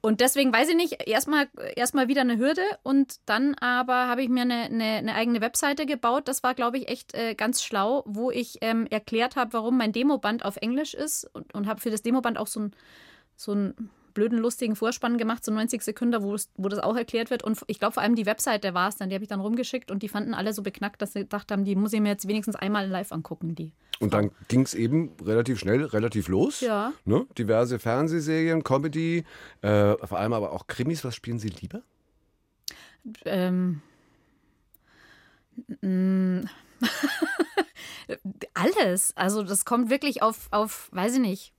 Und 0.00 0.20
deswegen 0.20 0.52
weiß 0.52 0.68
ich 0.68 0.76
nicht, 0.76 1.08
erstmal 1.08 1.48
erstmal 1.74 2.06
wieder 2.06 2.20
eine 2.20 2.38
Hürde 2.38 2.62
und 2.82 3.16
dann 3.26 3.54
aber 3.54 4.06
habe 4.06 4.22
ich 4.22 4.28
mir 4.28 4.42
eine, 4.42 4.64
eine, 4.64 4.84
eine, 4.84 5.14
eigene 5.14 5.40
Webseite 5.40 5.84
gebaut. 5.84 6.28
Das 6.28 6.42
war, 6.42 6.54
glaube 6.54 6.78
ich, 6.78 6.88
echt 6.88 7.14
äh, 7.14 7.34
ganz 7.34 7.62
schlau, 7.62 8.04
wo 8.06 8.30
ich 8.30 8.58
ähm, 8.60 8.86
erklärt 8.86 9.36
habe, 9.36 9.52
warum 9.54 9.76
mein 9.76 9.92
Demoband 9.92 10.44
auf 10.44 10.56
Englisch 10.58 10.94
ist 10.94 11.24
und, 11.32 11.52
und 11.54 11.66
habe 11.66 11.80
für 11.80 11.90
das 11.90 12.02
Demoband 12.02 12.38
auch 12.38 12.46
so 12.46 12.60
ein, 12.60 12.72
so 13.36 13.52
ein 13.52 13.90
blöden, 14.16 14.38
lustigen 14.38 14.74
Vorspann 14.76 15.18
gemacht, 15.18 15.44
so 15.44 15.52
90 15.52 15.82
Sekunden, 15.82 16.22
wo, 16.22 16.34
es, 16.34 16.50
wo 16.56 16.68
das 16.68 16.80
auch 16.80 16.96
erklärt 16.96 17.30
wird. 17.30 17.44
Und 17.44 17.60
ich 17.66 17.78
glaube, 17.78 17.92
vor 17.92 18.02
allem 18.02 18.16
die 18.16 18.24
Webseite 18.24 18.72
war 18.72 18.88
es 18.88 18.96
dann, 18.96 19.10
die 19.10 19.14
habe 19.14 19.22
ich 19.22 19.28
dann 19.28 19.40
rumgeschickt 19.40 19.90
und 19.90 20.02
die 20.02 20.08
fanden 20.08 20.32
alle 20.32 20.54
so 20.54 20.62
beknackt, 20.62 21.02
dass 21.02 21.12
sie 21.12 21.20
gedacht 21.20 21.52
haben, 21.52 21.64
die 21.64 21.76
muss 21.76 21.92
ich 21.92 22.00
mir 22.00 22.08
jetzt 22.08 22.26
wenigstens 22.26 22.56
einmal 22.56 22.88
live 22.88 23.12
angucken. 23.12 23.54
Die 23.54 23.72
und 24.00 24.14
dann 24.14 24.30
ging 24.48 24.62
es 24.62 24.72
eben 24.74 25.12
relativ 25.22 25.58
schnell, 25.58 25.84
relativ 25.84 26.28
los. 26.28 26.62
Ja. 26.62 26.94
Ne? 27.04 27.26
Diverse 27.38 27.78
Fernsehserien, 27.78 28.64
Comedy, 28.64 29.24
äh, 29.60 29.94
vor 30.06 30.18
allem 30.18 30.32
aber 30.32 30.52
auch 30.52 30.66
Krimis. 30.66 31.04
Was 31.04 31.14
spielen 31.14 31.38
Sie 31.38 31.48
lieber? 31.48 31.82
Ähm. 33.26 33.82
Alles. 38.54 39.14
Also 39.14 39.42
das 39.42 39.64
kommt 39.66 39.90
wirklich 39.90 40.22
auf, 40.22 40.48
auf, 40.50 40.88
weiß 40.92 41.14
ich 41.14 41.20
nicht, 41.20 41.52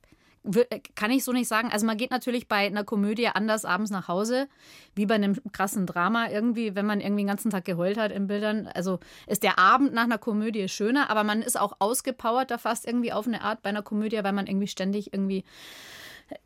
kann 0.94 1.10
ich 1.10 1.24
so 1.24 1.32
nicht 1.32 1.48
sagen. 1.48 1.70
Also 1.72 1.86
man 1.86 1.96
geht 1.96 2.10
natürlich 2.10 2.48
bei 2.48 2.66
einer 2.66 2.84
Komödie 2.84 3.28
anders 3.28 3.64
abends 3.64 3.90
nach 3.90 4.08
Hause, 4.08 4.48
wie 4.94 5.06
bei 5.06 5.14
einem 5.14 5.36
krassen 5.52 5.86
Drama 5.86 6.28
irgendwie, 6.30 6.74
wenn 6.74 6.86
man 6.86 7.00
irgendwie 7.00 7.22
den 7.22 7.28
ganzen 7.28 7.50
Tag 7.50 7.64
geheult 7.64 7.98
hat 7.98 8.12
in 8.12 8.26
Bildern. 8.26 8.68
Also 8.68 8.98
ist 9.26 9.42
der 9.42 9.58
Abend 9.58 9.92
nach 9.92 10.04
einer 10.04 10.18
Komödie 10.18 10.68
schöner, 10.68 11.10
aber 11.10 11.24
man 11.24 11.42
ist 11.42 11.58
auch 11.58 11.76
ausgepowerter 11.78 12.58
fast 12.58 12.86
irgendwie 12.86 13.12
auf 13.12 13.26
eine 13.26 13.42
Art 13.42 13.62
bei 13.62 13.70
einer 13.70 13.82
Komödie, 13.82 14.20
weil 14.22 14.32
man 14.32 14.46
irgendwie 14.46 14.68
ständig 14.68 15.12
irgendwie 15.12 15.44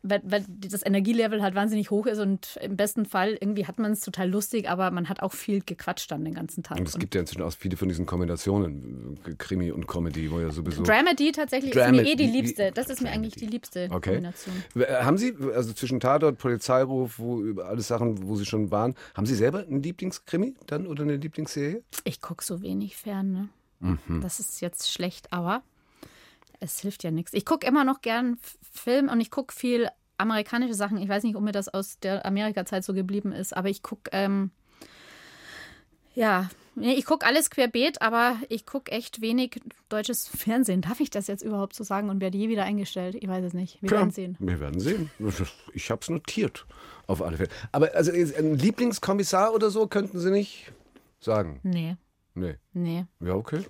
weil, 0.01 0.21
weil 0.23 0.45
das 0.47 0.85
Energielevel 0.85 1.41
halt 1.41 1.55
wahnsinnig 1.55 1.91
hoch 1.91 2.05
ist 2.05 2.19
und 2.19 2.57
im 2.61 2.77
besten 2.77 3.05
Fall 3.05 3.37
irgendwie 3.39 3.65
hat 3.67 3.79
man 3.79 3.91
es 3.91 4.01
total 4.01 4.29
lustig, 4.29 4.69
aber 4.69 4.91
man 4.91 5.09
hat 5.09 5.21
auch 5.21 5.33
viel 5.33 5.61
gequatscht 5.61 6.11
dann 6.11 6.23
den 6.23 6.33
ganzen 6.33 6.63
Tag. 6.63 6.79
Und 6.79 6.87
es 6.87 6.97
gibt 6.97 7.15
ja 7.15 7.21
inzwischen 7.21 7.41
auch 7.41 7.51
viele 7.51 7.77
von 7.77 7.89
diesen 7.89 8.05
Kombinationen, 8.05 9.19
Krimi 9.37 9.71
und 9.71 9.87
Comedy, 9.87 10.31
wo 10.31 10.39
ja 10.39 10.51
sowieso. 10.51 10.83
Dramedy 10.83 11.31
tatsächlich 11.31 11.71
Dram 11.71 11.95
ist 11.95 12.01
mir 12.01 12.11
eh 12.11 12.15
die 12.15 12.27
liebste. 12.27 12.71
Das 12.73 12.89
ist 12.89 13.01
mir 13.01 13.11
eigentlich 13.11 13.35
die 13.35 13.45
liebste 13.45 13.89
okay. 13.91 14.11
Kombination. 14.11 14.55
Äh, 14.75 15.03
haben 15.03 15.17
Sie, 15.17 15.33
also 15.53 15.73
zwischen 15.73 15.99
Tatort, 15.99 16.37
Polizeiruf, 16.37 17.19
wo 17.19 17.59
alles 17.61 17.87
Sachen, 17.87 18.27
wo 18.27 18.35
Sie 18.35 18.45
schon 18.45 18.71
waren, 18.71 18.95
haben 19.15 19.25
Sie 19.25 19.35
selber 19.35 19.59
einen 19.59 19.83
Lieblingskrimi 19.83 20.55
dann 20.67 20.87
oder 20.87 21.03
eine 21.03 21.17
Lieblingsserie? 21.17 21.83
Ich 22.03 22.21
gucke 22.21 22.43
so 22.43 22.61
wenig 22.61 22.95
fern, 22.95 23.31
ne? 23.31 23.49
Mhm. 23.79 24.21
Das 24.21 24.39
ist 24.39 24.61
jetzt 24.61 24.89
schlecht, 24.89 25.33
aber 25.33 25.61
es 26.63 26.79
hilft 26.79 27.03
ja 27.03 27.11
nichts. 27.11 27.33
Ich 27.33 27.45
gucke 27.45 27.67
immer 27.67 27.83
noch 27.83 28.01
gern 28.01 28.37
Film 28.61 29.09
und 29.09 29.19
ich 29.19 29.29
gucke 29.29 29.53
viel 29.53 29.89
amerikanische 30.17 30.73
Sachen. 30.73 30.97
Ich 30.97 31.09
weiß 31.09 31.23
nicht, 31.23 31.35
ob 31.35 31.43
mir 31.43 31.51
das 31.51 31.67
aus 31.69 31.99
der 31.99 32.25
Amerika-Zeit 32.25 32.83
so 32.83 32.93
geblieben 32.93 33.31
ist, 33.31 33.55
aber 33.55 33.69
ich 33.69 33.83
gucke, 33.83 34.09
ähm, 34.13 34.51
ja, 36.15 36.49
ich 36.75 37.05
gucke 37.05 37.25
alles 37.25 37.49
querbeet, 37.49 38.01
aber 38.01 38.37
ich 38.49 38.65
gucke 38.65 38.91
echt 38.91 39.21
wenig 39.21 39.61
deutsches 39.89 40.27
Fernsehen. 40.27 40.81
Darf 40.81 40.99
ich 41.01 41.09
das 41.09 41.27
jetzt 41.27 41.43
überhaupt 41.43 41.75
so 41.75 41.83
sagen 41.83 42.09
und 42.09 42.19
werde 42.19 42.37
je 42.37 42.49
wieder 42.49 42.63
eingestellt? 42.63 43.15
Ich 43.15 43.27
weiß 43.27 43.43
es 43.43 43.53
nicht. 43.53 43.81
Wir 43.81 43.89
Klar, 43.89 44.01
werden 44.01 44.11
sehen. 44.11 44.37
Wir 44.39 44.59
werden 44.59 44.79
sehen. 44.79 45.11
Ich 45.73 45.91
habe 45.91 46.01
es 46.01 46.09
notiert, 46.09 46.65
auf 47.05 47.21
alle 47.21 47.37
Fälle. 47.37 47.49
Aber 47.71 47.93
also 47.93 48.11
ein 48.11 48.57
Lieblingskommissar 48.57 49.53
oder 49.53 49.69
so 49.69 49.87
könnten 49.87 50.19
Sie 50.19 50.31
nicht 50.31 50.71
sagen? 51.19 51.59
Nee. 51.63 51.97
Nee. 52.33 52.55
Nee. 52.73 53.05
Ja, 53.19 53.33
okay. 53.35 53.65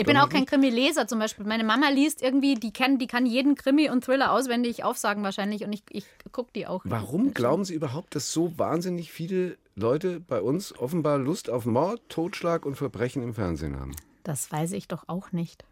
Ich 0.00 0.06
bin 0.06 0.16
auch 0.16 0.28
kein 0.28 0.46
Krimi-Leser 0.46 1.06
zum 1.06 1.18
Beispiel. 1.18 1.44
Meine 1.44 1.64
Mama 1.64 1.88
liest 1.90 2.22
irgendwie, 2.22 2.54
die 2.54 2.72
kann, 2.72 2.98
die 2.98 3.06
kann 3.06 3.26
jeden 3.26 3.54
Krimi 3.54 3.90
und 3.90 4.04
Thriller 4.04 4.32
auswendig 4.32 4.82
aufsagen 4.82 5.22
wahrscheinlich 5.22 5.64
und 5.64 5.72
ich, 5.72 5.82
ich 5.90 6.06
gucke 6.32 6.50
die 6.54 6.66
auch. 6.66 6.82
Warum 6.84 7.34
glauben 7.34 7.64
Sie 7.64 7.74
überhaupt, 7.74 8.14
dass 8.14 8.32
so 8.32 8.58
wahnsinnig 8.58 9.12
viele 9.12 9.58
Leute 9.74 10.20
bei 10.20 10.40
uns 10.40 10.76
offenbar 10.78 11.18
Lust 11.18 11.50
auf 11.50 11.66
Mord, 11.66 12.00
Totschlag 12.08 12.64
und 12.64 12.76
Verbrechen 12.76 13.22
im 13.22 13.34
Fernsehen 13.34 13.78
haben? 13.78 13.94
Das 14.24 14.50
weiß 14.50 14.72
ich 14.72 14.88
doch 14.88 15.04
auch 15.08 15.32
nicht. 15.32 15.64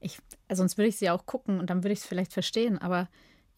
Ich, 0.00 0.18
sonst 0.50 0.78
würde 0.78 0.88
ich 0.88 0.96
sie 0.96 1.10
auch 1.10 1.26
gucken 1.26 1.60
und 1.60 1.68
dann 1.68 1.84
würde 1.84 1.92
ich 1.92 2.00
es 2.00 2.06
vielleicht 2.06 2.32
verstehen, 2.32 2.78
aber 2.78 3.08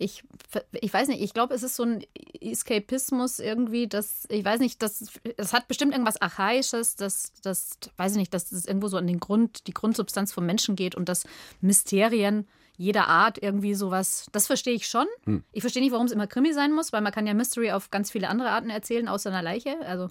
ich, 0.02 0.24
ich 0.72 0.92
weiß 0.92 1.08
nicht, 1.08 1.22
ich 1.22 1.34
glaube, 1.34 1.54
es 1.54 1.62
ist 1.62 1.76
so 1.76 1.84
ein 1.84 2.04
Eskapismus 2.40 3.38
irgendwie, 3.38 3.86
das, 3.86 4.26
ich 4.28 4.44
weiß 4.44 4.60
nicht, 4.60 4.82
das, 4.82 5.10
das 5.36 5.52
hat 5.52 5.68
bestimmt 5.68 5.92
irgendwas 5.92 6.20
Archaisches, 6.20 6.96
das, 6.96 7.32
das, 7.42 7.78
weiß 7.96 8.12
ich 8.12 8.18
nicht, 8.18 8.34
dass 8.34 8.52
es 8.52 8.66
irgendwo 8.66 8.88
so 8.88 8.96
an 8.96 9.06
den 9.06 9.20
Grund, 9.20 9.66
die 9.66 9.74
Grundsubstanz 9.74 10.32
vom 10.32 10.46
Menschen 10.46 10.76
geht 10.76 10.94
und 10.94 11.08
dass 11.08 11.24
Mysterien 11.60 12.46
jeder 12.76 13.06
Art 13.08 13.40
irgendwie 13.40 13.74
sowas, 13.74 14.26
das 14.32 14.46
verstehe 14.46 14.74
ich 14.74 14.88
schon. 14.88 15.06
Hm. 15.24 15.44
Ich 15.52 15.60
verstehe 15.60 15.82
nicht, 15.82 15.92
warum 15.92 16.06
es 16.06 16.12
immer 16.12 16.26
Krimi 16.26 16.52
sein 16.52 16.72
muss, 16.72 16.92
weil 16.92 17.02
man 17.02 17.12
kann 17.12 17.26
ja 17.26 17.34
Mystery 17.34 17.72
auf 17.72 17.90
ganz 17.90 18.10
viele 18.10 18.28
andere 18.28 18.50
Arten 18.50 18.70
erzählen, 18.70 19.08
außer 19.08 19.30
einer 19.30 19.42
Leiche. 19.42 19.76
Also, 19.86 20.08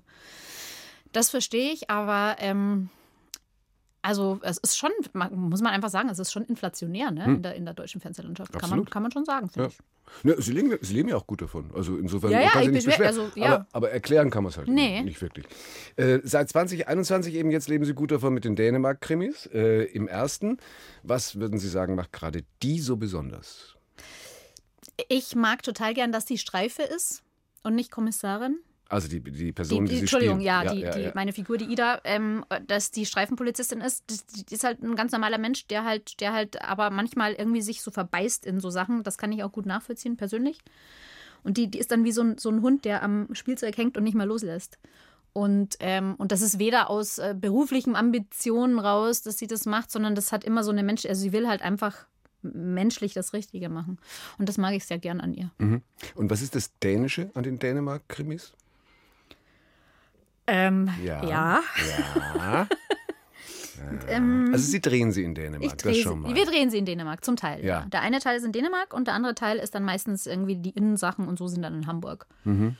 das 1.11 1.29
verstehe 1.29 1.73
ich, 1.73 1.89
aber 1.89 2.37
ähm, 2.39 2.89
also 4.01 4.39
es 4.41 4.57
ist 4.57 4.77
schon, 4.77 4.91
muss 5.13 5.61
man 5.61 5.73
einfach 5.73 5.89
sagen, 5.89 6.09
es 6.09 6.19
ist 6.19 6.31
schon 6.31 6.43
inflationär 6.45 7.11
ne, 7.11 7.25
hm. 7.25 7.35
in, 7.35 7.43
der, 7.43 7.55
in 7.55 7.65
der 7.65 7.73
deutschen 7.73 8.01
Fernsehlandschaft. 8.01 8.51
Kann 8.53 8.69
man, 8.69 8.85
kann 8.85 9.03
man 9.03 9.11
schon 9.11 9.25
sagen, 9.25 9.49
finde 9.49 9.69
ja. 9.69 9.73
ich. 9.73 10.23
Ne, 10.23 10.35
sie, 10.39 10.51
leben, 10.51 10.77
sie 10.81 10.93
leben 10.93 11.09
ja 11.09 11.15
auch 11.15 11.27
gut 11.27 11.41
davon. 11.41 11.69
Also 11.73 11.97
insofern 11.97 12.31
ja, 12.31 12.41
ja, 12.41 12.49
kann 12.49 12.63
sie 12.65 12.71
nicht 12.71 12.85
beschweren. 12.85 13.07
Also, 13.07 13.31
ja. 13.35 13.45
aber, 13.45 13.67
aber, 13.71 13.91
erklären 13.91 14.29
kann 14.29 14.43
man 14.43 14.51
es 14.51 14.57
halt 14.57 14.67
nee. 14.67 15.01
nicht 15.03 15.21
wirklich. 15.21 15.45
Äh, 15.95 16.19
seit 16.23 16.49
2021 16.49 17.33
eben 17.35 17.51
jetzt 17.51 17.69
leben 17.69 17.85
Sie 17.85 17.93
gut 17.93 18.11
davon 18.11 18.33
mit 18.33 18.43
den 18.43 18.55
Dänemark-Krimis. 18.55 19.47
Äh, 19.53 19.83
Im 19.85 20.07
ersten, 20.07 20.57
was 21.03 21.39
würden 21.39 21.59
Sie 21.59 21.69
sagen, 21.69 21.95
macht 21.95 22.11
gerade 22.11 22.43
die 22.61 22.79
so 22.79 22.97
besonders? 22.97 23.75
Ich 25.07 25.35
mag 25.35 25.63
total 25.63 25.93
gern, 25.93 26.11
dass 26.11 26.25
die 26.25 26.37
Streife 26.37 26.83
ist 26.83 27.23
und 27.63 27.75
nicht 27.75 27.91
Kommissarin. 27.91 28.59
Also 28.91 29.07
die, 29.07 29.21
die 29.21 29.53
Person, 29.53 29.85
die, 29.85 29.89
die, 29.89 29.95
die 29.95 30.01
Entschuldigung, 30.01 30.41
spielen. 30.41 30.45
ja, 30.45 30.73
die, 30.73 30.81
ja, 30.81 30.97
ja. 30.97 31.11
meine 31.15 31.31
Figur, 31.31 31.57
die 31.57 31.71
Ida, 31.71 32.01
ähm, 32.03 32.43
dass 32.67 32.91
die 32.91 33.05
Streifenpolizistin 33.05 33.79
ist, 33.79 34.03
die, 34.09 34.43
die, 34.43 34.53
ist 34.53 34.65
halt 34.65 34.83
ein 34.83 34.95
ganz 34.95 35.13
normaler 35.13 35.37
Mensch, 35.37 35.65
der 35.67 35.85
halt, 35.85 36.19
der 36.19 36.33
halt 36.33 36.61
aber 36.61 36.89
manchmal 36.89 37.31
irgendwie 37.31 37.61
sich 37.61 37.81
so 37.81 37.89
verbeißt 37.89 38.45
in 38.45 38.59
so 38.59 38.69
Sachen. 38.69 39.03
Das 39.03 39.17
kann 39.17 39.31
ich 39.31 39.43
auch 39.43 39.51
gut 39.53 39.65
nachvollziehen, 39.65 40.17
persönlich. 40.17 40.59
Und 41.43 41.55
die, 41.55 41.71
die 41.71 41.79
ist 41.79 41.91
dann 41.91 42.03
wie 42.03 42.11
so 42.11 42.21
ein, 42.21 42.37
so 42.37 42.49
ein 42.49 42.61
Hund, 42.61 42.83
der 42.83 43.01
am 43.01 43.33
Spielzeug 43.33 43.77
hängt 43.77 43.95
und 43.95 44.03
nicht 44.03 44.15
mehr 44.15 44.25
loslässt. 44.25 44.77
Und, 45.31 45.77
ähm, 45.79 46.15
und 46.17 46.33
das 46.33 46.41
ist 46.41 46.59
weder 46.59 46.89
aus 46.89 47.17
äh, 47.17 47.33
beruflichen 47.39 47.95
Ambitionen 47.95 48.77
raus, 48.77 49.21
dass 49.21 49.37
sie 49.37 49.47
das 49.47 49.65
macht, 49.65 49.89
sondern 49.89 50.15
das 50.15 50.33
hat 50.33 50.43
immer 50.43 50.65
so 50.65 50.71
eine 50.71 50.83
Mensch, 50.83 51.05
also 51.05 51.21
sie 51.21 51.31
will 51.31 51.47
halt 51.47 51.61
einfach 51.61 52.07
menschlich 52.41 53.13
das 53.13 53.31
Richtige 53.31 53.69
machen. 53.69 53.99
Und 54.37 54.49
das 54.49 54.57
mag 54.57 54.73
ich 54.73 54.83
sehr 54.83 54.99
gern 54.99 55.21
an 55.21 55.33
ihr. 55.33 55.51
Mhm. 55.59 55.81
Und 56.15 56.29
was 56.29 56.41
ist 56.41 56.55
das 56.55 56.77
Dänische 56.79 57.31
an 57.35 57.43
den 57.43 57.59
Dänemark-Krimis? 57.59 58.53
Ähm, 60.51 60.89
ja. 61.01 61.25
Ja. 61.25 61.61
ja. 62.35 62.67
ähm, 64.09 64.49
also 64.51 64.65
Sie 64.69 64.81
drehen 64.81 65.13
sie 65.13 65.23
in 65.23 65.33
Dänemark, 65.33 65.77
das 65.77 65.97
schon 65.97 66.19
mal. 66.19 66.35
Wir 66.35 66.45
drehen 66.45 66.69
sie 66.69 66.77
in 66.77 66.85
Dänemark, 66.85 67.23
zum 67.23 67.37
Teil. 67.37 67.63
Ja. 67.63 67.79
ja. 67.79 67.85
Der 67.85 68.01
eine 68.01 68.19
Teil 68.19 68.35
ist 68.35 68.43
in 68.43 68.51
Dänemark 68.51 68.93
und 68.93 69.07
der 69.07 69.13
andere 69.13 69.33
Teil 69.33 69.57
ist 69.57 69.73
dann 69.75 69.85
meistens 69.85 70.27
irgendwie 70.27 70.57
die 70.57 70.71
Innensachen 70.71 71.29
und 71.29 71.39
so 71.39 71.47
sind 71.47 71.61
dann 71.61 71.73
in 71.73 71.87
Hamburg. 71.87 72.27
Mhm. 72.43 72.75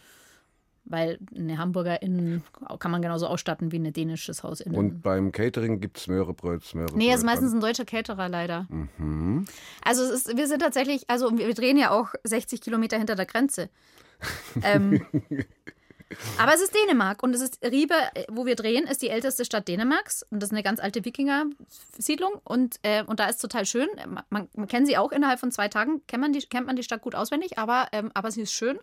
Weil 0.84 1.20
eine 1.34 1.58
Hamburger 1.58 2.02
Innen 2.02 2.44
kann 2.80 2.92
man 2.92 3.02
genauso 3.02 3.28
ausstatten 3.28 3.72
wie 3.72 3.80
ein 3.80 3.94
dänisches 3.94 4.44
Haus 4.44 4.60
innen. 4.60 4.76
Und 4.76 5.02
beim 5.02 5.32
Catering 5.32 5.80
gibt 5.80 5.96
es 5.96 6.04
Smörebröt, 6.04 6.66
Smörebröt. 6.66 6.98
Nee, 6.98 7.12
es 7.12 7.20
ist 7.20 7.26
meistens 7.26 7.54
ein 7.54 7.62
deutscher 7.62 7.86
Caterer 7.86 8.28
leider. 8.28 8.68
Mhm. 8.98 9.46
Also 9.86 10.04
ist, 10.04 10.36
wir 10.36 10.48
sind 10.48 10.60
tatsächlich, 10.60 11.10
also 11.10 11.38
wir 11.38 11.54
drehen 11.54 11.78
ja 11.78 11.92
auch 11.92 12.10
60 12.26 12.60
Kilometer 12.60 12.98
hinter 12.98 13.16
der 13.16 13.28
Grenze. 13.28 13.70
ähm, 14.64 15.06
Aber 16.38 16.54
es 16.54 16.62
ist 16.62 16.74
Dänemark 16.76 17.24
und 17.24 17.34
es 17.34 17.41
ist 17.41 17.60
Riebe, 17.63 17.95
äh, 18.13 18.26
wo 18.30 18.45
wir 18.45 18.56
drehen, 18.56 18.86
ist 18.86 19.02
die 19.02 19.10
älteste 19.10 19.45
Stadt 19.45 19.67
Dänemarks 19.67 20.24
und 20.30 20.41
das 20.41 20.50
ist 20.50 20.54
eine 20.54 20.63
ganz 20.63 20.80
alte 20.80 21.06
Wikinger-Siedlung 21.06 22.41
und, 22.43 22.80
äh, 22.84 23.04
und 23.04 23.19
da 23.19 23.28
ist 23.28 23.38
total 23.38 23.65
schön. 23.65 23.89
Man, 24.30 24.47
man 24.54 24.67
kennt 24.67 24.88
sie 24.88 24.97
auch 24.97 25.12
innerhalb 25.12 25.39
von 25.39 25.52
zwei 25.52 25.67
Tagen, 25.67 26.02
kennt 26.08 26.21
man 26.21 26.34
die, 26.34 26.41
kennt 26.41 26.67
man 26.67 26.76
die 26.76 26.84
Stadt 26.84 27.02
gut 27.02 27.15
auswendig, 27.15 27.58
aber, 27.58 27.88
ähm, 27.91 28.12
aber 28.13 28.32
sie 28.32 28.41
ist 28.41 28.54
schön. 28.54 28.80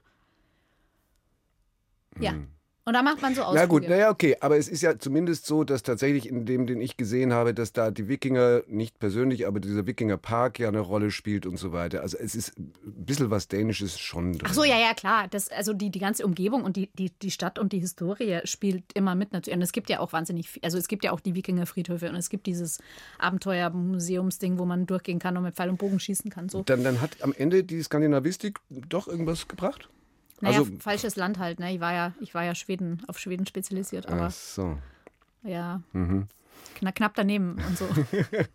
Ja. 2.21 2.33
Hm. 2.33 2.49
Und 2.89 2.95
da 2.95 3.03
macht 3.03 3.21
man 3.21 3.35
so 3.35 3.43
Ausflüge. 3.43 3.61
Na 3.61 3.67
gut, 3.67 3.87
naja, 3.87 4.09
okay. 4.09 4.39
Aber 4.41 4.57
es 4.57 4.67
ist 4.67 4.81
ja 4.81 4.99
zumindest 4.99 5.45
so, 5.45 5.63
dass 5.63 5.83
tatsächlich 5.83 6.27
in 6.27 6.47
dem, 6.47 6.67
den 6.67 6.81
ich 6.81 6.97
gesehen 6.97 7.35
habe, 7.35 7.53
dass 7.53 7.75
da 7.75 7.91
die 7.91 8.09
Wikinger, 8.09 8.63
nicht 8.67 8.99
persönlich, 8.99 9.47
aber 9.47 9.61
dieser 9.61 9.87
Wikinger-Park 9.87 10.59
ja 10.59 10.69
eine 10.69 10.81
Rolle 10.81 11.11
spielt 11.11 11.45
und 11.45 11.59
so 11.59 11.73
weiter. 11.73 12.01
Also 12.01 12.17
es 12.17 12.35
ist 12.35 12.57
ein 12.57 12.73
bisschen 12.87 13.31
was 13.31 13.47
Dänisches 13.47 13.99
schon 13.99 14.33
drin. 14.33 14.49
Ach 14.49 14.55
so, 14.55 14.65
ja, 14.65 14.79
ja, 14.79 14.95
klar. 14.95 15.29
Das, 15.29 15.51
also 15.51 15.75
die, 15.75 15.91
die 15.91 15.99
ganze 15.99 16.25
Umgebung 16.25 16.65
und 16.65 16.77
die, 16.77 16.89
die, 16.95 17.11
die 17.11 17.31
Stadt 17.31 17.59
und 17.59 17.75
die 17.75 17.79
Historie 17.79 18.41
spielt 18.45 18.85
immer 18.95 19.15
mit 19.15 19.35
natürlich. 19.35 19.59
Und 19.59 19.63
es 19.63 19.73
gibt 19.73 19.91
ja 19.91 20.01
auch 20.01 20.15
wahnsinnig 20.15 20.49
viel, 20.49 20.63
also 20.65 20.79
es 20.79 20.89
gibt 20.89 21.05
ja 21.05 21.13
auch 21.13 21.21
die 21.21 21.35
Wikinger-Friedhöfe 21.35 22.09
und 22.09 22.17
es 22.17 22.31
gibt 22.31 22.47
dieses 22.47 22.79
Abenteuer-Museumsding, 23.19 24.59
wo 24.59 24.65
man 24.65 24.87
durchgehen 24.87 25.19
kann 25.19 25.37
und 25.37 25.43
mit 25.43 25.57
Pfeil 25.57 25.69
und 25.69 25.77
Bogen 25.77 26.01
schießen 26.01 26.31
kann. 26.31 26.49
So. 26.49 26.63
Dann, 26.63 26.83
dann 26.85 27.03
hat 27.03 27.21
am 27.21 27.35
Ende 27.37 27.65
die 27.65 27.83
Skandinavistik 27.83 28.61
doch 28.71 29.09
irgendwas 29.09 29.47
gebracht? 29.47 29.91
Naja, 30.41 30.59
Also- 30.59 30.71
falsches 30.79 31.17
Land 31.17 31.39
halt. 31.39 31.59
Ne? 31.61 31.73
Ich 31.75 31.81
war 31.81 31.93
ja, 31.93 32.13
ich 32.21 32.35
war 32.35 32.45
ja 32.45 32.55
Schweden, 32.55 33.03
auf 33.09 33.19
Schweden 33.19 33.47
spezialisiert, 33.47 34.07
aber 34.07 34.27
Ach 34.27 34.31
so. 34.31 34.79
ja, 35.43 35.81
Mhm. 35.93 36.27
knapp, 36.77 36.95
knapp 36.95 37.15
daneben 37.15 37.57
und 37.67 37.77
so. 37.79 37.87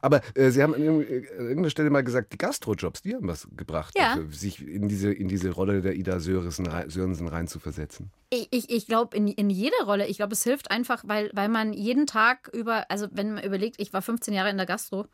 Aber 0.00 0.20
äh, 0.34 0.50
Sie 0.50 0.62
haben 0.62 0.74
an 0.74 0.82
irgendeiner- 0.82 1.70
Stelle 1.70 1.90
mal 1.90 2.04
gesagt, 2.04 2.32
die 2.32 2.38
Gastrojobs, 2.38 3.02
die 3.02 3.14
haben 3.16 3.26
was 3.26 3.48
gebracht, 3.56 3.94
Ja. 3.98 4.14
dafür, 4.14 4.30
sich 4.32 4.64
in 4.66 4.86
diese, 4.88 5.12
in 5.12 5.26
diese 5.26 5.50
Rolle 5.50 5.82
der 5.82 5.96
Ida 5.96 6.20
Sörensen, 6.20 6.68
Sörensen 6.88 7.26
reinzuversetzen. 7.26 8.10
Ich, 8.30 8.46
ich, 8.52 8.70
ich 8.70 8.86
glaube, 8.86 9.16
in, 9.16 9.26
in 9.26 9.50
jede 9.50 9.74
Rolle, 9.84 10.06
ich 10.06 10.18
glaube, 10.18 10.34
es 10.34 10.44
hilft 10.44 10.70
einfach, 10.70 11.02
weil, 11.06 11.30
weil 11.34 11.48
man 11.48 11.72
jeden 11.72 12.06
Tag 12.06 12.48
über, 12.52 12.88
also 12.90 13.08
wenn 13.10 13.34
man 13.34 13.42
überlegt, 13.44 13.80
ich 13.80 13.92
war 13.92 14.02
15 14.02 14.32
Jahre 14.34 14.50
in 14.50 14.56
der 14.56 14.66
Gastro 14.66 15.06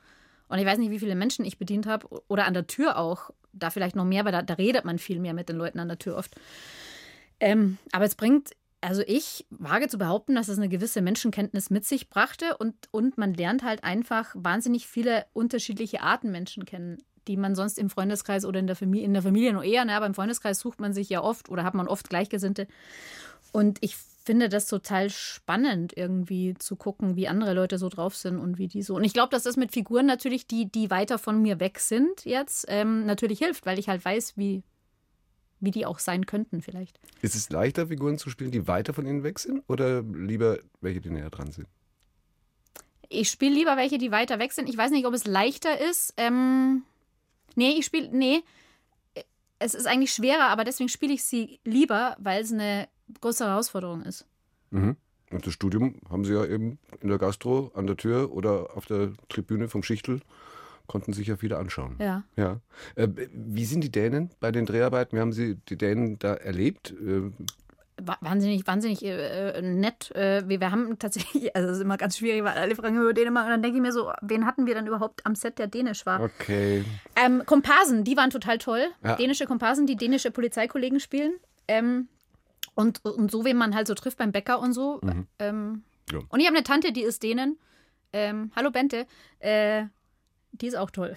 und 0.51 0.59
ich 0.59 0.67
weiß 0.67 0.79
nicht, 0.79 0.91
wie 0.91 0.99
viele 0.99 1.15
Menschen 1.15 1.45
ich 1.45 1.59
bedient 1.59 1.87
habe 1.87 2.09
oder 2.29 2.45
an 2.45 2.55
der 2.55 2.67
Tür 2.67 2.99
auch, 2.99 3.31
da 3.53 3.71
vielleicht 3.71 3.97
noch 3.97 4.05
mehr, 4.05 4.25
weil 4.25 4.33
da, 4.33 4.43
da 4.43 4.55
redet 4.55 4.85
man 4.85 4.99
viel 4.99 5.21
mehr 5.21 5.33
mit 5.33 5.49
den 5.49 5.57
Leuten 5.57 5.79
an 5.79 5.89
der 5.89 5.99
Tür 5.99 6.17
oft. 6.17 6.35
Ähm, 7.39 7.79
aber 7.93 8.05
es 8.05 8.17
bringt, 8.17 8.51
also 8.81 9.03
ich 9.07 9.47
wage 9.51 9.89
zu 9.89 9.99
behaupten, 9.99 10.35
dass 10.35 10.49
es 10.49 10.59
eine 10.59 10.69
gewisse 10.69 11.03
Menschenkenntnis 11.03 11.71
mit 11.71 11.85
sich 11.85 12.11
brachte 12.11 12.57
und, 12.59 12.75
und 12.91 13.17
man 13.17 13.33
lernt 13.35 13.63
halt 13.63 13.85
einfach 13.85 14.35
wahnsinnig 14.35 14.87
viele 14.87 15.25
unterschiedliche 15.33 16.03
Arten 16.03 16.31
Menschen 16.33 16.65
kennen, 16.65 16.99
die 17.29 17.37
man 17.37 17.55
sonst 17.55 17.79
im 17.79 17.91
Freundeskreis 17.91 18.45
oder 18.45 18.59
in 18.59 18.67
der 18.67 18.77
Familie, 18.77 19.07
in 19.07 19.13
der 19.13 19.23
Familie 19.23 19.53
nur 19.53 19.63
eher, 19.63 19.85
ne, 19.85 19.95
aber 19.95 20.07
im 20.07 20.15
Freundeskreis 20.15 20.59
sucht 20.59 20.81
man 20.81 20.93
sich 20.93 21.09
ja 21.09 21.23
oft 21.23 21.49
oder 21.49 21.63
hat 21.63 21.75
man 21.75 21.87
oft 21.87 22.09
Gleichgesinnte. 22.09 22.67
Und 23.53 23.79
ich 23.81 23.97
finde 23.97 24.49
das 24.49 24.67
total 24.67 25.11
spannend, 25.11 25.97
irgendwie 25.97 26.55
zu 26.55 26.77
gucken, 26.77 27.17
wie 27.17 27.27
andere 27.27 27.55
Leute 27.55 27.79
so 27.79 27.89
drauf 27.89 28.15
sind 28.15 28.39
und 28.39 28.59
wie 28.59 28.69
die 28.69 28.83
so. 28.83 28.95
Und 28.95 29.05
ich 29.05 29.13
glaube, 29.13 29.31
dass 29.31 29.43
das 29.43 29.57
mit 29.57 29.73
Figuren 29.73 30.07
natürlich, 30.07 30.47
die, 30.47 30.71
die 30.71 30.91
weiter 30.91 31.19
von 31.19 31.41
mir 31.41 31.59
weg 31.59 31.79
sind 31.81 32.25
jetzt, 32.25 32.67
ähm, 32.69 33.07
natürlich 33.07 33.39
hilft, 33.39 33.67
weil 33.67 33.79
ich 33.79 33.89
halt 33.89 34.05
weiß, 34.05 34.37
wie, 34.37 34.63
wie 35.59 35.71
die 35.71 35.87
auch 35.87 35.99
sein 35.99 36.27
könnten 36.27 36.63
vielleicht. 36.63 37.01
Ist 37.23 37.35
es 37.35 37.51
leichter, 37.51 37.87
Figuren 37.89 38.19
zu 38.19 38.31
spielen, 38.31 38.51
die 38.51 38.69
weiter 38.69 38.93
von 38.93 39.07
Ihnen 39.07 39.23
weg 39.23 39.39
sind 39.39 39.63
oder 39.69 40.03
lieber 40.03 40.59
welche, 40.81 41.01
die 41.01 41.11
näher 41.11 41.31
dran 41.31 41.51
sind? 41.51 41.67
Ich 43.09 43.31
spiele 43.31 43.55
lieber 43.55 43.77
welche, 43.77 43.99
die 43.99 44.13
weiter 44.13 44.39
weg 44.39 44.53
sind. 44.53 44.69
Ich 44.69 44.77
weiß 44.77 44.93
nicht, 44.93 45.07
ob 45.07 45.15
es 45.15 45.27
leichter 45.27 45.81
ist. 45.81 46.15
Ähm, 46.17 46.85
nee, 47.57 47.73
ich 47.73 47.85
spiele. 47.85 48.09
Nee. 48.13 48.43
Es 49.59 49.75
ist 49.75 49.87
eigentlich 49.87 50.13
schwerer, 50.13 50.49
aber 50.49 50.65
deswegen 50.65 50.89
spiele 50.89 51.13
ich 51.13 51.25
sie 51.25 51.59
lieber, 51.65 52.17
weil 52.21 52.43
es 52.43 52.53
eine 52.53 52.89
große 53.21 53.45
Herausforderung 53.47 54.03
ist. 54.03 54.27
Mhm. 54.71 54.97
Und 55.31 55.47
das 55.47 55.53
Studium 55.53 55.95
haben 56.11 56.25
Sie 56.25 56.33
ja 56.35 56.45
eben 56.45 56.79
in 57.01 57.09
der 57.09 57.19
Gastro 57.19 57.71
an 57.75 57.87
der 57.87 57.97
Tür 57.97 58.33
oder 58.33 58.77
auf 58.77 58.87
der 58.87 59.13
Tribüne 59.29 59.69
vom 59.69 59.83
Schichtel, 59.83 60.21
konnten 60.89 61.13
sich 61.13 61.29
ja 61.29 61.37
viele 61.37 61.57
anschauen. 61.57 61.95
Ja. 62.01 62.25
Ja. 62.37 62.61
Äh, 62.97 63.09
wie 63.33 63.65
sind 63.65 63.85
die 63.85 63.93
Dänen 63.93 64.31
bei 64.41 64.51
den 64.51 64.67
Dreharbeiten? 64.67 65.17
Wie 65.17 65.21
haben 65.21 65.33
Sie 65.33 65.55
die 65.69 65.77
Dänen 65.77 66.19
da 66.19 66.35
erlebt? 66.35 66.91
Äh, 66.93 67.31
Wa- 68.03 68.17
Wahnsinnig, 68.23 68.67
wahnsinnig 68.67 69.05
äh, 69.05 69.51
äh, 69.51 69.63
nett. 69.63 70.11
Äh, 70.17 70.49
wir, 70.49 70.59
wir 70.59 70.71
haben 70.73 70.99
tatsächlich, 70.99 71.55
also 71.55 71.69
es 71.69 71.77
ist 71.77 71.83
immer 71.85 71.97
ganz 71.97 72.17
schwierig, 72.19 72.43
weil 72.43 72.59
alle 72.59 72.75
fragen 72.75 72.97
über 72.97 73.13
Dänemark 73.13 73.45
und 73.45 73.51
dann 73.53 73.63
denke 73.63 73.77
ich 73.77 73.83
mir 73.83 73.93
so, 73.93 74.11
wen 74.23 74.47
hatten 74.47 74.67
wir 74.67 74.75
dann 74.75 74.87
überhaupt 74.89 75.25
am 75.27 75.37
Set, 75.37 75.59
der 75.61 75.69
dänisch 75.69 76.07
war? 76.07 76.23
okay. 76.23 76.85
Ähm, 77.15 77.43
Komparsen, 77.47 78.03
die 78.03 78.17
waren 78.17 78.31
total 78.31 78.59
toll. 78.59 78.83
Ja. 79.05 79.15
Dänische 79.17 79.47
Komparsen, 79.47 79.87
die 79.87 79.95
dänische 79.97 80.31
Polizeikollegen 80.33 80.99
spielen. 80.99 81.35
Ähm, 81.69 82.09
und, 82.75 83.05
und 83.05 83.31
so, 83.31 83.45
wen 83.45 83.57
man 83.57 83.75
halt 83.75 83.87
so 83.87 83.95
trifft 83.95 84.19
beim 84.19 84.33
Bäcker 84.33 84.61
und 84.61 84.73
so. 84.73 85.01
Ähm, 85.39 85.83
Ja. 86.11 86.19
Und 86.29 86.41
ich 86.41 86.47
habe 86.47 86.57
eine 86.57 86.65
Tante, 86.65 86.93
die 86.93 87.03
ist 87.03 87.23
Dänen. 87.23 87.59
Ähm, 88.13 88.51
hallo 88.57 88.71
Bente. 88.71 89.07
Äh, 89.39 89.85
die 90.53 90.67
ist 90.67 90.77
auch 90.77 90.91
toll. 90.91 91.17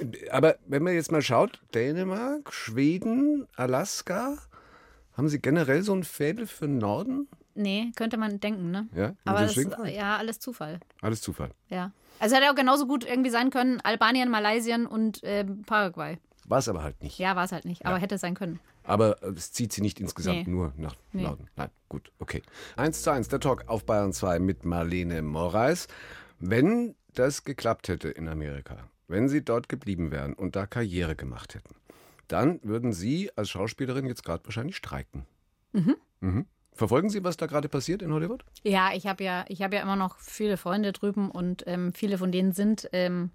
Aber 0.30 0.56
wenn 0.66 0.82
man 0.82 0.94
jetzt 0.94 1.12
mal 1.12 1.22
schaut, 1.22 1.60
Dänemark, 1.74 2.52
Schweden, 2.52 3.46
Alaska, 3.56 4.36
haben 5.16 5.28
Sie 5.28 5.40
generell 5.40 5.82
so 5.82 5.94
ein 5.94 6.02
Faible 6.04 6.46
für 6.46 6.66
den 6.66 6.78
Norden? 6.78 7.28
Nee, 7.54 7.92
könnte 7.96 8.16
man 8.16 8.40
denken, 8.40 8.70
ne? 8.70 8.88
Ja, 8.94 9.14
Aber 9.24 9.42
das, 9.42 9.54
ja, 9.94 10.16
alles 10.16 10.40
Zufall. 10.40 10.80
Alles 11.02 11.20
Zufall. 11.20 11.50
Ja. 11.68 11.92
Also 12.18 12.34
hätte 12.34 12.50
auch 12.50 12.54
genauso 12.54 12.86
gut 12.86 13.04
irgendwie 13.04 13.30
sein 13.30 13.50
können, 13.50 13.80
Albanien, 13.82 14.30
Malaysien 14.30 14.86
und 14.86 15.20
ähm, 15.22 15.62
Paraguay. 15.66 16.18
War 16.46 16.58
es 16.58 16.68
aber 16.68 16.82
halt 16.82 17.00
nicht. 17.02 17.18
Ja, 17.18 17.36
war 17.36 17.44
es 17.44 17.52
halt 17.52 17.66
nicht, 17.66 17.84
aber 17.84 17.98
hätte 17.98 18.16
sein 18.18 18.34
können. 18.34 18.58
Aber 18.84 19.22
es 19.22 19.52
zieht 19.52 19.72
sie 19.72 19.80
nicht 19.80 20.00
insgesamt 20.00 20.46
Nee. 20.46 20.52
nur 20.52 20.72
nach 20.76 20.94
Nee. 21.12 21.22
Norden. 21.22 21.48
Nein, 21.56 21.70
gut, 21.88 22.10
okay. 22.18 22.42
1 22.76 23.02
zu 23.02 23.10
1, 23.12 23.28
der 23.28 23.40
Talk 23.40 23.64
auf 23.68 23.84
Bayern 23.84 24.12
2 24.12 24.38
mit 24.38 24.64
Marlene 24.64 25.22
Moraes. 25.22 25.88
Wenn 26.38 26.94
das 27.14 27.44
geklappt 27.44 27.88
hätte 27.88 28.08
in 28.08 28.28
Amerika, 28.28 28.88
wenn 29.08 29.28
Sie 29.28 29.44
dort 29.44 29.68
geblieben 29.68 30.10
wären 30.10 30.32
und 30.34 30.56
da 30.56 30.66
Karriere 30.66 31.14
gemacht 31.14 31.54
hätten, 31.54 31.74
dann 32.28 32.60
würden 32.62 32.92
Sie 32.92 33.30
als 33.36 33.50
Schauspielerin 33.50 34.06
jetzt 34.06 34.24
gerade 34.24 34.44
wahrscheinlich 34.46 34.76
streiken. 34.76 35.26
Mhm. 35.72 36.46
Verfolgen 36.74 37.10
Sie, 37.10 37.22
was 37.22 37.36
da 37.36 37.46
gerade 37.46 37.68
passiert 37.68 38.00
in 38.00 38.12
Hollywood? 38.12 38.44
Ja, 38.62 38.90
ich 38.94 39.06
habe 39.06 39.22
ja, 39.22 39.44
ich 39.48 39.60
habe 39.62 39.76
ja 39.76 39.82
immer 39.82 39.96
noch 39.96 40.18
viele 40.18 40.56
Freunde 40.56 40.92
drüben 40.92 41.30
und 41.30 41.64
ähm, 41.66 41.92
viele 41.92 42.16
von 42.16 42.32
denen 42.32 42.52
sind 42.52 42.88
ähm, 42.92 43.30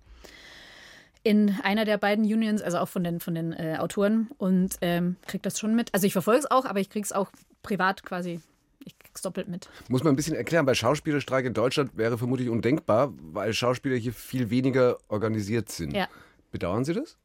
in 1.28 1.54
einer 1.62 1.84
der 1.84 1.98
beiden 1.98 2.24
Unions, 2.24 2.62
also 2.62 2.78
auch 2.78 2.88
von 2.88 3.04
den, 3.04 3.20
von 3.20 3.36
den 3.36 3.52
äh, 3.52 3.76
Autoren 3.80 4.30
und 4.38 4.78
ähm, 4.80 5.18
kriege 5.26 5.42
das 5.42 5.60
schon 5.60 5.76
mit. 5.76 5.94
Also 5.94 6.08
ich 6.08 6.14
verfolge 6.14 6.40
es 6.40 6.50
auch, 6.50 6.64
aber 6.64 6.80
ich 6.80 6.90
kriege 6.90 7.04
es 7.04 7.12
auch 7.12 7.30
privat 7.64 8.04
quasi. 8.04 8.40
Ich 8.86 8.98
krieg's 8.98 9.22
doppelt 9.24 9.50
mit. 9.50 9.68
Muss 9.90 10.06
man 10.06 10.14
ein 10.14 10.16
bisschen 10.16 10.38
erklären, 10.38 10.66
weil 10.66 10.76
Schauspielerstreik 10.76 11.46
in 11.46 11.54
Deutschland 11.54 11.98
wäre 11.98 12.18
vermutlich 12.18 12.48
undenkbar, 12.48 13.12
weil 13.18 13.52
Schauspieler 13.52 13.98
hier 13.98 14.14
viel 14.14 14.50
weniger 14.50 15.00
organisiert 15.10 15.68
sind. 15.68 15.94
Ja. 15.94 16.08
Bedauern 16.52 16.86
Sie 16.86 16.94
das? 16.94 17.18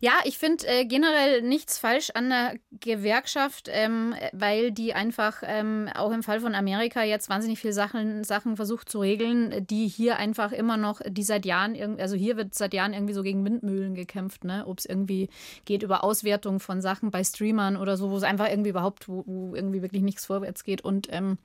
Ja, 0.00 0.12
ich 0.24 0.38
finde 0.38 0.66
äh, 0.66 0.84
generell 0.84 1.42
nichts 1.42 1.78
falsch 1.78 2.10
an 2.14 2.28
der 2.28 2.54
Gewerkschaft, 2.80 3.68
ähm, 3.72 4.14
weil 4.32 4.70
die 4.70 4.94
einfach 4.94 5.42
ähm, 5.44 5.88
auch 5.94 6.12
im 6.12 6.22
Fall 6.22 6.40
von 6.40 6.54
Amerika 6.54 7.02
jetzt 7.02 7.28
wahnsinnig 7.28 7.58
viele 7.58 7.72
Sachen, 7.72 8.22
Sachen 8.22 8.56
versucht 8.56 8.88
zu 8.88 9.00
regeln, 9.00 9.66
die 9.66 9.88
hier 9.88 10.16
einfach 10.16 10.52
immer 10.52 10.76
noch, 10.76 11.00
die 11.06 11.24
seit 11.24 11.44
Jahren, 11.44 11.98
also 12.00 12.14
hier 12.14 12.36
wird 12.36 12.54
seit 12.54 12.74
Jahren 12.74 12.92
irgendwie 12.92 13.14
so 13.14 13.22
gegen 13.22 13.44
Windmühlen 13.44 13.94
gekämpft, 13.94 14.44
ne? 14.44 14.64
Ob 14.66 14.78
es 14.78 14.86
irgendwie 14.86 15.28
geht 15.64 15.82
über 15.82 16.04
Auswertung 16.04 16.60
von 16.60 16.80
Sachen 16.80 17.10
bei 17.10 17.24
Streamern 17.24 17.76
oder 17.76 17.96
so, 17.96 18.10
wo 18.10 18.16
es 18.16 18.22
einfach 18.22 18.48
irgendwie 18.48 18.70
überhaupt, 18.70 19.08
wo, 19.08 19.24
wo 19.26 19.54
irgendwie 19.54 19.82
wirklich 19.82 20.02
nichts 20.02 20.26
vorwärts 20.26 20.62
geht. 20.62 20.82
Und 20.82 21.08
ähm, 21.10 21.38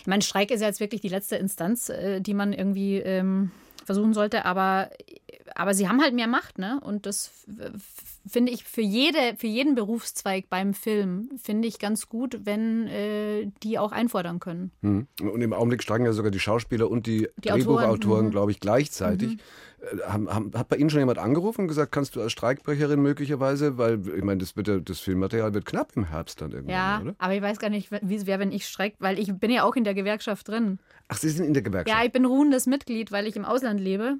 ich 0.00 0.06
meine, 0.06 0.22
Streik 0.22 0.50
ist 0.50 0.60
ja 0.60 0.68
jetzt 0.68 0.80
wirklich 0.80 1.02
die 1.02 1.08
letzte 1.08 1.36
Instanz, 1.36 1.90
äh, 1.90 2.20
die 2.20 2.34
man 2.34 2.52
irgendwie 2.52 2.96
ähm, 2.96 3.50
versuchen 3.84 4.14
sollte, 4.14 4.44
aber, 4.44 4.90
aber 5.54 5.74
sie 5.74 5.88
haben 5.88 6.00
halt 6.00 6.14
mehr 6.14 6.26
Macht, 6.26 6.58
ne? 6.58 6.80
Und 6.82 7.06
das 7.06 7.30
finde 8.26 8.52
ich 8.52 8.64
für 8.64 8.80
jede, 8.80 9.36
für 9.36 9.46
jeden 9.46 9.74
Berufszweig 9.74 10.48
beim 10.48 10.74
Film, 10.74 11.28
finde 11.42 11.68
ich 11.68 11.78
ganz 11.78 12.08
gut, 12.08 12.40
wenn 12.44 12.86
äh, 12.88 13.50
die 13.62 13.78
auch 13.78 13.92
einfordern 13.92 14.40
können. 14.40 14.70
Mhm. 14.80 15.06
Und 15.20 15.40
im 15.40 15.52
Augenblick 15.52 15.82
steigen 15.82 16.04
ja 16.04 16.12
sogar 16.12 16.30
die 16.30 16.40
Schauspieler 16.40 16.90
und 16.90 17.06
die, 17.06 17.28
Die 17.38 17.50
Autoren, 17.52 17.76
Drehbuchautoren, 17.76 18.26
mhm. 18.26 18.30
glaube 18.30 18.50
ich, 18.52 18.60
gleichzeitig. 18.60 19.32
Äh, 19.32 19.36
Haben, 20.06 20.32
haben, 20.32 20.52
hat 20.54 20.68
bei 20.68 20.76
Ihnen 20.76 20.90
schon 20.90 21.00
jemand 21.00 21.18
angerufen 21.18 21.62
und 21.62 21.68
gesagt, 21.68 21.90
kannst 21.90 22.14
du 22.14 22.20
als 22.20 22.30
Streikbrecherin 22.30 23.02
möglicherweise, 23.02 23.78
weil 23.78 24.00
ich 24.16 24.22
meine, 24.22 24.38
das, 24.38 24.56
wird 24.56 24.68
ja, 24.68 24.78
das 24.78 25.00
Filmmaterial 25.00 25.52
wird 25.54 25.66
knapp 25.66 25.90
im 25.96 26.04
Herbst 26.04 26.40
dann 26.40 26.52
irgendwann, 26.52 26.72
Ja, 26.72 27.00
oder? 27.02 27.14
aber 27.18 27.34
ich 27.34 27.42
weiß 27.42 27.58
gar 27.58 27.68
nicht, 27.68 27.90
wie 27.90 28.14
es 28.14 28.24
wäre, 28.26 28.38
wenn 28.38 28.52
ich 28.52 28.68
streik, 28.68 28.94
weil 29.00 29.18
ich 29.18 29.34
bin 29.34 29.50
ja 29.50 29.64
auch 29.64 29.74
in 29.74 29.82
der 29.82 29.94
Gewerkschaft 29.94 30.46
drin. 30.46 30.78
Ach, 31.08 31.16
Sie 31.16 31.30
sind 31.30 31.46
in 31.46 31.52
der 31.52 31.64
Gewerkschaft. 31.64 31.98
Ja, 31.98 32.06
ich 32.06 32.12
bin 32.12 32.24
ruhendes 32.24 32.66
Mitglied, 32.68 33.10
weil 33.10 33.26
ich 33.26 33.34
im 33.34 33.44
Ausland 33.44 33.80
lebe. 33.80 34.18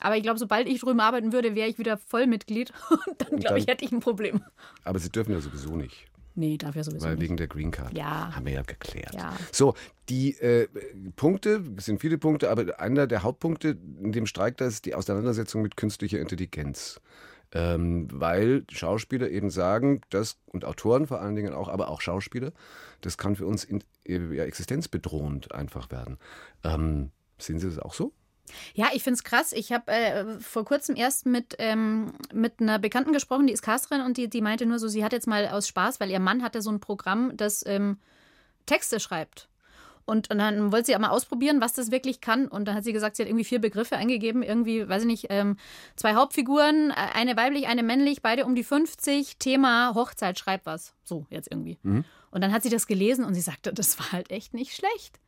Aber 0.00 0.16
ich 0.16 0.22
glaube, 0.22 0.38
sobald 0.38 0.68
ich 0.68 0.80
drüben 0.80 1.00
arbeiten 1.00 1.32
würde, 1.32 1.54
wäre 1.54 1.68
ich 1.68 1.78
wieder 1.78 1.96
Vollmitglied. 1.96 2.72
Und 2.90 3.20
dann, 3.22 3.38
glaube 3.40 3.58
ich, 3.58 3.66
hätte 3.66 3.84
ich 3.84 3.92
ein 3.92 4.00
Problem. 4.00 4.42
Aber 4.84 4.98
Sie 4.98 5.10
dürfen 5.10 5.32
ja 5.32 5.40
sowieso 5.40 5.76
nicht, 5.76 6.06
Nee, 6.36 6.58
dafür 6.58 6.84
sowieso 6.84 7.06
weil 7.06 7.14
nicht. 7.14 7.22
wegen 7.22 7.38
der 7.38 7.48
Green 7.48 7.70
Card. 7.70 7.96
Ja. 7.96 8.34
Haben 8.36 8.44
wir 8.44 8.52
ja 8.52 8.62
geklärt. 8.62 9.14
Ja. 9.14 9.34
So, 9.50 9.74
die 10.10 10.38
äh, 10.38 10.68
Punkte, 11.16 11.64
es 11.78 11.86
sind 11.86 11.98
viele 11.98 12.18
Punkte, 12.18 12.50
aber 12.50 12.78
einer 12.78 13.06
der 13.06 13.22
Hauptpunkte 13.22 13.78
in 14.02 14.12
dem 14.12 14.26
Streik, 14.26 14.58
da 14.58 14.66
ist 14.66 14.84
die 14.84 14.94
Auseinandersetzung 14.94 15.62
mit 15.62 15.78
künstlicher 15.78 16.20
Intelligenz. 16.20 17.00
Ähm, 17.52 18.08
weil 18.12 18.64
Schauspieler 18.70 19.30
eben 19.30 19.50
sagen, 19.50 20.02
das, 20.10 20.36
und 20.46 20.64
Autoren 20.66 21.06
vor 21.06 21.22
allen 21.22 21.36
Dingen 21.36 21.54
auch, 21.54 21.68
aber 21.68 21.88
auch 21.88 22.02
Schauspieler, 22.02 22.52
das 23.00 23.16
kann 23.16 23.36
für 23.36 23.46
uns 23.46 23.64
in, 23.64 23.82
ja, 24.06 24.44
existenzbedrohend 24.44 25.54
einfach 25.54 25.90
werden. 25.90 26.18
Ähm, 26.64 27.12
sehen 27.38 27.58
Sie 27.58 27.68
das 27.68 27.78
auch 27.78 27.94
so? 27.94 28.12
Ja, 28.74 28.88
ich 28.92 29.02
finde 29.02 29.14
es 29.14 29.24
krass. 29.24 29.52
Ich 29.52 29.72
habe 29.72 29.90
äh, 29.90 30.40
vor 30.40 30.64
kurzem 30.64 30.96
erst 30.96 31.26
mit, 31.26 31.56
ähm, 31.58 32.12
mit 32.32 32.60
einer 32.60 32.78
Bekannten 32.78 33.12
gesprochen, 33.12 33.46
die 33.46 33.52
ist 33.52 33.62
Casterin 33.62 34.02
und 34.02 34.16
die, 34.16 34.28
die 34.28 34.42
meinte 34.42 34.66
nur 34.66 34.78
so, 34.78 34.88
sie 34.88 35.04
hat 35.04 35.12
jetzt 35.12 35.26
mal 35.26 35.48
aus 35.48 35.68
Spaß, 35.68 36.00
weil 36.00 36.10
ihr 36.10 36.20
Mann 36.20 36.42
hatte 36.42 36.62
so 36.62 36.70
ein 36.70 36.80
Programm, 36.80 37.36
das 37.36 37.64
ähm, 37.66 37.98
Texte 38.66 39.00
schreibt. 39.00 39.48
Und, 40.06 40.30
und, 40.30 40.38
dann 40.38 40.70
wollte 40.70 40.86
sie 40.86 40.94
auch 40.94 41.00
mal 41.00 41.10
ausprobieren, 41.10 41.60
was 41.60 41.72
das 41.72 41.90
wirklich 41.90 42.20
kann. 42.20 42.46
Und 42.46 42.66
dann 42.66 42.76
hat 42.76 42.84
sie 42.84 42.92
gesagt, 42.92 43.16
sie 43.16 43.24
hat 43.24 43.28
irgendwie 43.28 43.44
vier 43.44 43.60
Begriffe 43.60 43.96
eingegeben. 43.96 44.44
Irgendwie, 44.44 44.88
weiß 44.88 45.02
ich 45.02 45.08
nicht, 45.08 45.26
ähm, 45.30 45.56
zwei 45.96 46.14
Hauptfiguren, 46.14 46.90
äh, 46.90 46.94
eine 46.94 47.36
weiblich, 47.36 47.66
eine 47.66 47.82
männlich, 47.82 48.22
beide 48.22 48.44
um 48.46 48.54
die 48.54 48.62
50. 48.62 49.36
Thema 49.38 49.94
Hochzeit, 49.94 50.38
schreib 50.38 50.64
was. 50.64 50.94
So, 51.02 51.26
jetzt 51.28 51.50
irgendwie. 51.50 51.78
Mhm. 51.82 52.04
Und 52.30 52.40
dann 52.40 52.52
hat 52.52 52.62
sie 52.62 52.70
das 52.70 52.86
gelesen 52.86 53.24
und 53.24 53.34
sie 53.34 53.40
sagte, 53.40 53.72
das 53.74 53.98
war 53.98 54.12
halt 54.12 54.30
echt 54.30 54.54
nicht 54.54 54.76
schlecht. 54.76 55.18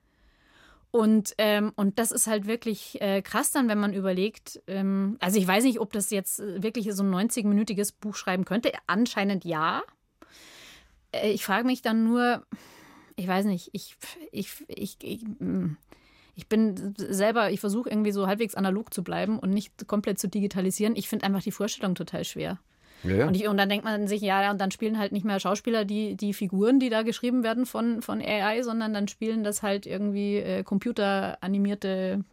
Und, 0.91 1.35
ähm, 1.37 1.73
und 1.77 1.99
das 1.99 2.13
ist 2.13 2.27
halt 2.27 2.47
wirklich 2.47 3.01
äh, 3.01 3.21
krass 3.21 3.51
dann, 3.51 3.69
wenn 3.69 3.79
man 3.79 3.93
überlegt, 3.93 4.63
ähm, 4.67 5.19
also 5.21 5.39
ich 5.39 5.47
weiß 5.47 5.65
nicht, 5.65 5.81
ob 5.81 5.93
das 5.93 6.11
jetzt 6.11 6.39
wirklich 6.39 6.93
so 6.95 7.03
ein 7.03 7.15
90-minütiges 7.15 7.93
Buch 8.01 8.15
schreiben 8.15 8.45
könnte. 8.45 8.73
Anscheinend 8.87 9.45
ja. 9.45 9.83
Äh, 11.13 11.31
ich 11.31 11.45
frage 11.45 11.67
mich 11.67 11.83
dann 11.83 12.05
nur, 12.05 12.43
ich 13.17 13.29
weiß 13.29 13.45
nicht, 13.45 13.69
ich, 13.73 13.97
ich, 14.33 14.65
ich, 14.69 14.97
ich, 15.03 15.25
mm, 15.39 15.77
ich 16.35 16.49
bin 16.49 16.95
selber, 16.97 17.51
ich 17.51 17.61
versuche 17.61 17.91
irgendwie 17.91 18.13
so 18.13 18.27
halbwegs 18.27 18.55
analog 18.55 18.95
zu 18.95 19.03
bleiben 19.03 19.39
und 19.39 19.51
nicht 19.51 19.89
komplett 19.89 20.19
zu 20.19 20.29
digitalisieren. 20.29 20.97
Ich 20.97 21.09
finde 21.09 21.27
einfach 21.27 21.43
die 21.43 21.53
Vorstellung 21.53 21.97
total 21.97 22.25
schwer. 22.25 22.59
Ja. 23.05 23.27
Und, 23.29 23.37
ich, 23.37 23.47
und, 23.47 23.57
dann 23.57 23.69
denkt 23.69 23.85
man 23.85 24.09
sich, 24.09 24.21
ja, 24.23 24.51
und 24.51 24.61
dann 24.61 24.71
spielen 24.71 24.99
halt 24.99 25.13
nicht 25.13 25.25
mehr 25.25 25.41
Schauspieler 25.41 25.85
die, 25.85 26.17
die 26.17 26.35
Figuren, 26.35 26.81
die 26.81 26.91
da 26.91 27.03
geschrieben 27.03 27.43
werden 27.43 27.67
von, 27.67 28.03
von 28.03 28.21
AI, 28.21 28.63
sondern 28.63 28.93
dann 28.93 29.09
spielen 29.09 29.45
das 29.45 29.63
halt 29.63 29.87
irgendwie 29.87 30.37
äh, 30.37 30.63
computeranimierte 30.65 32.25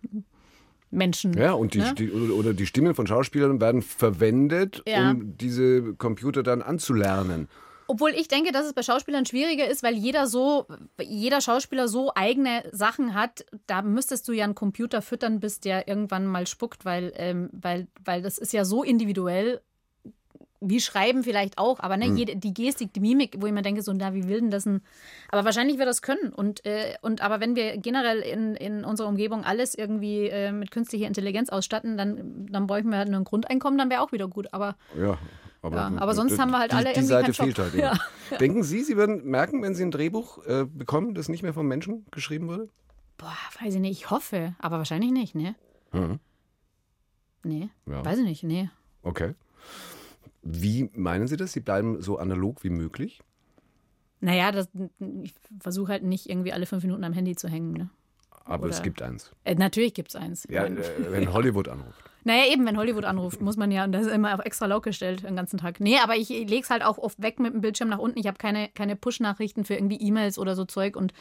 Menschen. 0.91 1.34
Ja, 1.34 1.53
und 1.53 1.74
die, 1.74 1.80
ne? 1.80 1.93
die, 1.93 2.11
oder 2.11 2.53
die 2.53 2.66
Stimmen 2.66 2.95
von 2.95 3.05
Schauspielern 3.07 3.59
werden 3.61 3.82
verwendet, 3.82 4.82
Ja. 4.88 5.11
um 5.11 5.38
diese 5.38 5.93
Computer 5.95 6.41
dann 6.43 6.61
anzulernen. 6.61 7.47
Obwohl 7.88 8.11
ich 8.11 8.28
denke, 8.28 8.51
dass 8.51 8.66
es 8.66 8.74
bei 8.74 8.82
Schauspielern 8.82 9.26
schwieriger 9.26 9.68
ist, 9.68 9.84
weil 9.84 9.95
jeder 9.95 10.26
so, 10.26 10.66
jeder 10.99 11.39
Schauspieler 11.39 11.88
so 11.88 12.11
eigene 12.16 12.63
Sachen 12.72 13.13
hat. 13.13 13.45
Da 13.68 13.84
müsstest 13.84 14.28
du 14.28 14.32
ja 14.32 14.43
einen 14.43 14.55
Computer 14.55 15.03
füttern, 15.03 15.39
bis 15.39 15.59
der 15.59 15.88
irgendwann 15.88 16.26
mal 16.26 16.47
spuckt, 16.47 16.84
weil, 16.84 17.13
ähm, 17.16 17.49
weil, 17.51 17.88
weil 18.03 18.24
das 18.24 18.39
ist 18.39 18.53
ja 18.53 18.66
so 18.66 18.84
individuell. 18.84 19.61
Wie 20.68 20.80
Schreiben 20.80 21.24
vielleicht 21.24 21.57
auch, 21.57 21.80
aber 21.80 21.95
ne, 21.97 22.07
jede, 22.07 22.36
die 22.36 22.53
Gestik, 22.53 22.93
die 22.93 22.99
Mimik, 22.99 23.36
wo 23.39 23.45
ich 23.45 23.53
mir 23.53 23.61
denke, 23.61 23.82
so, 23.82 23.93
na, 23.93 24.13
wie 24.13 24.28
will 24.28 24.41
denn 24.41 24.51
das 24.51 24.63
denn? 24.63 24.82
Aber 25.30 25.45
wahrscheinlich 25.45 25.78
wird 25.78 25.88
das 25.88 26.01
können. 26.01 26.34
Und, 26.34 26.66
äh, 26.66 26.95
und 27.01 27.22
aber 27.22 27.39
wenn 27.39 27.55
wir 27.55 27.78
generell 27.78 28.20
in, 28.20 28.55
in 28.55 28.84
unserer 28.84 29.07
Umgebung 29.07 29.43
alles 29.43 29.76
irgendwie 29.76 30.28
äh, 30.28 30.51
mit 30.51 30.72
künstlicher 30.72 31.07
Intelligenz 31.07 31.49
ausstatten, 31.49 31.97
dann, 31.97 32.47
dann 32.49 32.68
bräuchten 32.68 32.89
wir 32.89 32.97
halt 32.97 33.09
nur 33.09 33.20
ein 33.20 33.26
Grundeinkommen, 33.26 33.78
dann 33.78 33.89
wäre 33.89 34.01
auch 34.01 34.11
wieder 34.11 34.28
gut. 34.28 34.53
Aber 34.53 34.76
Ja, 34.99 35.18
aber, 35.61 35.76
Ja, 35.78 35.91
aber 35.97 36.13
sonst 36.13 36.38
haben 36.39 36.51
wir 36.51 36.59
halt 36.59 36.72
die, 36.72 36.76
alle 36.76 36.86
Die 36.93 36.99
irgendwie 36.99 37.07
Seite 37.07 37.32
keinen 37.32 37.49
Job. 37.49 37.55
fehlt 37.55 37.84
halt. 37.84 37.99
Ja. 38.32 38.38
Denken 38.39 38.63
Sie, 38.63 38.82
Sie 38.82 38.97
würden 38.97 39.26
merken, 39.26 39.61
wenn 39.61 39.76
Sie 39.76 39.84
ein 39.84 39.91
Drehbuch 39.91 40.45
äh, 40.45 40.66
bekommen, 40.66 41.16
das 41.16 41.30
nicht 41.30 41.43
mehr 41.43 41.53
vom 41.53 41.68
Menschen 41.68 42.05
geschrieben 42.11 42.47
wurde? 42.47 42.70
Boah, 43.18 43.36
weiß 43.61 43.76
ich 43.76 43.82
nicht, 43.82 43.99
ich 43.99 44.09
hoffe, 44.09 44.55
aber 44.59 44.78
wahrscheinlich 44.78 45.11
nicht, 45.11 45.36
ne? 45.36 45.55
Mhm. 45.91 46.20
Nee, 47.43 47.70
weiß 47.86 48.18
ich 48.20 48.26
nicht, 48.26 48.43
nee. 48.43 48.70
Okay. 49.03 49.34
Wie 50.48 50.89
meinen 50.93 51.28
Sie 51.28 51.38
das? 51.38 51.52
Sie 51.54 51.60
bleiben 51.60 52.02
so 52.02 52.18
analog 52.20 52.64
wie 52.64 52.70
möglich? 52.70 53.20
Naja, 54.22 54.52
das, 54.52 54.70
ich 55.24 55.34
versuche 55.60 55.91
halt 55.91 56.04
nicht 56.04 56.30
irgendwie 56.30 56.54
alle 56.54 56.66
fünf 56.68 56.84
Minuten 56.84 57.04
am 57.04 57.14
Handy 57.14 57.36
zu 57.36 57.50
hängen. 57.50 57.74
Ne? 57.74 57.89
Aber 58.46 58.68
es 58.70 58.76
Oder- 58.78 58.84
gibt 58.84 59.02
eins. 59.02 59.32
Äh, 59.43 59.56
natürlich 59.56 59.93
gibt 59.96 60.10
es 60.10 60.16
eins. 60.16 60.48
Ja, 60.50 60.64
Wenn- 60.64 60.78
äh, 60.78 60.84
wenn 61.10 61.34
Hollywood 61.34 61.68
anruft. 61.68 62.00
Naja, 62.28 62.52
eben, 62.52 62.66
wenn 62.66 62.76
Hollywood 62.76 63.06
anruft, 63.06 63.39
muss 63.39 63.56
man 63.56 63.70
ja, 63.70 63.84
und 63.84 63.91
das 63.91 64.08
ist 64.08 64.12
immer 64.12 64.34
auch 64.34 64.43
extra 64.43 64.66
laut 64.66 64.82
gestellt 64.82 65.22
den 65.24 65.36
ganzen 65.36 65.60
Tag. 65.60 65.80
Nee, 65.80 65.98
aber 66.04 66.16
ich 66.16 66.30
lege 66.30 66.62
es 66.62 66.72
halt 66.72 66.84
auch 66.84 66.98
oft 66.98 67.22
weg 67.22 67.39
mit 67.39 67.54
dem 67.54 67.62
Bildschirm 67.62 67.88
nach 67.88 68.00
unten. 68.00 68.18
Ich 68.18 68.26
habe 68.26 68.39
keine, 68.39 68.68
keine 68.70 68.96
Push-Nachrichten 68.96 69.64
für 69.64 69.76
irgendwie 69.76 69.98
E-Mails 69.98 70.39
oder 70.39 70.56
so 70.56 70.66
Zeug 70.66 70.96
und, 70.96 71.14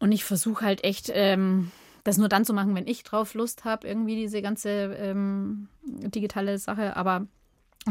und 0.00 0.10
ich 0.10 0.24
versuche 0.24 0.64
halt 0.64 0.82
echt, 0.82 1.08
ähm, 1.14 1.70
das 2.02 2.18
nur 2.18 2.28
dann 2.28 2.44
zu 2.44 2.52
machen, 2.52 2.74
wenn 2.74 2.88
ich 2.88 3.04
drauf 3.04 3.34
Lust 3.34 3.64
habe, 3.64 3.86
irgendwie 3.86 4.16
diese 4.16 4.42
ganze 4.42 4.70
ähm, 4.98 5.68
digitale 5.86 6.58
Sache. 6.58 6.96
Aber 6.96 7.28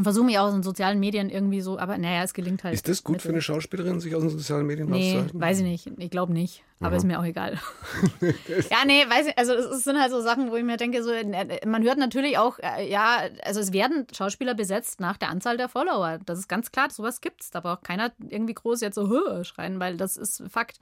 versuche 0.00 0.24
mich 0.24 0.38
auch 0.38 0.52
in 0.54 0.62
sozialen 0.62 0.98
Medien 1.00 1.28
irgendwie 1.28 1.60
so, 1.60 1.78
aber 1.78 1.98
naja, 1.98 2.22
es 2.22 2.32
gelingt 2.32 2.64
halt. 2.64 2.74
Ist 2.74 2.88
das 2.88 3.04
gut 3.04 3.20
für 3.20 3.28
eine 3.28 3.42
Schauspielerin, 3.42 4.00
sich 4.00 4.14
aus 4.14 4.22
den 4.22 4.30
sozialen 4.30 4.66
Medien 4.66 4.88
Nee, 4.88 5.12
rauszuhalten? 5.12 5.40
weiß 5.40 5.58
ich 5.60 5.64
nicht. 5.64 5.90
Ich 5.98 6.10
glaube 6.10 6.32
nicht. 6.32 6.62
Aber 6.80 6.96
ist 6.96 7.04
mir 7.04 7.20
auch 7.20 7.24
egal. 7.24 7.58
ja, 8.20 8.78
nee, 8.86 9.04
weiß 9.08 9.28
ich, 9.28 9.38
also 9.38 9.52
es 9.52 9.84
sind 9.84 10.00
halt 10.00 10.10
so 10.10 10.20
Sachen, 10.20 10.50
wo 10.50 10.56
ich 10.56 10.64
mir 10.64 10.76
denke, 10.78 11.02
so, 11.04 11.10
äh, 11.12 11.64
man 11.66 11.82
hört 11.82 11.98
natürlich 11.98 12.38
auch, 12.38 12.58
äh, 12.58 12.90
ja, 12.90 13.18
also 13.44 13.60
es 13.60 13.72
werden 13.72 14.06
Schauspieler 14.16 14.54
besetzt 14.54 14.98
nach 14.98 15.16
der 15.16 15.28
Anzahl 15.28 15.56
der 15.56 15.68
Follower. 15.68 16.18
Das 16.26 16.38
ist 16.40 16.48
ganz 16.48 16.72
klar, 16.72 16.90
sowas 16.90 17.20
gibt's. 17.20 17.50
Da 17.50 17.60
braucht 17.60 17.84
keiner 17.84 18.10
irgendwie 18.28 18.54
groß 18.54 18.80
jetzt 18.80 18.96
so 18.96 19.08
"Hö" 19.08 19.44
schreien, 19.44 19.78
weil 19.78 19.96
das 19.96 20.16
ist 20.16 20.42
Fakt. 20.48 20.78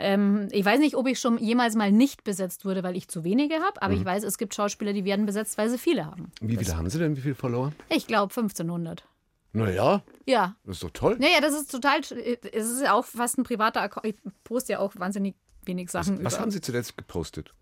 Ähm, 0.00 0.48
ich 0.50 0.64
weiß 0.64 0.80
nicht, 0.80 0.96
ob 0.96 1.06
ich 1.06 1.18
schon 1.20 1.38
jemals 1.38 1.74
mal 1.76 1.92
nicht 1.92 2.24
besetzt 2.24 2.64
wurde, 2.64 2.82
weil 2.82 2.96
ich 2.96 3.08
zu 3.08 3.22
wenige 3.24 3.56
habe, 3.56 3.80
aber 3.82 3.94
ich 3.94 4.04
weiß, 4.04 4.24
es 4.24 4.38
gibt 4.38 4.54
Schauspieler, 4.54 4.92
die 4.92 5.04
werden 5.04 5.26
besetzt, 5.26 5.56
weil 5.58 5.68
sie 5.68 5.78
viele 5.78 6.06
haben. 6.06 6.32
Wie 6.40 6.56
viele 6.56 6.76
haben 6.76 6.88
Sie 6.90 6.98
denn? 6.98 7.16
Wie 7.16 7.20
viele 7.20 7.34
Follower? 7.34 7.72
Ich 7.88 8.06
glaube 8.06 8.32
1500. 8.34 9.04
Naja, 9.52 10.02
Ja. 10.26 10.54
das 10.64 10.76
ist 10.76 10.84
doch 10.84 10.90
toll. 10.90 11.16
Naja, 11.18 11.40
das 11.40 11.54
ist 11.54 11.70
total, 11.70 12.00
es 12.00 12.70
ist 12.70 12.82
ja 12.82 12.92
auch 12.94 13.04
fast 13.04 13.36
ein 13.38 13.42
privater 13.42 13.82
Account. 13.82 14.06
Ich 14.06 14.14
poste 14.44 14.72
ja 14.74 14.78
auch 14.78 14.92
wahnsinnig 14.96 15.34
wenig 15.64 15.90
Sachen. 15.90 16.22
Was 16.24 16.34
über. 16.34 16.42
haben 16.42 16.50
Sie 16.52 16.60
zuletzt 16.60 16.96
gepostet? 16.96 17.52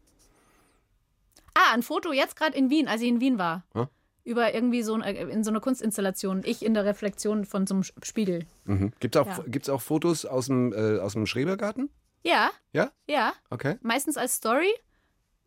Ah, 1.54 1.72
ein 1.74 1.82
Foto 1.82 2.12
jetzt 2.12 2.36
gerade 2.36 2.56
in 2.56 2.70
Wien, 2.70 2.88
als 2.88 3.00
ich 3.02 3.08
in 3.08 3.20
Wien 3.20 3.38
war. 3.38 3.64
Hä? 3.74 3.86
Über 4.24 4.52
irgendwie 4.54 4.82
so 4.82 4.94
ein, 4.94 5.02
äh, 5.02 5.24
in 5.28 5.42
so 5.42 5.50
einer 5.50 5.60
Kunstinstallation. 5.60 6.42
Ich 6.44 6.62
in 6.62 6.74
der 6.74 6.84
Reflexion 6.84 7.44
von 7.46 7.66
so 7.66 7.74
einem 7.74 7.82
Spiegel. 8.02 8.44
Mhm. 8.66 8.92
Gibt 9.00 9.16
es 9.16 9.22
auch, 9.22 9.44
Ja. 9.46 9.74
auch 9.74 9.80
Fotos 9.80 10.26
aus 10.26 10.46
dem, 10.46 10.72
äh, 10.72 10.98
aus 10.98 11.14
dem 11.14 11.24
Schrebergarten? 11.26 11.88
Ja, 12.24 12.50
Ja? 12.72 12.90
ja. 13.06 13.32
Okay. 13.50 13.76
Meistens 13.82 14.16
als 14.16 14.34
Story. 14.36 14.72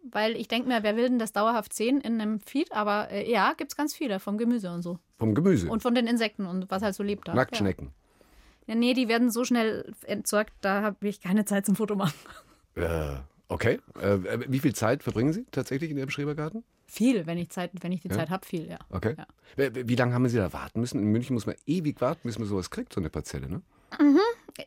Weil 0.03 0.35
ich 0.35 0.47
denke 0.47 0.67
mir, 0.67 0.81
wer 0.81 0.95
will 0.95 1.09
denn 1.09 1.19
das 1.19 1.31
dauerhaft 1.31 1.73
sehen 1.73 2.01
in 2.01 2.19
einem 2.19 2.39
Feed? 2.39 2.71
Aber 2.71 3.11
äh, 3.11 3.29
ja, 3.31 3.53
gibt 3.53 3.71
es 3.71 3.77
ganz 3.77 3.93
viele 3.93 4.19
vom 4.19 4.39
Gemüse 4.39 4.71
und 4.71 4.81
so. 4.81 4.97
Vom 5.19 5.35
Gemüse. 5.35 5.69
Und 5.69 5.83
von 5.83 5.93
den 5.93 6.07
Insekten 6.07 6.47
und 6.47 6.71
was 6.71 6.81
halt 6.81 6.95
so 6.95 7.03
lebt 7.03 7.27
da. 7.27 7.35
Nacktschnecken. 7.35 7.91
Ja. 8.65 8.73
ja, 8.73 8.79
nee, 8.79 8.95
die 8.95 9.07
werden 9.07 9.29
so 9.29 9.43
schnell 9.45 9.93
entsorgt, 10.07 10.53
da 10.61 10.81
habe 10.81 11.07
ich 11.07 11.21
keine 11.21 11.45
Zeit 11.45 11.67
zum 11.67 11.75
Foto 11.75 11.95
machen. 11.95 12.15
Äh, 12.73 13.17
okay. 13.47 13.79
Äh, 14.01 14.39
wie 14.47 14.59
viel 14.59 14.73
Zeit 14.73 15.03
verbringen 15.03 15.33
Sie 15.33 15.45
tatsächlich 15.51 15.91
in 15.91 15.97
Ihrem 15.99 16.09
Schrebergarten? 16.09 16.63
Viel, 16.87 17.27
wenn 17.27 17.37
ich 17.37 17.49
Zeit, 17.51 17.71
wenn 17.81 17.91
ich 17.91 18.01
die 18.01 18.09
Zeit 18.09 18.31
habe, 18.31 18.43
viel, 18.43 18.67
ja. 18.67 18.79
Okay. 18.89 19.15
Ja. 19.17 19.27
Wie, 19.55 19.87
wie 19.87 19.95
lange 19.95 20.15
haben 20.15 20.27
Sie 20.27 20.37
da 20.37 20.51
warten 20.51 20.79
müssen? 20.79 20.99
In 20.99 21.11
München 21.11 21.35
muss 21.35 21.45
man 21.45 21.55
ewig 21.67 22.01
warten, 22.01 22.21
bis 22.23 22.39
man 22.39 22.47
sowas 22.47 22.71
kriegt, 22.71 22.91
so 22.91 22.99
eine 22.99 23.09
Parzelle, 23.11 23.47
ne? 23.47 23.61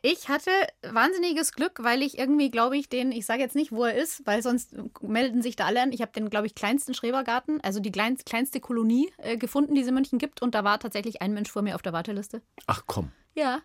Ich 0.01 0.29
hatte 0.29 0.51
wahnsinniges 0.81 1.53
Glück, 1.53 1.83
weil 1.83 2.01
ich 2.01 2.17
irgendwie, 2.17 2.51
glaube 2.51 2.77
ich, 2.77 2.89
den, 2.89 3.11
ich 3.11 3.25
sage 3.25 3.41
jetzt 3.41 3.55
nicht, 3.55 3.71
wo 3.71 3.83
er 3.83 3.95
ist, 3.95 4.25
weil 4.25 4.41
sonst 4.41 4.75
melden 5.01 5.41
sich 5.41 5.55
da 5.55 5.65
alle 5.65 5.81
an. 5.81 5.91
Ich 5.91 6.01
habe 6.01 6.11
den, 6.11 6.29
glaube 6.29 6.47
ich, 6.47 6.55
kleinsten 6.55 6.93
Schrebergarten, 6.93 7.61
also 7.61 7.79
die 7.79 7.91
klein, 7.91 8.17
kleinste 8.17 8.59
Kolonie 8.59 9.11
äh, 9.17 9.37
gefunden, 9.37 9.75
die 9.75 9.81
es 9.81 9.87
in 9.87 9.93
München 9.93 10.19
gibt. 10.19 10.41
Und 10.41 10.55
da 10.55 10.63
war 10.63 10.79
tatsächlich 10.79 11.21
ein 11.21 11.33
Mensch 11.33 11.51
vor 11.51 11.61
mir 11.61 11.75
auf 11.75 11.81
der 11.81 11.93
Warteliste. 11.93 12.41
Ach 12.67 12.83
komm. 12.87 13.11
Ja. 13.35 13.61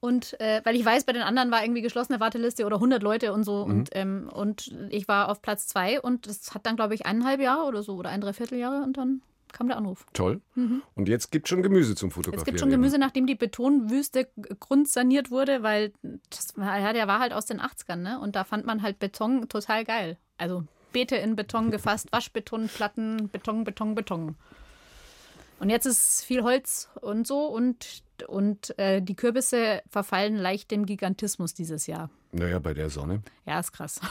Und 0.00 0.38
äh, 0.40 0.60
weil 0.64 0.74
ich 0.74 0.84
weiß, 0.84 1.04
bei 1.04 1.12
den 1.12 1.22
anderen 1.22 1.52
war 1.52 1.62
irgendwie 1.62 1.82
geschlossene 1.82 2.18
Warteliste 2.18 2.66
oder 2.66 2.76
100 2.76 3.02
Leute 3.02 3.32
und 3.32 3.44
so. 3.44 3.62
Und, 3.62 3.90
ähm, 3.92 4.28
und 4.32 4.74
ich 4.90 5.06
war 5.06 5.28
auf 5.28 5.42
Platz 5.42 5.68
zwei 5.68 6.00
und 6.00 6.26
das 6.26 6.54
hat 6.54 6.66
dann, 6.66 6.74
glaube 6.74 6.94
ich, 6.94 7.06
eineinhalb 7.06 7.40
Jahre 7.40 7.68
oder 7.68 7.84
so 7.84 7.94
oder 7.94 8.10
ein 8.10 8.20
Dreivierteljahre 8.20 8.82
und 8.82 8.96
dann 8.96 9.22
kam 9.52 9.68
der 9.68 9.76
Anruf. 9.76 10.06
Toll. 10.12 10.40
Und 10.54 11.08
jetzt 11.08 11.30
gibt 11.30 11.48
schon 11.48 11.62
Gemüse 11.62 11.94
zum 11.94 12.10
Fotografieren. 12.10 12.38
Mhm. 12.38 12.40
Es 12.40 12.44
gibt 12.46 12.60
schon 12.60 12.70
Gemüse, 12.70 12.98
nachdem 12.98 13.26
die 13.26 13.34
Betonwüste 13.34 14.28
grundsaniert 14.60 15.30
wurde, 15.30 15.62
weil 15.62 15.92
das 16.30 16.54
ja, 16.56 16.92
der 16.92 17.06
war 17.06 17.20
halt 17.20 17.32
aus 17.32 17.46
den 17.46 17.60
80ern, 17.60 17.96
ne? 17.96 18.20
Und 18.20 18.36
da 18.36 18.44
fand 18.44 18.66
man 18.66 18.82
halt 18.82 18.98
Beton 18.98 19.48
total 19.48 19.84
geil. 19.84 20.18
Also 20.38 20.64
Beete 20.92 21.16
in 21.16 21.36
Beton 21.36 21.70
gefasst, 21.70 22.12
Waschbetonplatten, 22.12 23.28
Beton, 23.28 23.64
Beton, 23.64 23.94
Beton. 23.94 24.36
Und 25.58 25.70
jetzt 25.70 25.86
ist 25.86 26.24
viel 26.24 26.42
Holz 26.42 26.88
und 27.00 27.26
so 27.26 27.46
und, 27.46 28.02
und 28.26 28.76
äh, 28.78 29.00
die 29.00 29.14
Kürbisse 29.14 29.82
verfallen 29.88 30.36
leicht 30.36 30.72
dem 30.72 30.86
Gigantismus 30.86 31.54
dieses 31.54 31.86
Jahr. 31.86 32.10
Naja, 32.32 32.58
bei 32.58 32.74
der 32.74 32.90
Sonne. 32.90 33.22
Ja, 33.46 33.60
ist 33.60 33.72
krass. 33.72 34.00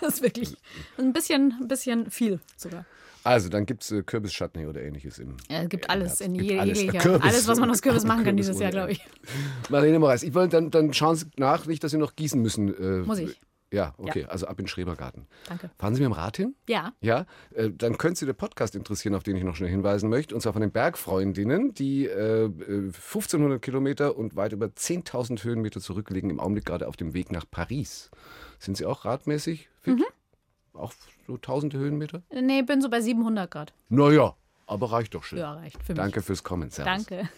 Das 0.00 0.14
ist 0.14 0.22
wirklich 0.22 0.56
ein 0.96 1.12
bisschen, 1.12 1.54
ein 1.60 1.68
bisschen 1.68 2.10
viel 2.10 2.40
sogar. 2.56 2.86
Also, 3.24 3.48
dann 3.48 3.66
gibt 3.66 3.82
es 3.82 3.90
äh, 3.90 4.02
Kürbischutney 4.02 4.66
oder 4.66 4.82
ähnliches 4.82 5.18
im. 5.18 5.36
Ja, 5.50 5.62
es 5.62 5.68
gibt 5.68 5.84
im 5.86 5.90
alles 5.90 6.08
Herbst. 6.08 6.20
in 6.22 6.34
Gibt 6.34 6.50
je- 6.50 6.58
alles. 6.58 6.78
Kürbis. 6.86 7.22
Alles, 7.22 7.48
was 7.48 7.58
man 7.60 7.70
aus 7.70 7.82
Kürbis 7.82 8.04
machen 8.04 8.24
kann 8.24 8.36
Kürbis 8.36 8.46
dieses 8.46 8.60
Jahr, 8.60 8.70
glaube 8.70 8.92
ich. 8.92 9.04
Marlene 9.68 9.98
Moraes, 9.98 10.22
ich 10.22 10.34
wollte 10.34 10.56
dann, 10.56 10.70
dann 10.70 10.92
schauen 10.94 11.16
Sie 11.16 11.26
nach, 11.36 11.66
nicht, 11.66 11.84
dass 11.84 11.90
Sie 11.90 11.98
noch 11.98 12.16
gießen 12.16 12.40
müssen. 12.40 12.68
Äh, 12.74 13.02
Muss 13.06 13.18
ich. 13.18 13.40
Ja, 13.72 13.94
okay, 13.98 14.24
also 14.24 14.46
ab 14.48 14.58
in 14.58 14.64
den 14.64 14.68
Schrebergarten. 14.68 15.28
Danke. 15.48 15.70
Fahren 15.78 15.94
Sie 15.94 16.00
mit 16.00 16.06
dem 16.08 16.12
Rad 16.12 16.36
hin? 16.36 16.56
Ja. 16.68 16.92
Ja, 17.00 17.26
äh, 17.54 17.70
dann 17.70 17.98
könnte 17.98 18.18
Sie 18.18 18.26
der 18.26 18.32
Podcast 18.32 18.74
interessieren, 18.74 19.14
auf 19.14 19.22
den 19.22 19.36
ich 19.36 19.44
noch 19.44 19.54
schnell 19.54 19.70
hinweisen 19.70 20.10
möchte. 20.10 20.34
Und 20.34 20.40
zwar 20.40 20.52
von 20.54 20.60
den 20.62 20.72
Bergfreundinnen, 20.72 21.72
die 21.74 22.06
äh, 22.06 22.46
äh, 22.46 22.48
1500 22.48 23.62
Kilometer 23.62 24.16
und 24.16 24.34
weit 24.34 24.52
über 24.54 24.66
10.000 24.66 25.44
Höhenmeter 25.44 25.80
zurücklegen, 25.80 26.30
im 26.30 26.40
Augenblick 26.40 26.64
gerade 26.64 26.88
auf 26.88 26.96
dem 26.96 27.14
Weg 27.14 27.30
nach 27.30 27.44
Paris. 27.48 28.10
Sind 28.58 28.76
Sie 28.76 28.86
auch 28.86 29.04
radmäßig 29.04 29.68
fit? 29.82 29.98
Mhm. 29.98 30.04
Auch 30.72 30.92
so 31.26 31.36
tausende 31.36 31.78
Höhenmeter? 31.78 32.22
Nee, 32.32 32.62
bin 32.62 32.80
so 32.80 32.88
bei 32.88 33.00
700 33.00 33.50
Grad. 33.50 33.72
Naja, 33.88 34.34
aber 34.66 34.92
reicht 34.92 35.14
doch 35.14 35.24
schon. 35.24 35.38
Ja, 35.38 35.54
reicht 35.54 35.82
für 35.82 35.92
mich. 35.92 36.00
Danke 36.00 36.22
fürs 36.22 36.42
Kommen. 36.44 36.70
Servus. 36.70 37.06
Danke. 37.06 37.28